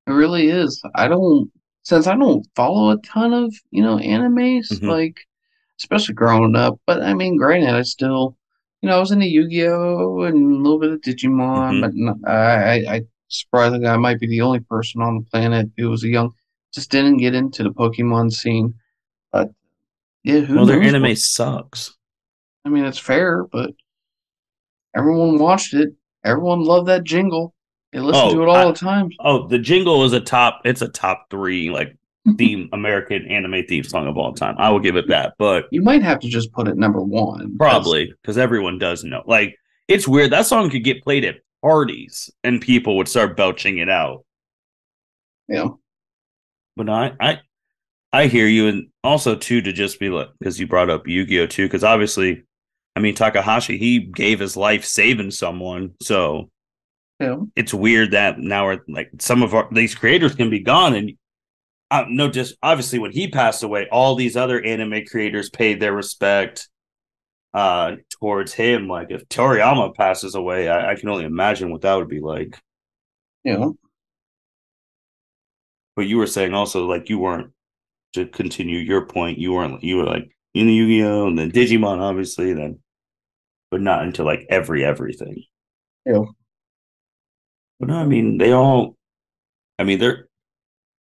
It 0.06 0.12
really 0.12 0.48
is. 0.48 0.82
I 0.94 1.08
don't, 1.08 1.50
since 1.84 2.06
I 2.06 2.16
don't 2.16 2.46
follow 2.56 2.90
a 2.90 2.96
ton 3.02 3.32
of, 3.32 3.54
you 3.70 3.82
know, 3.82 3.98
animes, 3.98 4.68
Mhm. 4.72 4.88
like, 4.88 5.20
especially 5.78 6.14
growing 6.14 6.56
up. 6.56 6.80
But 6.86 7.02
I 7.02 7.14
mean, 7.14 7.36
granted, 7.36 7.74
I 7.74 7.82
still, 7.82 8.36
you 8.80 8.88
know, 8.88 8.96
I 8.96 9.00
was 9.00 9.12
into 9.12 9.26
Yu-Gi-Oh! 9.28 10.22
and 10.22 10.54
a 10.54 10.56
little 10.56 10.80
bit 10.80 10.90
of 10.90 11.00
Digimon, 11.02 11.74
Mhm. 11.74 11.80
but 11.82 11.90
n- 11.90 12.20
I, 12.26 12.34
I, 12.34 12.94
I 12.96 13.00
surprisingly, 13.32 13.88
I 13.88 13.96
might 13.96 14.20
be 14.20 14.26
the 14.28 14.40
only 14.42 14.60
person 14.60 15.00
on 15.02 15.16
the 15.18 15.24
planet 15.30 15.70
who 15.76 15.90
was 15.90 16.04
a 16.04 16.08
young, 16.08 16.32
just 16.72 16.90
didn't 16.90 17.16
get 17.18 17.34
into 17.34 17.62
the 17.62 17.70
Pokemon 17.70 18.32
scene. 18.32 18.74
But 19.32 19.48
yeah, 20.24 20.40
who 20.40 20.56
well, 20.56 20.66
their 20.66 20.82
anime 20.82 21.02
what- 21.02 21.18
sucks. 21.18 21.96
I 22.64 22.68
mean, 22.68 22.84
it's 22.84 22.98
fair, 22.98 23.44
but 23.50 23.72
everyone 24.94 25.38
watched 25.38 25.74
it. 25.74 25.90
Everyone 26.24 26.60
loved 26.62 26.88
that 26.88 27.04
jingle. 27.04 27.54
They 27.92 27.98
listened 27.98 28.30
Oh, 28.30 28.34
to 28.34 28.42
it 28.42 28.48
all 28.48 28.54
I- 28.56 28.64
the 28.66 28.72
time. 28.72 29.10
Oh, 29.20 29.48
the 29.48 29.58
jingle 29.58 30.04
is 30.04 30.12
a 30.12 30.20
top. 30.20 30.60
It's 30.64 30.82
a 30.82 30.88
top 30.88 31.26
three 31.30 31.70
like 31.70 31.96
theme 32.38 32.68
American 32.72 33.26
anime 33.28 33.64
theme 33.68 33.82
song 33.84 34.06
of 34.06 34.16
all 34.16 34.32
time. 34.32 34.54
I 34.58 34.70
will 34.70 34.78
give 34.78 34.96
it 34.96 35.08
that, 35.08 35.34
but 35.38 35.64
You 35.72 35.82
might 35.82 36.02
have 36.02 36.20
to 36.20 36.28
just 36.28 36.52
put 36.52 36.68
it 36.68 36.76
number 36.76 37.02
one. 37.02 37.56
probably 37.58 38.12
because 38.22 38.38
everyone 38.38 38.78
does 38.78 39.02
know. 39.04 39.22
Like 39.26 39.56
it's 39.88 40.06
weird 40.06 40.30
that 40.30 40.46
song 40.46 40.70
could 40.70 40.84
get 40.84 41.02
played 41.02 41.24
at 41.24 41.36
parties 41.62 42.30
and 42.44 42.60
people 42.60 42.96
would 42.96 43.08
start 43.08 43.36
belching 43.36 43.78
it 43.78 43.88
out. 43.88 44.24
Yeah. 45.48 45.68
But 46.76 46.88
I, 46.88 47.12
I, 47.20 47.38
I 48.12 48.26
hear 48.26 48.46
you, 48.46 48.68
and 48.68 48.88
also 49.04 49.34
too 49.34 49.60
to 49.62 49.72
just 49.72 50.00
be 50.00 50.08
like 50.08 50.28
because 50.38 50.58
you 50.60 50.66
brought 50.66 50.90
up 50.90 51.06
Yu 51.06 51.24
Gi 51.26 51.40
Oh 51.40 51.46
too, 51.46 51.66
because 51.66 51.84
obviously, 51.84 52.44
I 52.96 53.00
mean 53.00 53.14
Takahashi 53.14 53.78
he 53.78 54.00
gave 54.00 54.38
his 54.40 54.56
life 54.56 54.84
saving 54.84 55.30
someone, 55.30 55.92
so 56.02 56.50
Yeah. 57.20 57.36
it's 57.56 57.72
weird 57.74 58.10
that 58.12 58.38
now 58.38 58.66
we're 58.66 58.80
like 58.88 59.10
some 59.18 59.42
of 59.42 59.54
our 59.54 59.68
these 59.72 59.94
creators 59.94 60.34
can 60.34 60.50
be 60.50 60.60
gone 60.60 60.94
and 60.94 61.12
uh, 61.90 62.04
no 62.08 62.28
just 62.30 62.56
obviously 62.62 62.98
when 62.98 63.12
he 63.12 63.28
passed 63.28 63.62
away 63.62 63.86
all 63.92 64.14
these 64.14 64.36
other 64.36 64.60
anime 64.62 65.04
creators 65.04 65.50
paid 65.50 65.78
their 65.78 65.92
respect 65.92 66.68
uh 67.54 67.96
towards 68.22 68.52
him 68.52 68.86
like 68.86 69.08
if 69.10 69.28
toriyama 69.28 69.92
passes 69.96 70.36
away 70.36 70.68
i, 70.68 70.92
I 70.92 70.94
can 70.94 71.08
only 71.08 71.24
imagine 71.24 71.72
what 71.72 71.80
that 71.80 71.96
would 71.96 72.08
be 72.08 72.20
like 72.20 72.56
Yeah. 73.42 73.70
but 75.96 76.02
you 76.02 76.18
were 76.18 76.28
saying 76.28 76.54
also 76.54 76.86
like 76.86 77.08
you 77.08 77.18
weren't 77.18 77.50
to 78.12 78.26
continue 78.26 78.78
your 78.78 79.06
point 79.06 79.38
you 79.38 79.52
weren't 79.52 79.82
you 79.82 79.96
were 79.96 80.04
like 80.04 80.30
in 80.54 80.68
yu-gi-oh 80.68 81.26
and 81.26 81.36
then 81.36 81.50
digimon 81.50 81.98
obviously 81.98 82.52
then 82.52 82.78
but 83.72 83.80
not 83.80 84.04
into 84.04 84.22
like 84.22 84.46
every 84.48 84.84
everything 84.84 85.42
Yeah. 86.06 86.24
But 87.80 87.88
no, 87.88 87.96
I 87.96 88.04
mean, 88.06 88.38
they 88.38 88.52
all. 88.52 88.94
I 89.80 89.82
mean, 89.82 89.98
they're 89.98 90.28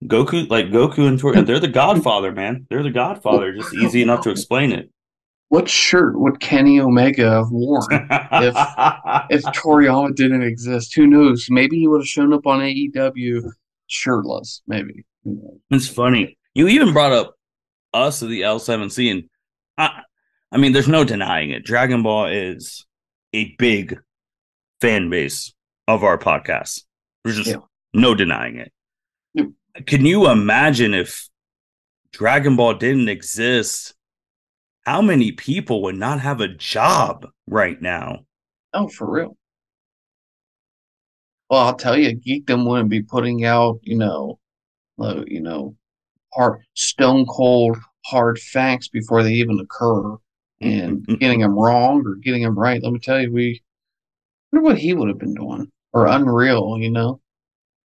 Goku, 0.04 0.48
like 0.48 0.70
Goku 0.70 1.06
and 1.06 1.18
Tor. 1.18 1.34
They're 1.42 1.60
the 1.60 1.68
Godfather, 1.68 2.32
man. 2.32 2.66
They're 2.70 2.82
the 2.82 2.90
Godfather. 2.90 3.52
Just 3.52 3.74
easy 3.74 4.00
enough 4.00 4.22
to 4.22 4.30
explain 4.30 4.72
it. 4.72 4.88
What 5.51 5.68
shirt 5.68 6.18
would 6.18 6.38
Kenny 6.40 6.80
Omega 6.80 7.28
have 7.28 7.51
worn 7.51 7.86
if 7.92 8.55
if 9.30 9.42
Toriyama 9.55 10.14
didn't 10.14 10.42
exist? 10.44 10.94
Who 10.94 11.07
knows? 11.07 11.48
Maybe 11.51 11.76
he 11.78 11.86
would 11.88 12.01
have 12.01 12.09
shown 12.09 12.32
up 12.32 12.46
on 12.46 12.61
AEW 12.61 13.42
shirtless. 13.88 14.62
Maybe. 14.68 15.05
It's 15.70 15.88
funny. 15.88 16.38
You 16.55 16.68
even 16.68 16.92
brought 16.92 17.12
up 17.12 17.34
us 17.92 18.22
of 18.22 18.28
the 18.30 18.42
L7C, 18.42 19.11
and 19.11 19.24
I, 19.76 20.03
I 20.53 20.57
mean, 20.57 20.72
there's 20.72 20.88
no 20.88 21.03
denying 21.05 21.51
it. 21.51 21.64
Dragon 21.64 22.03
Ball 22.05 22.26
is 22.26 22.86
a 23.32 23.55
big 23.59 23.98
fan 24.80 25.11
base 25.11 25.53
of 25.88 26.05
our 26.05 26.16
podcast. 26.16 26.84
There's 27.24 27.36
just 27.36 27.51
Yeah. 27.51 27.57
no 27.92 28.14
denying 28.14 28.57
it. 28.57 28.72
Yep. 29.34 29.48
Can 29.86 30.05
you 30.07 30.30
imagine 30.30 30.94
if 30.94 31.28
Dragon 32.12 32.55
Ball 32.57 32.74
didn't 32.74 33.09
exist? 33.09 33.94
How 34.86 35.02
many 35.02 35.32
people 35.32 35.82
would 35.82 35.96
not 35.96 36.20
have 36.20 36.40
a 36.40 36.48
job 36.48 37.26
right 37.46 37.80
now? 37.80 38.24
Oh, 38.72 38.88
for 38.88 39.10
real. 39.10 39.36
Well, 41.48 41.60
I'll 41.60 41.76
tell 41.76 41.98
you, 41.98 42.16
Geekdom 42.16 42.66
wouldn't 42.68 42.90
be 42.90 43.02
putting 43.02 43.44
out, 43.44 43.80
you 43.82 43.96
know, 43.96 44.38
uh, 45.00 45.24
you 45.26 45.40
know, 45.40 45.76
hard, 46.32 46.60
stone 46.74 47.26
cold, 47.26 47.76
hard 48.06 48.38
facts 48.38 48.88
before 48.88 49.22
they 49.22 49.32
even 49.32 49.58
occur. 49.58 50.16
and 50.60 51.04
getting 51.18 51.40
them 51.42 51.58
wrong 51.58 52.06
or 52.06 52.14
getting 52.16 52.42
them 52.42 52.58
right. 52.58 52.82
Let 52.82 52.92
me 52.92 52.98
tell 53.00 53.20
you, 53.20 53.32
we 53.32 53.62
wonder 54.52 54.64
what 54.64 54.78
he 54.78 54.94
would 54.94 55.08
have 55.08 55.18
been 55.18 55.34
doing 55.34 55.70
or 55.92 56.06
Unreal, 56.06 56.78
you 56.78 56.90
know. 56.90 57.20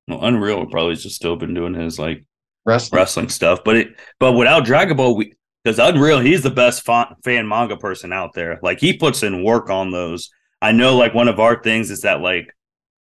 Well, 0.09 0.25
Unreal 0.25 0.61
would 0.61 0.71
probably 0.71 0.95
just 0.97 1.17
still 1.17 1.37
been 1.37 1.55
doing 1.55 1.75
his 1.75 1.99
like 1.99 2.25
wrestling, 2.67 2.99
wrestling 2.99 3.29
stuff, 3.31 3.65
but 3.65 3.77
it 3.77 3.99
but 4.21 4.33
without 4.33 4.65
Dragon 4.67 4.97
Ball, 4.97 5.17
we 5.17 5.33
because 5.65 5.79
Unreal, 5.79 6.21
he's 6.21 6.43
the 6.43 6.51
best 6.51 6.85
fan 6.85 7.49
manga 7.49 7.77
person 7.77 8.13
out 8.13 8.35
there. 8.35 8.59
Like 8.63 8.81
he 8.81 8.97
puts 8.97 9.23
in 9.23 9.43
work 9.43 9.71
on 9.71 9.91
those. 9.91 10.31
I 10.61 10.73
know, 10.73 10.97
like 10.97 11.15
one 11.15 11.29
of 11.29 11.41
our 11.41 11.63
things 11.63 11.91
is 11.91 12.03
that 12.03 12.21
like 12.21 12.55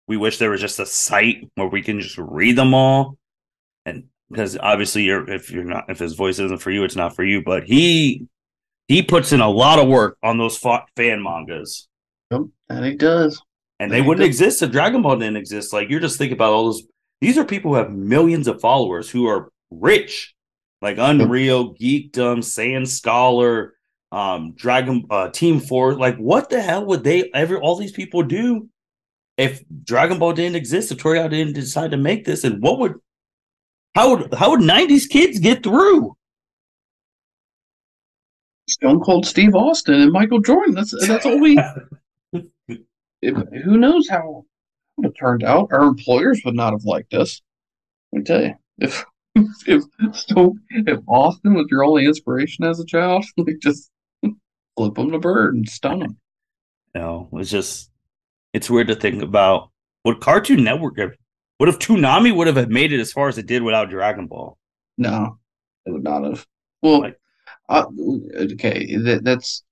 we 0.09 0.17
wish 0.17 0.39
there 0.39 0.51
was 0.51 0.61
just 0.61 0.81
a 0.81 0.87
site 0.87 1.49
where 1.55 1.69
we 1.69 1.83
can 1.83 2.01
just 2.01 2.19
read 2.19 2.57
them 2.57 2.75
all, 2.75 3.19
and 3.85 4.05
because 4.31 4.57
obviously 4.59 5.03
you're 5.03 5.29
if 5.31 5.51
you're 5.51 5.65
not 5.65 5.85
if 5.89 5.99
his 5.99 6.15
voice 6.15 6.39
isn't 6.39 6.63
for 6.63 6.71
you, 6.71 6.85
it's 6.85 6.97
not 6.97 7.15
for 7.15 7.25
you. 7.25 7.43
But 7.43 7.65
he 7.65 8.27
he 8.89 9.03
puts 9.03 9.33
in 9.33 9.41
a 9.41 9.49
lot 9.49 9.79
of 9.79 9.89
work 9.89 10.19
on 10.23 10.39
those 10.39 10.59
fan 10.59 11.23
mangas. 11.23 11.89
Yep, 12.31 12.43
and 12.71 12.85
he 12.85 12.95
does. 12.97 13.41
And 13.81 13.91
they 13.91 14.01
wouldn't 14.01 14.25
exist 14.25 14.63
if 14.63 14.71
Dragon 14.71 15.03
Ball 15.03 15.17
didn't 15.17 15.37
exist. 15.37 15.73
Like 15.73 15.91
you're 15.91 16.01
just 16.01 16.17
thinking 16.17 16.37
about 16.37 16.53
all 16.53 16.67
those. 16.67 16.83
These 17.21 17.39
are 17.39 17.45
people 17.45 17.73
who 17.73 17.77
have 17.77 17.91
millions 17.91 18.49
of 18.49 18.61
followers 18.61 19.11
who 19.11 19.27
are 19.27 19.51
rich, 19.71 20.35
like 20.85 20.99
Unreal, 20.99 21.75
Geekdom, 21.75 22.45
Sand 22.45 22.89
Scholar, 22.89 23.75
um, 24.13 24.53
Dragon 24.53 25.07
uh, 25.09 25.31
Team 25.31 25.59
Four. 25.59 25.95
Like, 25.95 26.17
what 26.19 26.51
the 26.51 26.61
hell 26.61 26.85
would 26.85 27.03
they 27.03 27.31
ever? 27.33 27.59
All 27.59 27.77
these 27.77 27.91
people 27.91 28.23
do 28.23 28.69
if 29.39 29.65
Dragon 29.83 30.19
Ball 30.19 30.35
didn't 30.35 30.57
exist, 30.57 30.93
if 30.93 30.99
Toriyama 30.99 31.31
didn't 31.31 31.55
decide 31.55 31.91
to 31.93 31.97
make 31.97 32.27
this, 32.27 32.45
and 32.45 32.63
what 32.63 32.79
would 32.79 32.95
how 33.95 34.15
would 34.15 34.35
how 34.35 34.51
would 34.51 34.61
'90s 34.61 35.09
kids 35.09 35.41
get 35.41 35.63
through? 35.63 36.15
Stone 38.69 39.01
Cold 39.01 39.25
Steve 39.25 39.55
Austin 39.55 39.95
and 39.95 40.13
Michael 40.13 40.41
Jordan. 40.41 40.75
That's 40.75 40.95
that's 41.07 41.25
all 41.25 41.41
we. 41.41 41.59
if, 42.33 43.37
who 43.65 43.79
knows 43.79 44.07
how 44.07 44.45
it 44.99 45.15
turned 45.19 45.45
out? 45.45 45.71
Our 45.73 45.85
employers 45.85 46.43
would 46.45 46.55
not 46.55 46.75
have 46.75 46.85
liked 46.85 47.15
us. 47.15 47.41
Let 48.13 48.19
me 48.19 48.25
tell 48.25 48.43
you, 48.43 48.55
if 48.79 49.05
if 49.67 49.85
Stone, 50.17 50.61
if 50.71 51.01
Austin 51.07 51.55
was 51.55 51.67
your 51.71 51.85
only 51.85 52.07
inspiration 52.07 52.65
as 52.65 52.81
a 52.81 52.87
child, 52.87 53.25
like 53.37 53.59
just 53.61 53.91
flip 54.77 54.99
him 54.99 55.11
the 55.11 55.19
bird 55.19 55.55
and 55.55 55.69
stun 55.69 56.03
him. 56.03 56.17
No, 56.95 57.29
it's 57.33 57.51
just 57.51 57.91
it's 58.53 58.71
weird 58.71 58.89
to 58.89 58.95
think 58.95 59.23
about 59.23 59.71
what 60.03 60.21
Cartoon 60.21 60.63
Network 60.63 60.99
have? 60.99 61.13
what 61.59 61.69
if 61.69 61.79
Toonami 61.79 62.35
would 62.35 62.47
have 62.47 62.69
made 62.69 62.93
it 62.93 63.01
as 63.01 63.13
far 63.13 63.29
as 63.29 63.39
it 63.39 63.47
did 63.47 63.63
without 63.63 63.91
Dragon 63.91 64.27
Ball? 64.27 64.59
No, 64.99 65.39
it 65.87 65.93
would 65.93 66.05
not 66.05 66.25
have. 66.25 66.47
Well, 66.83 67.01
like, 67.01 67.19
uh, 67.69 67.87
okay, 68.53 68.97
that, 68.97 69.23
that's 69.25 69.63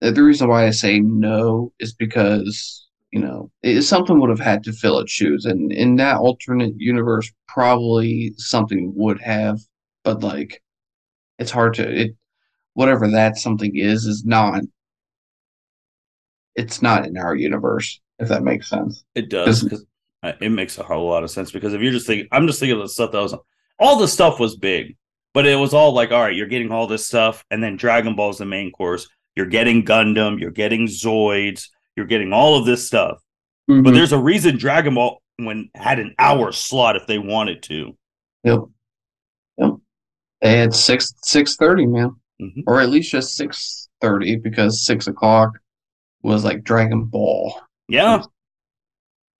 the 0.00 0.22
reason 0.22 0.48
why 0.48 0.66
I 0.66 0.70
say 0.70 1.00
no 1.00 1.72
is 1.78 1.94
because 1.94 2.86
you 3.14 3.20
know 3.20 3.48
it, 3.62 3.82
something 3.82 4.18
would 4.18 4.28
have 4.28 4.40
had 4.40 4.64
to 4.64 4.72
fill 4.72 4.98
its 4.98 5.12
shoes, 5.12 5.44
and 5.44 5.70
in 5.72 5.94
that 5.96 6.16
alternate 6.16 6.74
universe, 6.76 7.30
probably 7.46 8.34
something 8.38 8.92
would 8.96 9.20
have, 9.20 9.60
but 10.02 10.24
like 10.24 10.60
it's 11.38 11.52
hard 11.52 11.74
to 11.74 11.88
it. 11.88 12.16
Whatever 12.72 13.08
that 13.12 13.36
something 13.36 13.76
is 13.76 14.04
is 14.06 14.24
not. 14.24 14.62
It's 16.56 16.82
not 16.82 17.06
in 17.06 17.16
our 17.16 17.36
universe, 17.36 18.00
if 18.18 18.28
that 18.28 18.42
makes 18.42 18.68
sense. 18.68 19.04
It 19.14 19.30
does 19.30 19.62
Because 19.62 19.86
uh, 20.24 20.32
it 20.40 20.50
makes 20.50 20.78
a 20.78 20.82
whole 20.82 21.08
lot 21.08 21.22
of 21.22 21.30
sense 21.30 21.52
because 21.52 21.72
if 21.72 21.80
you're 21.80 21.92
just 21.92 22.08
thinking, 22.08 22.26
I'm 22.32 22.48
just 22.48 22.58
thinking 22.58 22.76
of 22.76 22.82
the 22.82 22.88
stuff 22.88 23.12
that 23.12 23.20
was 23.20 23.34
all 23.78 23.96
the 23.96 24.08
stuff 24.08 24.40
was 24.40 24.56
big, 24.56 24.96
but 25.34 25.46
it 25.46 25.54
was 25.54 25.72
all 25.72 25.92
like, 25.92 26.10
all 26.10 26.20
right, 26.20 26.34
you're 26.34 26.48
getting 26.48 26.72
all 26.72 26.88
this 26.88 27.06
stuff, 27.06 27.44
and 27.52 27.62
then 27.62 27.76
Dragon 27.76 28.16
Ball 28.16 28.30
is 28.30 28.38
the 28.38 28.44
main 28.44 28.72
course. 28.72 29.06
You're 29.36 29.46
getting 29.46 29.84
Gundam, 29.84 30.40
you're 30.40 30.50
getting 30.50 30.88
Zoids, 30.88 31.68
you're 31.96 32.06
getting 32.06 32.32
all 32.32 32.58
of 32.58 32.66
this 32.66 32.86
stuff. 32.86 33.18
Mm-hmm. 33.70 33.82
But 33.82 33.94
there's 33.94 34.12
a 34.12 34.18
reason 34.18 34.58
Dragon 34.58 34.94
Ball 34.94 35.20
when 35.36 35.70
had 35.74 35.98
an 35.98 36.14
hour 36.18 36.52
slot 36.52 36.96
if 36.96 37.06
they 37.06 37.18
wanted 37.18 37.62
to. 37.64 37.96
Yep. 38.44 38.60
Yep. 39.58 39.70
They 40.40 40.58
had 40.58 40.74
six 40.74 41.14
six 41.22 41.56
thirty, 41.56 41.86
man. 41.86 42.16
Mm-hmm. 42.40 42.60
Or 42.66 42.80
at 42.80 42.90
least 42.90 43.10
just 43.10 43.36
six 43.36 43.88
thirty 44.00 44.36
because 44.36 44.84
six 44.84 45.06
o'clock 45.06 45.52
was 46.22 46.44
like 46.44 46.64
Dragon 46.64 47.04
Ball. 47.04 47.54
Yeah. 47.88 48.22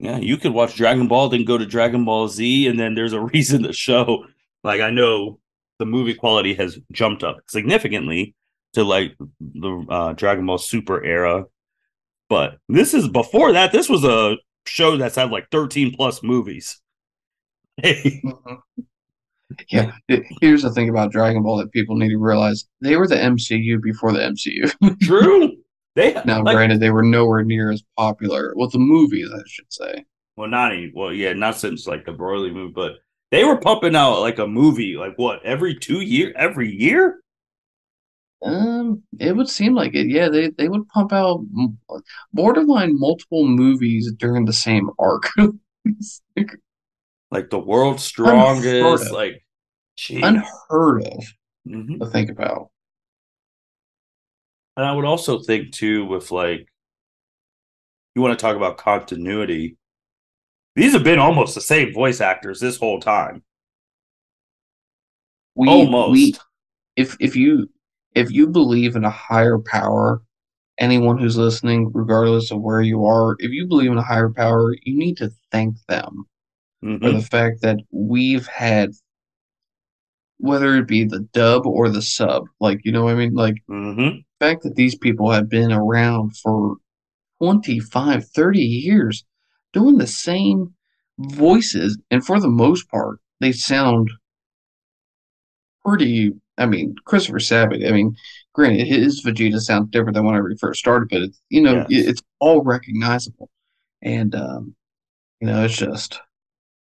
Yeah, 0.01 0.19
you 0.19 0.37
could 0.37 0.53
watch 0.53 0.75
Dragon 0.75 1.07
Ball, 1.07 1.29
then 1.29 1.45
go 1.45 1.57
to 1.57 1.65
Dragon 1.65 2.05
Ball 2.05 2.29
Z, 2.29 2.67
and 2.67 2.79
then 2.79 2.95
there's 2.95 3.13
a 3.13 3.21
reason 3.35 3.63
to 3.63 3.73
show. 3.73 4.27
Like 4.63 4.81
I 4.81 4.91
know 4.91 5.39
the 5.79 5.87
movie 5.87 6.15
quality 6.15 6.55
has 6.55 6.79
jumped 6.93 7.23
up 7.23 7.39
significantly 7.49 8.35
to 8.75 8.85
like 8.85 9.17
the 9.41 9.87
uh, 9.89 10.13
Dragon 10.13 10.47
Ball 10.47 10.59
Super 10.59 11.03
era, 11.05 11.45
but 12.35 12.59
this 12.69 12.95
is 12.95 13.07
before 13.07 13.53
that. 13.53 13.71
This 13.71 13.89
was 13.89 14.03
a 14.03 14.37
show 14.67 14.97
that's 14.97 15.15
had 15.15 15.31
like 15.31 15.49
13 15.53 15.95
plus 15.95 16.21
movies. 16.25 16.81
Hey. 17.77 18.21
Mm-hmm. 18.35 18.83
Yeah, 19.69 19.93
here's 20.41 20.63
the 20.63 20.71
thing 20.71 20.89
about 20.89 21.13
Dragon 21.13 21.43
Ball 21.43 21.59
that 21.59 21.71
people 21.71 21.97
need 21.97 22.09
to 22.09 22.17
realize: 22.17 22.65
they 22.81 22.97
were 22.97 23.07
the 23.07 23.15
MCU 23.15 23.81
before 23.81 24.11
the 24.11 24.19
MCU. 24.19 24.99
True. 25.03 25.53
They 25.95 26.15
now, 26.25 26.43
like, 26.43 26.57
granted, 26.57 26.81
they 26.81 26.91
were 26.91 27.05
nowhere 27.05 27.45
near 27.45 27.71
as 27.71 27.85
popular. 27.97 28.55
Well, 28.57 28.71
the 28.71 28.79
movies, 28.79 29.29
I 29.33 29.43
should 29.47 29.73
say. 29.73 30.05
Well, 30.37 30.49
not 30.49 30.75
even, 30.75 30.93
Well, 30.97 31.13
yeah, 31.13 31.35
not 31.35 31.57
since 31.57 31.87
like 31.87 32.05
the 32.05 32.13
Broly 32.13 32.53
movie, 32.53 32.73
but 32.75 32.95
they 33.31 33.45
were 33.45 33.59
pumping 33.59 33.95
out 33.95 34.21
like 34.21 34.39
a 34.39 34.47
movie, 34.47 34.97
like 34.97 35.15
what 35.17 35.45
every 35.45 35.77
two 35.77 36.01
year, 36.01 36.33
every 36.37 36.75
year. 36.75 37.21
Um, 38.45 39.03
it 39.19 39.35
would 39.35 39.49
seem 39.49 39.75
like 39.75 39.95
it. 39.95 40.09
Yeah, 40.09 40.29
they 40.29 40.51
they 40.51 40.69
would 40.69 40.87
pump 40.89 41.13
out 41.13 41.43
borderline 42.35 42.99
multiple 42.99 43.47
movies 43.47 44.13
during 44.19 44.45
the 44.45 44.53
same 44.53 44.91
arc. 44.99 45.31
like 47.31 47.51
the 47.51 47.59
world's 47.59 48.05
strongest, 48.05 49.11
like 49.11 49.43
geez. 49.97 50.23
unheard 50.23 51.07
of 51.07 51.25
mm-hmm. 51.67 51.99
to 51.99 52.07
think 52.11 52.31
about. 52.31 52.71
And 54.77 54.85
I 54.85 54.93
would 54.93 55.07
also 55.07 55.39
think 55.39 55.73
too, 55.73 56.05
with 56.05 56.31
like, 56.31 56.69
you 58.15 58.21
want 58.21 58.39
to 58.39 58.43
talk 58.43 58.57
about 58.57 58.77
continuity. 58.77 59.79
These 60.77 60.93
have 60.93 61.05
been 61.05 61.19
almost 61.19 61.55
the 61.55 61.61
same 61.61 61.95
voice 61.95 62.21
actors 62.21 62.61
this 62.61 62.77
whole 62.77 63.01
time. 63.01 63.43
We, 65.55 65.69
almost. 65.69 66.13
We, 66.13 66.35
if 66.97 67.17
if 67.21 67.37
you 67.37 67.71
if 68.15 68.31
you 68.31 68.47
believe 68.47 68.97
in 68.97 69.05
a 69.05 69.11
higher 69.11 69.59
power, 69.59 70.23
anyone 70.79 71.19
who's 71.19 71.37
listening, 71.37 71.91
regardless 71.95 72.51
of 72.51 72.61
where 72.61 72.81
you 72.81 73.05
are, 73.05 73.37
if 73.39 73.51
you 73.51 73.67
believe 73.67 73.91
in 73.91 73.99
a 73.99 74.03
higher 74.03 74.31
power, 74.31 74.75
you 74.83 74.97
need 74.97 75.17
to 75.19 75.31
thank 75.51 75.77
them 75.89 76.25
mm-hmm. 76.85 77.05
for 77.05 77.13
the 77.13 77.23
fact 77.23 77.63
that 77.63 77.79
we've 77.91 78.47
had 78.47 78.91
whether 80.39 80.77
it 80.77 80.87
be 80.87 81.05
the 81.05 81.21
dub 81.33 81.67
or 81.67 81.89
the 81.89 82.03
sub. 82.03 82.45
Like, 82.61 82.81
you 82.85 82.93
know 82.93 83.05
what 83.05 83.13
I 83.13 83.17
mean? 83.17 83.35
Like, 83.35 83.57
mm-hmm. 83.71 84.01
the 84.01 84.25
fact 84.41 84.63
that 84.65 84.75
these 84.75 84.97
people 84.97 85.31
have 85.31 85.49
been 85.49 85.73
around 85.73 86.37
for 86.37 86.77
25, 87.39 88.29
30 88.29 88.59
years 88.59 89.25
doing 89.73 89.99
the 89.99 90.07
same 90.07 90.75
voices, 91.19 91.99
and 92.11 92.25
for 92.25 92.41
the 92.41 92.49
most 92.49 92.89
part, 92.91 93.21
they 93.41 93.53
sound 93.53 94.11
pretty. 95.85 96.33
I 96.59 96.67
mean, 96.67 96.95
Christopher 97.05 97.41
Sabat, 97.41 97.87
I 97.87 97.91
mean, 97.91 98.17
granted, 98.53 98.87
his 98.87 99.25
Vegeta 99.25 99.61
sounds 99.61 99.91
different 99.91 100.15
than 100.15 100.25
when 100.25 100.35
I 100.35 100.41
first 100.61 100.79
started, 100.79 101.09
but 101.09 101.23
it's, 101.23 101.41
you 101.49 101.61
know, 101.63 101.85
yes. 101.89 102.07
it's 102.07 102.23
all 102.39 102.63
recognizable. 102.63 103.51
And, 104.03 104.35
um, 104.35 104.75
you 105.41 105.49
know, 105.49 105.65
it's 105.65 105.77
just 105.77 106.21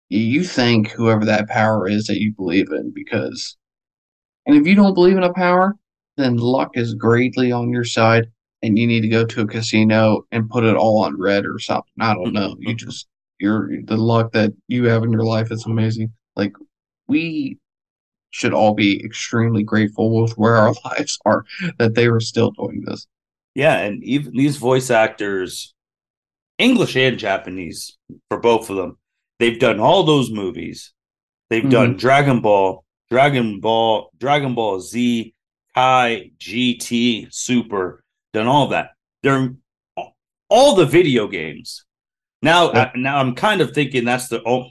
you 0.10 0.44
thank 0.44 0.92
whoever 0.92 1.26
that 1.26 1.50
power 1.50 1.88
is 1.88 2.06
that 2.08 2.22
you 2.22 2.34
believe 2.34 2.72
in 2.72 2.92
because 2.94 3.58
and 4.46 4.56
if 4.56 4.68
you 4.68 4.76
don't 4.76 4.94
believe 4.94 5.18
in 5.18 5.24
a 5.24 5.34
power 5.34 5.76
then 6.18 6.38
luck 6.38 6.72
is 6.76 6.94
greatly 6.94 7.52
on 7.52 7.72
your 7.72 7.84
side 7.84 8.28
and 8.62 8.78
you 8.78 8.88
need 8.88 9.02
to 9.02 9.08
go 9.08 9.26
to 9.26 9.42
a 9.42 9.48
casino 9.48 10.24
and 10.32 10.50
put 10.50 10.64
it 10.64 10.76
all 10.76 11.04
on 11.04 11.20
red 11.20 11.46
or 11.46 11.60
something 11.60 11.92
i 12.00 12.14
don't 12.14 12.34
know 12.34 12.56
you 12.60 12.74
just 12.76 13.08
you're 13.40 13.70
the 13.86 13.98
luck 13.98 14.32
that 14.32 14.52
you 14.68 14.86
have 14.86 15.04
in 15.04 15.12
your 15.12 15.24
life 15.24 15.52
is 15.52 15.66
amazing 15.66 16.12
like 16.36 16.54
we 17.08 17.58
should 18.36 18.54
all 18.54 18.74
be 18.74 19.04
extremely 19.04 19.64
grateful 19.64 20.22
with 20.22 20.34
where 20.38 20.56
our 20.56 20.74
lives 20.86 21.18
are 21.26 21.46
that 21.78 21.96
they 21.96 22.10
were 22.10 22.20
still 22.20 22.52
doing 22.52 22.84
this 22.86 23.08
yeah 23.54 23.78
and 23.78 24.04
even 24.04 24.32
these 24.34 24.58
voice 24.58 24.90
actors 24.90 25.74
english 26.58 26.96
and 26.96 27.18
japanese 27.18 27.98
for 28.30 28.40
both 28.40 28.70
of 28.70 28.78
them 28.78 28.98
They've 29.40 29.60
done 29.60 29.80
all 29.80 30.04
those 30.04 30.32
movies. 30.32 30.94
They've 31.50 31.62
mm-hmm. 31.62 31.70
done 31.70 31.98
Dragon 31.98 32.42
Ball, 32.42 32.84
Dragon 33.10 33.60
Ball, 33.60 34.10
Dragon 34.18 34.56
Ball 34.56 34.80
Z, 34.80 35.34
Kai, 35.74 36.32
GT, 36.40 37.34
Super, 37.34 38.04
done 38.34 38.48
all 38.48 38.68
that. 38.68 38.92
They're 39.24 39.54
all 40.50 40.76
the 40.76 40.86
video 40.86 41.28
games. 41.28 41.84
Now, 42.42 42.72
I, 42.72 42.92
now 42.96 43.18
I'm 43.18 43.36
kind 43.36 43.62
of 43.62 43.72
thinking 43.72 44.06
that's 44.06 44.30
the 44.30 44.42
oh, 44.46 44.70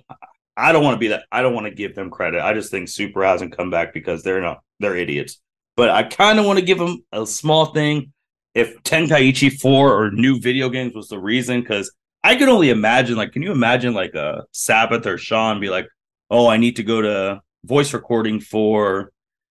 I 0.56 0.72
don't 0.72 0.84
want 0.84 0.94
to 0.94 1.00
be 1.00 1.08
that. 1.08 1.24
I 1.32 1.42
don't 1.42 1.54
want 1.54 1.66
to 1.66 1.74
give 1.74 1.94
them 1.94 2.10
credit. 2.10 2.42
I 2.42 2.54
just 2.54 2.70
think 2.70 2.88
Super 2.88 3.24
hasn't 3.24 3.56
come 3.56 3.70
back 3.70 3.92
because 3.92 4.22
they're 4.22 4.40
not 4.40 4.62
they're 4.80 4.96
idiots. 4.96 5.40
But 5.76 5.90
I 5.90 6.04
kind 6.04 6.38
of 6.38 6.46
want 6.46 6.58
to 6.58 6.64
give 6.64 6.78
them 6.78 7.04
a 7.12 7.26
small 7.26 7.66
thing. 7.66 8.12
If 8.54 8.80
Tenkaichi 8.84 9.60
4 9.60 9.92
or 9.92 10.10
new 10.12 10.38
video 10.38 10.68
games 10.68 10.94
was 10.94 11.08
the 11.08 11.18
reason, 11.18 11.60
because 11.60 11.92
I 12.22 12.36
could 12.36 12.48
only 12.48 12.70
imagine, 12.70 13.16
like, 13.16 13.32
can 13.32 13.42
you 13.42 13.50
imagine 13.50 13.94
like 13.94 14.14
a 14.14 14.44
Sabat 14.52 15.06
or 15.06 15.18
Sean 15.18 15.58
be 15.58 15.68
like, 15.68 15.88
oh, 16.30 16.46
I 16.46 16.56
need 16.56 16.76
to 16.76 16.84
go 16.84 17.02
to 17.02 17.42
voice 17.64 17.92
recording 17.92 18.38
for 18.38 19.12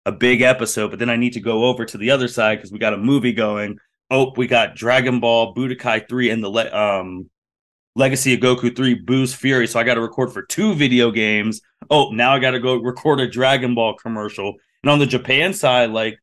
a 0.07 0.13
big 0.13 0.43
episode, 0.43 0.91
but 0.91 0.99
then 0.99 1.11
I 1.11 1.17
need 1.17 1.33
to 1.33 1.41
go 1.41 1.65
over 1.65 1.85
to 1.85 1.99
the 1.99 2.11
other 2.11 2.29
side 2.29 2.59
because 2.59 2.71
we 2.71 2.79
got 2.79 2.95
a 2.95 2.99
movie 2.99 3.33
going. 3.33 3.79
Oh, 4.11 4.33
we 4.37 4.47
got 4.47 4.77
Dragon 4.77 5.19
Ball 5.19 5.55
Budokai 5.55 6.09
3 6.09 6.31
and 6.31 6.45
the 6.45 6.79
um 6.79 7.31
Legacy 7.97 8.35
of 8.35 8.41
Goku 8.41 8.75
3 8.75 9.03
Buu's 9.05 9.35
Fury. 9.35 9.67
So 9.67 9.79
I 9.79 9.85
got 9.85 9.95
to 9.95 10.01
record 10.01 10.33
for 10.33 10.43
two 10.43 10.75
video 10.75 11.11
games. 11.11 11.61
Oh, 11.91 12.11
now 12.11 12.35
I 12.35 12.39
got 12.39 12.53
to 12.53 12.61
go 12.61 12.77
record 12.77 13.21
a 13.21 13.29
Dragon 13.29 13.75
Ball 13.75 13.95
commercial. 13.95 14.55
And 14.83 14.91
on 14.91 14.99
the 14.99 15.07
Japan 15.07 15.55
side, 15.55 15.91
like 15.91 16.19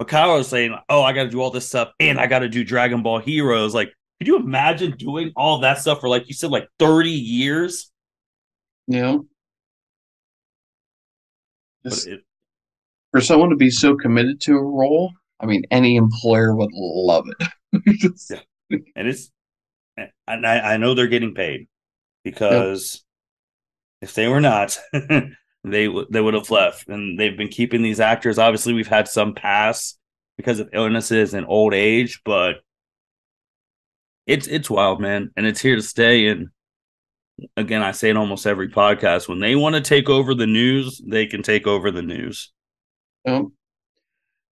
Mikao 0.00 0.38
was 0.38 0.48
saying, 0.48 0.76
oh, 0.88 1.02
I 1.02 1.12
got 1.12 1.24
to 1.24 1.30
do 1.30 1.40
all 1.40 1.50
this 1.50 1.68
stuff 1.68 1.92
and 2.00 2.18
I 2.18 2.26
got 2.26 2.40
to 2.40 2.48
do 2.48 2.64
Dragon 2.64 3.02
Ball 3.02 3.20
Heroes. 3.20 3.74
Like, 3.74 3.92
could 4.18 4.26
you 4.26 4.36
imagine 4.36 4.96
doing 4.96 5.32
all 5.36 5.58
that 5.60 5.78
stuff 5.78 6.00
for, 6.00 6.08
like 6.08 6.26
you 6.28 6.34
said, 6.34 6.50
like 6.50 6.68
30 6.78 7.10
years? 7.10 7.90
Yeah. 8.88 9.18
It, 11.84 12.20
for 13.12 13.20
someone 13.20 13.50
to 13.50 13.56
be 13.56 13.70
so 13.70 13.94
committed 13.94 14.40
to 14.42 14.54
a 14.54 14.62
role, 14.62 15.12
I 15.38 15.46
mean, 15.46 15.62
any 15.70 15.96
employer 15.96 16.54
would 16.54 16.70
love 16.72 17.26
it. 17.38 17.48
yeah. 18.30 18.78
And 18.96 19.06
it's 19.06 19.30
and 19.96 20.46
I, 20.46 20.74
I 20.74 20.76
know 20.76 20.94
they're 20.94 21.06
getting 21.06 21.34
paid 21.34 21.68
because 22.24 23.04
yep. 24.00 24.08
if 24.08 24.14
they 24.14 24.28
were 24.28 24.40
not, 24.40 24.78
they 24.92 25.88
they 26.10 26.20
would 26.20 26.34
have 26.34 26.50
left. 26.50 26.88
And 26.88 27.18
they've 27.18 27.36
been 27.36 27.48
keeping 27.48 27.82
these 27.82 28.00
actors. 28.00 28.38
Obviously, 28.38 28.72
we've 28.72 28.88
had 28.88 29.08
some 29.08 29.34
pass 29.34 29.96
because 30.36 30.60
of 30.60 30.70
illnesses 30.72 31.34
and 31.34 31.46
old 31.48 31.74
age, 31.74 32.20
but 32.24 32.56
it's 34.26 34.46
it's 34.46 34.70
wild, 34.70 35.00
man, 35.00 35.30
and 35.36 35.46
it's 35.46 35.60
here 35.60 35.76
to 35.76 35.82
stay. 35.82 36.28
And 36.28 36.48
again, 37.56 37.82
I 37.82 37.92
say 37.92 38.10
it 38.10 38.16
almost 38.16 38.46
every 38.46 38.68
podcast: 38.68 39.28
when 39.28 39.40
they 39.40 39.54
want 39.54 39.74
to 39.74 39.80
take 39.80 40.08
over 40.08 40.34
the 40.34 40.46
news, 40.46 41.00
they 41.06 41.26
can 41.26 41.42
take 41.42 41.66
over 41.66 41.90
the 41.90 42.02
news. 42.02 42.52
Yep, 43.24 43.44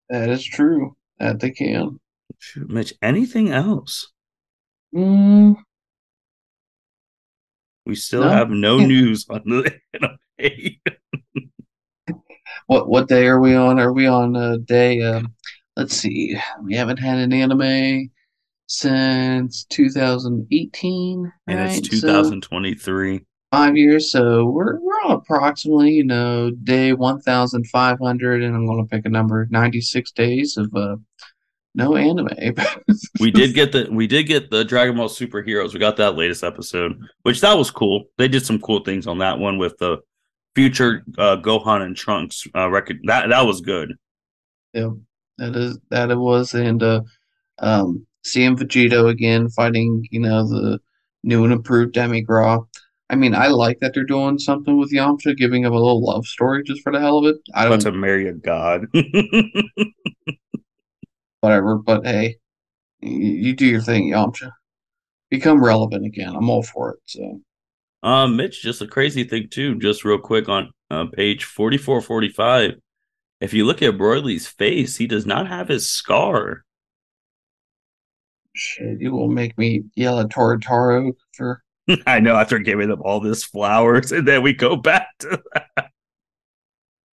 that 0.09 0.29
is 0.29 0.43
true. 0.43 0.95
That 1.19 1.39
they 1.39 1.51
can. 1.51 1.99
Mitch, 2.55 2.93
anything 3.01 3.51
else? 3.51 4.12
Mm. 4.93 5.55
We 7.85 7.95
still 7.95 8.21
no. 8.21 8.29
have 8.29 8.49
no 8.49 8.77
news 8.85 9.25
on 9.29 9.41
the 9.45 9.79
what 12.67 12.87
what 12.87 13.07
day 13.07 13.27
are 13.27 13.39
we 13.39 13.55
on? 13.55 13.79
Are 13.79 13.93
we 13.93 14.07
on 14.07 14.35
a 14.35 14.57
day? 14.57 15.01
Um, 15.01 15.33
let's 15.75 15.95
see. 15.95 16.37
We 16.63 16.75
haven't 16.75 16.97
had 16.97 17.17
an 17.17 17.33
anime 17.33 18.11
since 18.67 19.65
2018, 19.65 21.31
and 21.47 21.59
right? 21.59 21.77
it's 21.77 21.87
2023. 21.87 23.17
So 23.17 23.23
five 23.51 23.77
years, 23.77 24.11
so 24.11 24.45
we're 24.45 24.79
we're 24.79 25.01
on 25.05 25.11
approximately 25.11 25.91
you 25.91 26.05
know 26.05 26.51
day 26.51 26.93
1,500, 26.93 28.43
and 28.43 28.55
I'm 28.55 28.65
going 28.65 28.85
to 28.85 28.89
pick 28.89 29.05
a 29.05 29.09
number 29.09 29.47
96 29.49 30.11
days 30.11 30.57
of 30.57 30.73
uh, 30.75 30.95
no 31.75 31.95
anime. 31.95 32.29
we 33.19 33.31
did 33.31 33.53
get 33.53 33.71
the 33.71 33.87
we 33.91 34.07
did 34.07 34.23
get 34.23 34.49
the 34.51 34.63
Dragon 34.63 34.95
Ball 34.95 35.09
Super 35.09 35.41
Heroes. 35.41 35.73
We 35.73 35.79
got 35.79 35.97
that 35.97 36.15
latest 36.15 36.43
episode, 36.43 36.99
which 37.23 37.41
that 37.41 37.57
was 37.57 37.71
cool. 37.71 38.05
They 38.17 38.27
did 38.27 38.45
some 38.45 38.59
cool 38.59 38.83
things 38.83 39.07
on 39.07 39.17
that 39.19 39.39
one 39.39 39.57
with 39.57 39.77
the 39.79 39.97
future 40.55 41.03
uh, 41.17 41.37
Gohan 41.37 41.81
and 41.81 41.95
Trunks 41.95 42.45
uh, 42.55 42.69
record. 42.69 42.99
That 43.05 43.29
that 43.29 43.45
was 43.45 43.61
good. 43.61 43.93
Yeah, 44.73 44.89
that 45.37 45.55
is 45.55 45.79
that 45.89 46.11
it 46.11 46.17
was, 46.17 46.53
and 46.53 46.81
uh, 46.81 47.01
um, 47.59 48.05
seeing 48.23 48.55
Vegito 48.55 49.09
again 49.09 49.49
fighting, 49.49 50.07
you 50.11 50.19
know, 50.19 50.47
the 50.47 50.79
new 51.23 51.43
and 51.43 51.53
improved 51.53 51.95
Demigra. 51.95 52.65
I 53.09 53.15
mean, 53.15 53.35
I 53.35 53.47
like 53.47 53.79
that 53.79 53.93
they're 53.93 54.05
doing 54.05 54.39
something 54.39 54.77
with 54.77 54.91
Yamcha, 54.91 55.37
giving 55.37 55.63
him 55.63 55.73
a 55.73 55.77
little 55.77 56.03
love 56.03 56.25
story 56.25 56.63
just 56.63 56.81
for 56.81 56.91
the 56.91 56.99
hell 56.99 57.19
of 57.19 57.25
it. 57.25 57.35
I 57.53 57.63
don't 57.63 57.71
want 57.71 57.81
to 57.83 57.91
marry 57.91 58.27
a 58.27 58.33
god. 58.33 58.87
whatever. 61.43 61.75
But 61.75 62.05
hey, 62.05 62.37
you, 63.01 63.53
do 63.53 63.65
your 63.65 63.81
thing, 63.81 64.09
Yamcha. 64.09 64.51
Become 65.29 65.63
relevant 65.63 66.05
again. 66.05 66.35
I'm 66.35 66.49
all 66.49 66.63
for 66.63 66.91
it. 66.91 66.99
So, 67.05 67.41
um, 68.01 68.37
Mitch, 68.37 68.61
just 68.61 68.81
a 68.81 68.87
crazy 68.87 69.25
thing 69.25 69.49
too. 69.49 69.77
Just 69.79 70.05
real 70.05 70.19
quick 70.19 70.47
on 70.47 70.71
uh, 70.89 71.05
page 71.11 71.43
forty 71.43 71.77
four 71.77 72.01
forty 72.01 72.29
five. 72.29 72.75
If 73.41 73.53
you 73.53 73.65
look 73.65 73.81
at 73.81 73.97
Broly's 73.97 74.47
face, 74.47 74.95
he 74.95 75.05
does 75.05 75.25
not 75.25 75.47
have 75.47 75.67
his 75.67 75.91
scar. 75.91 76.63
Shit, 78.55 79.01
you 79.01 79.11
will 79.11 79.27
make 79.27 79.57
me 79.57 79.83
yell 79.95 80.19
at 80.19 80.29
Toyotarou 80.29 81.13
for. 81.35 81.61
I 82.07 82.21
know 82.21 82.37
after 82.37 82.59
giving 82.59 82.87
them 82.87 83.01
all 83.01 83.19
this 83.19 83.43
flowers, 83.43 84.13
and 84.13 84.25
then 84.25 84.41
we 84.41 84.53
go 84.53 84.77
back 84.77 85.07
to 85.19 85.41
that. 85.53 85.91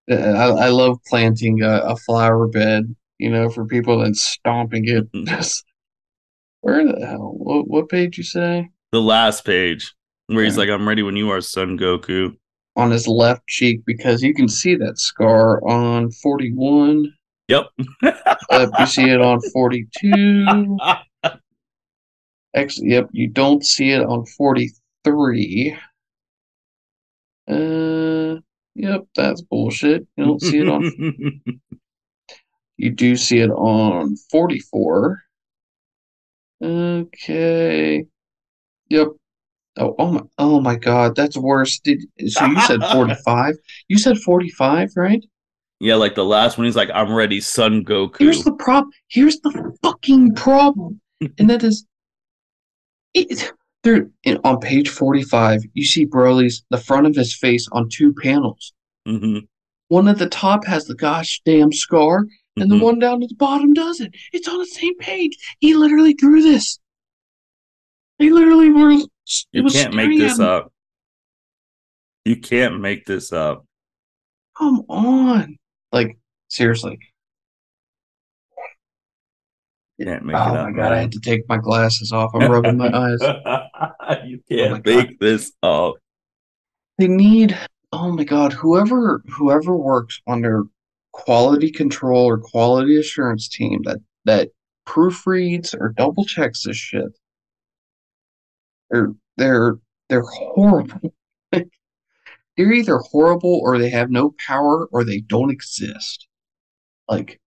Uh, 0.09 0.15
I, 0.15 0.67
I 0.67 0.69
love 0.69 0.99
planting 1.07 1.63
a, 1.63 1.79
a 1.79 1.97
flower 1.97 2.47
bed 2.47 2.95
you 3.21 3.31
know, 3.31 3.51
for 3.51 3.67
people 3.67 4.03
and 4.03 4.17
stomping 4.17 4.89
it. 4.89 5.07
Just, 5.27 5.65
where 6.63 6.85
the 6.85 7.07
hell? 7.07 7.35
What, 7.37 7.69
what 7.69 7.89
page 7.89 8.17
you 8.19 8.25
say? 8.25 8.69
The 8.93 9.01
last 9.01 9.45
page 9.45 9.95
where 10.27 10.45
he's 10.45 10.59
like, 10.59 10.69
"I'm 10.69 10.89
ready 10.89 11.03
when 11.03 11.17
you 11.17 11.31
are, 11.31 11.41
Son 11.41 11.79
Goku." 11.79 12.37
On 12.77 12.91
his 12.91 13.07
left 13.07 13.47
cheek 13.47 13.83
because 13.85 14.23
you 14.23 14.35
can 14.35 14.49
see 14.49 14.75
that 14.77 14.99
scar 14.99 15.63
on 15.69 16.11
41. 16.11 17.13
Yep. 17.49 17.67
uh, 18.03 18.67
you 18.79 18.87
see 18.87 19.11
it 19.11 19.21
on 19.21 19.41
42. 19.53 20.79
Actually, 22.57 22.91
yep, 22.91 23.09
you 23.13 23.29
don't 23.29 23.65
see 23.65 23.91
it 23.91 24.03
on 24.03 24.25
43. 24.25 25.77
Uh, 27.49 28.37
yep, 28.75 29.05
that's 29.15 29.43
bullshit. 29.43 30.07
You 30.17 30.25
don't 30.25 30.41
see 30.41 30.59
it 30.61 30.69
on 30.69 31.43
You 32.81 32.89
do 32.89 33.15
see 33.15 33.41
it 33.41 33.51
on 33.51 34.17
44. 34.31 35.23
Okay. 36.65 38.07
Yep. 38.89 39.09
Oh, 39.77 39.95
oh 39.99 40.13
my 40.13 40.21
oh 40.39 40.61
my 40.63 40.77
god, 40.77 41.15
that's 41.15 41.37
worse. 41.37 41.79
Did 41.79 42.03
so 42.27 42.47
you 42.47 42.61
said 42.63 42.81
45? 42.93 43.55
You 43.89 43.99
said 43.99 44.17
45, 44.17 44.93
right? 44.97 45.23
Yeah, 45.79 45.97
like 45.97 46.15
the 46.15 46.25
last 46.25 46.57
one 46.57 46.65
he's 46.65 46.77
like, 46.77 46.89
I'm 46.95 47.13
ready, 47.13 47.39
Son 47.43 47.85
Goku. 47.85 48.19
Here's 48.19 48.45
the 48.45 48.55
problem. 48.55 48.93
Here's 49.09 49.41
the 49.41 49.77
fucking 49.83 50.35
problem. 50.35 51.03
and 51.39 51.51
that 51.51 51.63
is 51.63 51.85
it 53.13 53.53
there 53.83 54.09
on 54.43 54.59
page 54.59 54.89
45, 54.89 55.65
you 55.75 55.85
see 55.85 56.07
Broly's 56.07 56.65
the 56.71 56.79
front 56.79 57.07
of 57.07 57.15
his 57.15 57.37
face 57.37 57.69
on 57.73 57.91
two 57.91 58.15
panels. 58.15 58.73
Mm-hmm. 59.07 59.41
One 59.89 60.07
at 60.07 60.19
the 60.19 60.29
top 60.29 60.65
has 60.67 60.85
the 60.85 60.95
gosh 60.95 61.43
damn 61.45 61.73
scar, 61.73 62.27
and 62.57 62.71
mm-hmm. 62.71 62.79
the 62.79 62.85
one 62.85 62.99
down 62.99 63.23
at 63.23 63.29
the 63.29 63.35
bottom 63.35 63.73
doesn't. 63.73 64.15
It's 64.33 64.49
on 64.49 64.59
the 64.59 64.67
same 64.67 64.97
page. 64.99 65.37
He 65.61 65.75
literally 65.75 66.15
drew 66.15 66.43
this. 66.43 66.79
He 68.19 68.31
literally 68.31 68.71
was. 68.71 69.09
You 69.53 69.65
can't 69.65 69.95
make 69.95 70.19
this 70.19 70.39
up. 70.39 70.73
You 72.25 72.37
can't 72.37 72.81
make 72.81 73.07
this 73.07 73.33
up. 73.33 73.65
Come 74.59 74.85
on, 74.89 75.57
like 75.93 76.19
seriously. 76.49 76.99
You 79.97 80.07
can't 80.07 80.25
make 80.25 80.37
oh 80.37 80.39
it 80.39 80.57
up, 80.59 80.67
my 80.67 80.73
god! 80.73 80.77
Man. 80.77 80.93
I 80.93 81.01
had 81.01 81.13
to 81.13 81.21
take 81.21 81.49
my 81.49 81.57
glasses 81.57 82.13
off. 82.13 82.33
I'm 82.35 82.51
rubbing 82.51 82.77
my 82.77 82.91
eyes. 82.93 83.21
you 84.27 84.41
can't 84.51 84.73
oh 84.73 84.93
make 84.93 85.09
god. 85.09 85.17
this 85.21 85.53
up. 85.63 85.95
They 86.99 87.09
need. 87.09 87.57
Oh 87.93 88.13
my 88.13 88.25
god! 88.25 88.53
Whoever 88.53 89.23
whoever 89.29 89.77
works 89.77 90.21
their 90.27 90.65
quality 91.25 91.71
control 91.71 92.27
or 92.27 92.39
quality 92.39 92.99
assurance 92.99 93.49
team 93.49 93.81
that 93.85 93.99
that 94.25 94.51
proofreads 94.87 95.75
or 95.79 95.95
double 95.97 96.25
checks 96.25 96.65
this 96.65 96.77
shit. 96.77 97.19
They're 98.91 99.13
they're 99.37 99.75
they're 100.09 100.23
horrible. 100.23 101.15
they're 101.53 102.73
either 102.73 102.99
horrible 102.99 103.61
or 103.63 103.79
they 103.79 103.91
have 103.91 104.11
no 104.11 104.35
power 104.45 104.87
or 104.93 105.05
they 105.05 105.21
don't 105.21 105.51
exist. 105.51 106.27
Like 107.09 107.41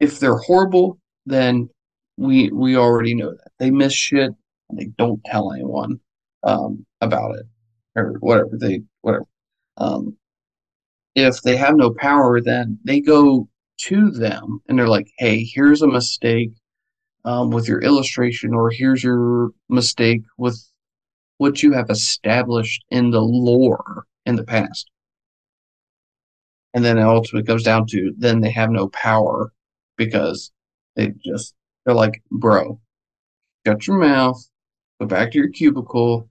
if 0.00 0.20
they're 0.20 0.38
horrible, 0.38 0.98
then 1.26 1.70
we 2.16 2.50
we 2.50 2.76
already 2.76 3.14
know 3.14 3.30
that. 3.30 3.52
They 3.58 3.70
miss 3.70 3.94
shit 3.94 4.32
and 4.68 4.78
they 4.78 4.86
don't 4.98 5.22
tell 5.24 5.52
anyone 5.52 6.00
um, 6.42 6.84
about 7.00 7.36
it 7.36 7.46
or 7.96 8.14
whatever 8.20 8.56
they 8.58 8.82
whatever. 9.00 9.26
Um, 9.76 10.16
if 11.14 11.42
they 11.42 11.56
have 11.56 11.76
no 11.76 11.90
power, 11.92 12.40
then 12.40 12.78
they 12.84 13.00
go 13.00 13.48
to 13.78 14.10
them 14.10 14.60
and 14.68 14.78
they're 14.78 14.88
like, 14.88 15.10
hey, 15.18 15.44
here's 15.44 15.82
a 15.82 15.86
mistake 15.88 16.52
um, 17.24 17.50
with 17.50 17.68
your 17.68 17.80
illustration, 17.80 18.54
or 18.54 18.70
here's 18.70 19.02
your 19.02 19.50
mistake 19.68 20.22
with 20.38 20.60
what 21.38 21.62
you 21.62 21.72
have 21.72 21.90
established 21.90 22.84
in 22.90 23.10
the 23.10 23.20
lore 23.20 24.06
in 24.26 24.36
the 24.36 24.44
past. 24.44 24.90
and 26.74 26.84
then 26.84 26.98
it 26.98 27.02
ultimately 27.02 27.46
comes 27.46 27.62
down 27.62 27.86
to 27.86 28.12
then 28.18 28.40
they 28.40 28.50
have 28.50 28.70
no 28.70 28.88
power 28.88 29.52
because 29.96 30.50
they 30.96 31.12
just 31.24 31.54
they're 31.84 31.94
like, 31.94 32.22
bro, 32.30 32.80
shut 33.66 33.86
your 33.86 33.98
mouth, 33.98 34.42
go 35.00 35.06
back 35.06 35.30
to 35.32 35.38
your 35.38 35.50
cubicle, 35.50 36.28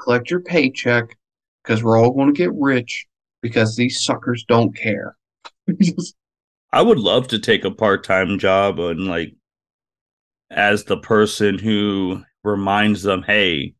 collect 0.00 0.30
your 0.30 0.40
paycheck, 0.40 1.16
because 1.62 1.82
we're 1.82 1.98
all 1.98 2.12
going 2.12 2.32
to 2.32 2.38
get 2.38 2.52
rich 2.54 3.06
because 3.42 3.76
these 3.76 4.02
suckers 4.02 4.44
don't 4.48 4.76
care. 4.76 5.16
I 6.72 6.82
would 6.82 6.98
love 6.98 7.28
to 7.28 7.38
take 7.38 7.64
a 7.64 7.70
part 7.70 8.04
time 8.04 8.38
job 8.38 8.78
and 8.78 9.06
like 9.06 9.34
as 10.50 10.84
the 10.84 10.98
person 10.98 11.58
who 11.58 12.22
reminds 12.44 13.02
them, 13.02 13.22
hey, 13.22 13.74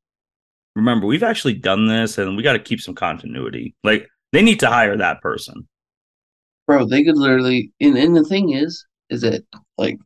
remember, 0.76 1.06
we've 1.06 1.22
actually 1.22 1.54
done 1.54 1.86
this 1.86 2.18
and 2.18 2.36
we 2.36 2.42
got 2.42 2.54
to 2.54 2.58
keep 2.58 2.80
some 2.80 2.94
continuity. 2.94 3.74
Like 3.84 4.08
they 4.32 4.42
need 4.42 4.60
to 4.60 4.68
hire 4.68 4.96
that 4.96 5.20
person. 5.20 5.66
Bro, 6.66 6.86
they 6.86 7.04
could 7.04 7.16
literally 7.16 7.72
and, 7.80 7.96
and 7.96 8.16
the 8.16 8.24
thing 8.24 8.52
is, 8.52 8.84
is 9.10 9.22
that 9.22 9.42
like 9.76 9.98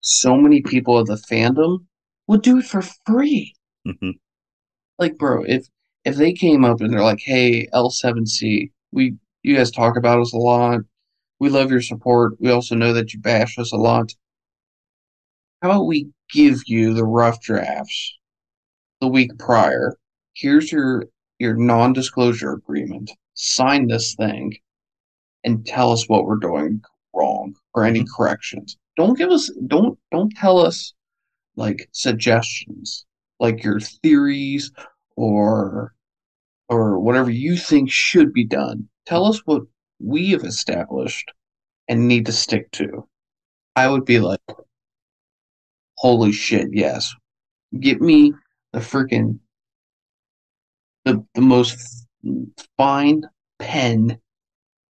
so 0.00 0.36
many 0.36 0.62
people 0.62 0.98
of 0.98 1.06
the 1.06 1.14
fandom 1.14 1.84
would 2.26 2.42
do 2.42 2.58
it 2.58 2.64
for 2.64 2.82
free. 3.06 3.54
Mm-hmm. 3.86 4.10
Like, 4.98 5.18
bro, 5.18 5.44
if 5.44 5.66
if 6.04 6.16
they 6.16 6.32
came 6.32 6.64
up 6.64 6.80
and 6.80 6.92
they're 6.92 7.02
like, 7.02 7.20
"Hey, 7.20 7.68
L7C, 7.72 8.70
we 8.92 9.16
you 9.42 9.56
guys 9.56 9.70
talk 9.70 9.96
about 9.96 10.20
us 10.20 10.32
a 10.32 10.38
lot. 10.38 10.80
We 11.40 11.48
love 11.48 11.70
your 11.70 11.82
support. 11.82 12.34
We 12.40 12.50
also 12.50 12.74
know 12.74 12.92
that 12.92 13.12
you 13.12 13.20
bash 13.20 13.58
us 13.58 13.72
a 13.72 13.76
lot. 13.76 14.12
How 15.60 15.70
about 15.70 15.86
we 15.86 16.10
give 16.32 16.62
you 16.66 16.94
the 16.94 17.04
rough 17.04 17.40
drafts 17.40 18.18
the 19.00 19.08
week 19.08 19.36
prior? 19.38 19.96
Here's 20.34 20.70
your 20.70 21.06
your 21.38 21.54
non-disclosure 21.56 22.52
agreement. 22.52 23.10
Sign 23.34 23.88
this 23.88 24.14
thing 24.14 24.56
and 25.44 25.66
tell 25.66 25.92
us 25.92 26.08
what 26.08 26.24
we're 26.24 26.36
doing 26.36 26.82
wrong 27.14 27.54
or 27.74 27.84
any 27.84 28.00
mm-hmm. 28.00 28.14
corrections. 28.16 28.76
Don't 28.96 29.18
give 29.18 29.30
us 29.30 29.50
don't 29.66 29.98
don't 30.10 30.32
tell 30.36 30.58
us 30.58 30.94
like 31.56 31.88
suggestions, 31.92 33.04
like 33.40 33.64
your 33.64 33.80
theories 33.80 34.70
or 35.16 35.94
or 36.68 36.98
whatever 36.98 37.30
you 37.30 37.56
think 37.56 37.90
should 37.90 38.32
be 38.32 38.46
done. 38.46 38.88
Tell 39.06 39.26
us 39.26 39.40
what 39.44 39.62
we 40.00 40.30
have 40.30 40.44
established 40.44 41.32
and 41.88 42.08
need 42.08 42.26
to 42.26 42.32
stick 42.32 42.70
to. 42.72 43.06
I 43.76 43.88
would 43.88 44.04
be 44.04 44.20
like, 44.20 44.40
holy 45.96 46.32
shit, 46.32 46.68
yes. 46.72 47.14
Get 47.78 48.00
me 48.00 48.32
the 48.72 48.80
freaking 48.80 49.38
the 51.04 51.24
the 51.34 51.40
most 51.40 52.06
fine 52.76 53.22
pen 53.58 54.18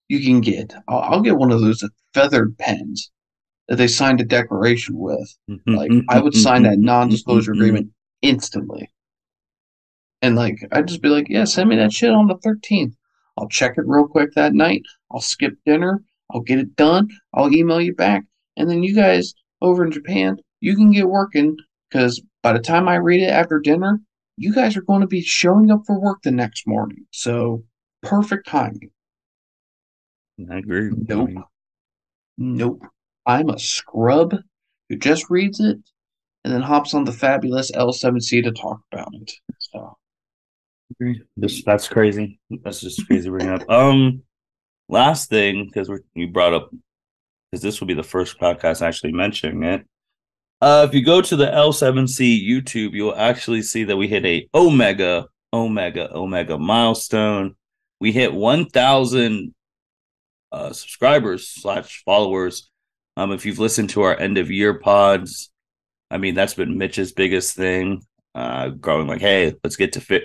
you 0.08 0.20
can 0.20 0.42
get. 0.42 0.74
I'll, 0.88 1.00
I'll 1.00 1.22
get 1.22 1.38
one 1.38 1.52
of 1.52 1.62
those 1.62 1.88
feathered 2.14 2.58
pens 2.58 3.12
that 3.68 3.76
they 3.76 3.88
signed 3.88 4.20
a 4.20 4.26
declaration 4.26 4.98
with. 4.98 5.38
Mm-hmm, 5.50 5.76
like 5.76 5.92
I 6.10 6.20
would 6.20 6.36
sign 6.36 6.64
that 6.64 6.70
mm-hmm, 6.70 6.80
mm-hmm, 6.80 6.86
non-disclosure 6.86 7.52
agreement 7.54 7.92
instantly. 8.22 8.90
And 10.22 10.36
like 10.36 10.58
I'd 10.72 10.88
just 10.88 11.02
be 11.02 11.10
like, 11.10 11.28
yeah, 11.30 11.46
send 11.46 11.70
me 11.70 11.76
that 11.78 11.94
shit 11.94 12.12
on 12.12 12.28
the 12.28 12.36
13th. 12.36 12.94
I'll 13.38 13.48
check 13.48 13.78
it 13.78 13.88
real 13.88 14.08
quick 14.08 14.34
that 14.36 14.54
night. 14.54 14.84
I'll 15.12 15.22
skip 15.22 15.54
dinner. 15.66 16.04
I'll 16.32 16.42
get 16.42 16.60
it 16.60 16.76
done. 16.76 17.10
I'll 17.34 17.54
email 17.54 17.82
you 17.82 17.96
back. 17.96 18.24
And 18.58 18.70
then 18.70 18.84
you 18.84 18.94
guys 18.94 19.34
over 19.62 19.86
in 19.86 19.92
Japan, 19.92 20.38
you 20.60 20.76
can 20.76 20.92
get 20.92 21.08
working 21.08 21.58
because 21.90 22.22
by 22.44 22.54
the 22.54 22.60
time 22.60 22.88
I 22.88 22.96
read 22.96 23.22
it 23.22 23.30
after 23.30 23.60
dinner, 23.60 24.02
you 24.38 24.54
guys 24.54 24.78
are 24.78 24.82
going 24.82 25.02
to 25.02 25.08
be 25.08 25.22
showing 25.22 25.72
up 25.72 25.82
for 25.86 26.00
work 26.00 26.22
the 26.24 26.32
next 26.32 26.68
morning. 26.68 27.06
So 27.12 27.64
perfect 28.02 28.48
timing. 28.48 28.92
I 30.50 30.58
agree. 30.58 30.92
Nope. 31.08 31.30
Nope. 32.38 32.86
I'm 33.26 33.50
a 33.50 33.60
scrub 33.60 34.36
who 34.88 34.96
just 34.96 35.30
reads 35.30 35.60
it 35.60 35.78
and 36.44 36.54
then 36.54 36.62
hops 36.62 36.94
on 36.94 37.04
the 37.04 37.12
fabulous 37.12 37.72
L7C 37.72 38.44
to 38.44 38.52
talk 38.52 38.80
about 38.92 39.14
it. 39.14 39.32
So 39.60 39.98
this 41.38 41.64
that's 41.64 41.88
crazy. 41.88 42.40
That's 42.64 42.82
just 42.82 43.06
crazy 43.08 43.26
to 43.26 43.32
bring 43.32 43.50
up. 43.50 43.70
Um 43.70 44.24
last 44.88 45.30
thing, 45.30 45.66
because 45.66 45.90
you 46.14 46.28
brought 46.28 46.54
up 46.54 46.72
because 47.52 47.64
this 47.64 47.80
will 47.80 47.88
be 47.88 47.94
the 47.94 48.04
first 48.04 48.40
podcast 48.40 48.82
actually 48.82 49.14
mentioning 49.14 49.64
it. 49.64 49.86
Uh, 50.62 50.86
if 50.88 50.94
you 50.94 51.04
go 51.04 51.22
to 51.22 51.36
the 51.36 51.46
L7C 51.46 52.46
YouTube, 52.48 52.92
you'll 52.92 53.16
actually 53.16 53.62
see 53.62 53.86
that 53.86 53.96
we 53.96 54.08
hit 54.08 54.26
a 54.26 54.48
Omega, 54.54 55.28
Omega, 55.54 56.14
Omega 56.14 56.58
milestone. 56.58 57.56
We 58.02 58.12
hit 58.12 58.34
1,000 58.34 59.54
uh, 60.52 60.74
subscribers 60.74 61.48
slash 61.48 62.04
followers. 62.04 62.70
Um, 63.16 63.32
if 63.32 63.46
you've 63.46 63.60
listened 63.60 63.92
to 63.92 64.02
our 64.02 64.18
end 64.18 64.38
of 64.38 64.52
year 64.52 64.80
pods, 64.80 65.52
I 66.12 66.18
mean 66.18 66.36
that's 66.36 66.54
been 66.54 66.78
Mitch's 66.78 67.14
biggest 67.14 67.56
thing. 67.56 68.04
Uh, 68.36 68.70
growing 68.70 69.08
like, 69.08 69.22
hey, 69.22 69.56
let's 69.64 69.76
get 69.76 69.94
to 69.94 70.02
fit, 70.02 70.24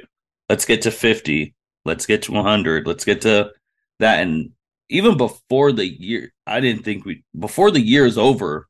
let's 0.48 0.64
get 0.64 0.82
to 0.82 0.90
fifty, 0.90 1.54
let's 1.84 2.06
get 2.06 2.22
to 2.22 2.32
one 2.32 2.44
hundred, 2.44 2.86
let's 2.86 3.04
get 3.04 3.22
to 3.22 3.52
that. 4.00 4.20
And 4.20 4.52
even 4.88 5.16
before 5.16 5.72
the 5.72 5.86
year, 5.86 6.32
I 6.46 6.60
didn't 6.60 6.84
think 6.84 7.04
we 7.04 7.24
before 7.38 7.70
the 7.70 7.80
year 7.80 8.06
is 8.06 8.18
over, 8.18 8.68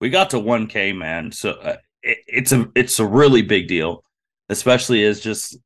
we 0.00 0.10
got 0.10 0.30
to 0.30 0.38
one 0.38 0.66
K, 0.66 0.92
man. 0.92 1.32
So 1.32 1.52
uh, 1.52 1.76
it, 2.02 2.18
it's 2.26 2.52
a 2.52 2.70
it's 2.74 2.98
a 2.98 3.06
really 3.06 3.42
big 3.42 3.68
deal, 3.68 4.04
especially 4.48 5.04
as 5.04 5.20
just 5.20 5.58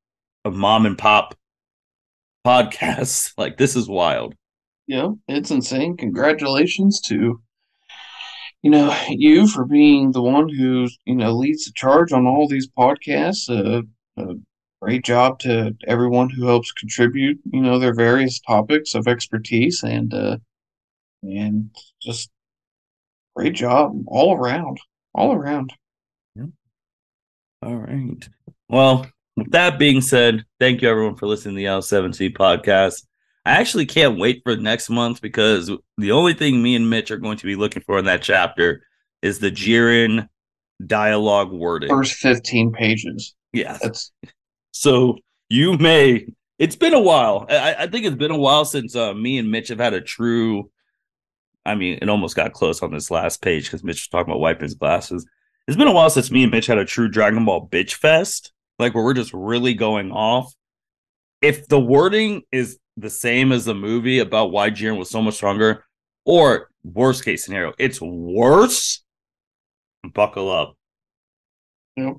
a 0.44 0.50
mom 0.50 0.86
and 0.86 0.98
pop 0.98 1.34
podcast. 2.46 3.32
Like 3.36 3.56
this 3.56 3.76
is 3.76 3.88
wild 3.88 4.34
yeah, 4.86 5.08
it's 5.28 5.50
insane. 5.50 5.96
Congratulations 5.96 7.00
to 7.02 7.40
you 8.62 8.70
know 8.70 8.96
you 9.08 9.46
for 9.48 9.64
being 9.64 10.12
the 10.12 10.22
one 10.22 10.48
who 10.48 10.88
you 11.04 11.14
know 11.14 11.32
leads 11.32 11.64
the 11.66 11.72
charge 11.74 12.12
on 12.12 12.26
all 12.26 12.48
these 12.48 12.68
podcasts. 12.68 13.48
Uh, 13.48 13.82
uh, 14.20 14.34
great 14.84 15.04
job 15.04 15.38
to 15.38 15.74
everyone 15.86 16.28
who 16.28 16.46
helps 16.46 16.70
contribute. 16.72 17.40
You 17.50 17.62
know 17.62 17.78
their 17.78 17.94
various 17.94 18.38
topics 18.40 18.94
of 18.94 19.08
expertise 19.08 19.82
and 19.82 20.12
uh, 20.12 20.36
and 21.22 21.70
just 22.02 22.30
great 23.34 23.54
job 23.54 23.94
all 24.06 24.36
around, 24.36 24.78
all 25.14 25.32
around. 25.32 25.72
Yeah. 26.36 26.44
All 27.62 27.76
right. 27.76 28.28
Well, 28.68 29.06
with 29.36 29.50
that 29.52 29.78
being 29.78 30.02
said, 30.02 30.44
thank 30.60 30.82
you 30.82 30.90
everyone 30.90 31.16
for 31.16 31.26
listening 31.26 31.54
to 31.54 31.60
the 31.60 31.66
L7C 31.66 32.36
podcast. 32.36 33.04
I 33.46 33.52
actually 33.52 33.86
can't 33.86 34.18
wait 34.18 34.42
for 34.44 34.56
next 34.56 34.90
month 34.90 35.20
because 35.20 35.70
the 35.98 36.12
only 36.12 36.34
thing 36.34 36.62
me 36.62 36.76
and 36.76 36.88
Mitch 36.88 37.10
are 37.10 37.16
going 37.16 37.38
to 37.38 37.46
be 37.46 37.56
looking 37.56 37.82
for 37.82 37.98
in 37.98 38.04
that 38.06 38.22
chapter 38.22 38.86
is 39.22 39.38
the 39.38 39.50
Jiren 39.50 40.28
dialogue 40.86 41.52
wording. 41.52 41.88
First 41.88 42.14
15 42.14 42.72
pages. 42.72 43.34
Yeah. 43.52 43.78
That's 43.82 44.12
so 44.74 45.18
you 45.48 45.78
may 45.78 46.26
it's 46.58 46.76
been 46.76 46.94
a 46.94 47.00
while. 47.00 47.46
I, 47.48 47.74
I 47.80 47.86
think 47.86 48.06
it's 48.06 48.16
been 48.16 48.30
a 48.30 48.38
while 48.38 48.64
since 48.64 48.94
uh, 48.94 49.12
me 49.12 49.38
and 49.38 49.50
Mitch 49.50 49.68
have 49.68 49.80
had 49.80 49.94
a 49.94 50.00
true 50.00 50.70
I 51.64 51.74
mean, 51.74 51.98
it 52.02 52.10
almost 52.10 52.36
got 52.36 52.52
close 52.52 52.82
on 52.82 52.92
this 52.92 53.10
last 53.10 53.40
page 53.40 53.64
because 53.64 53.82
Mitch 53.82 54.02
was 54.02 54.08
talking 54.08 54.30
about 54.30 54.40
wiping 54.40 54.64
his 54.64 54.74
glasses. 54.74 55.26
It's 55.66 55.78
been 55.78 55.88
a 55.88 55.92
while 55.92 56.10
since 56.10 56.30
me 56.30 56.42
and 56.42 56.52
Mitch 56.52 56.66
had 56.66 56.76
a 56.76 56.84
true 56.84 57.08
Dragon 57.08 57.44
Ball 57.44 57.66
bitch 57.66 57.94
fest, 57.94 58.52
like 58.78 58.94
where 58.94 59.02
we're 59.02 59.14
just 59.14 59.32
really 59.32 59.72
going 59.72 60.12
off. 60.12 60.52
If 61.40 61.66
the 61.68 61.80
wording 61.80 62.42
is 62.52 62.78
the 62.98 63.08
same 63.08 63.50
as 63.50 63.64
the 63.64 63.74
movie 63.74 64.18
about 64.18 64.52
why 64.52 64.70
Jiren 64.70 64.98
was 64.98 65.08
so 65.08 65.22
much 65.22 65.34
stronger, 65.34 65.86
or 66.26 66.68
worst 66.82 67.24
case 67.24 67.44
scenario, 67.44 67.72
it's 67.78 68.00
worse. 68.00 69.02
Buckle 70.12 70.50
up. 70.50 70.76
Yep. 71.96 72.16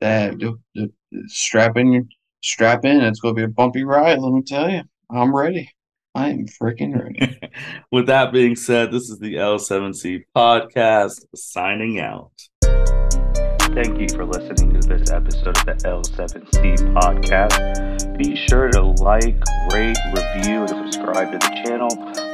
That 0.00 0.42
uh, 0.42 0.86
strap 1.26 1.76
in, 1.76 2.08
strap 2.42 2.84
in. 2.84 3.00
It's 3.00 3.20
going 3.20 3.34
to 3.34 3.38
be 3.38 3.44
a 3.44 3.48
bumpy 3.48 3.84
ride. 3.84 4.18
Let 4.18 4.32
me 4.32 4.42
tell 4.42 4.70
you, 4.70 4.82
I'm 5.10 5.34
ready. 5.34 5.70
I 6.14 6.30
am 6.30 6.46
freaking 6.46 6.98
ready. 6.98 7.38
With 7.92 8.06
that 8.06 8.32
being 8.32 8.56
said, 8.56 8.90
this 8.90 9.08
is 9.08 9.18
the 9.18 9.34
L7C 9.34 10.24
podcast 10.36 11.24
signing 11.34 12.00
out. 12.00 12.32
Thank 12.62 14.00
you 14.00 14.08
for 14.08 14.24
listening 14.24 14.80
to 14.80 14.88
this 14.88 15.10
episode 15.10 15.56
of 15.56 15.66
the 15.66 15.74
L7C 15.84 16.92
podcast. 16.94 18.18
Be 18.18 18.34
sure 18.34 18.68
to 18.70 18.82
like, 18.82 19.36
rate, 19.72 19.98
review, 20.12 20.62
and 20.62 20.92
subscribe 20.92 21.30
to 21.30 21.38
the 21.38 21.62
channel. 21.64 21.90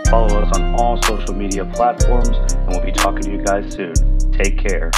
Follow 0.08 0.40
us 0.40 0.56
on 0.56 0.74
all 0.76 1.02
social 1.02 1.34
media 1.34 1.64
platforms, 1.74 2.28
and 2.28 2.68
we'll 2.68 2.84
be 2.84 2.92
talking 2.92 3.22
to 3.22 3.32
you 3.32 3.42
guys 3.42 3.74
soon. 3.74 3.92
Take 4.32 4.58
care. 4.58 4.90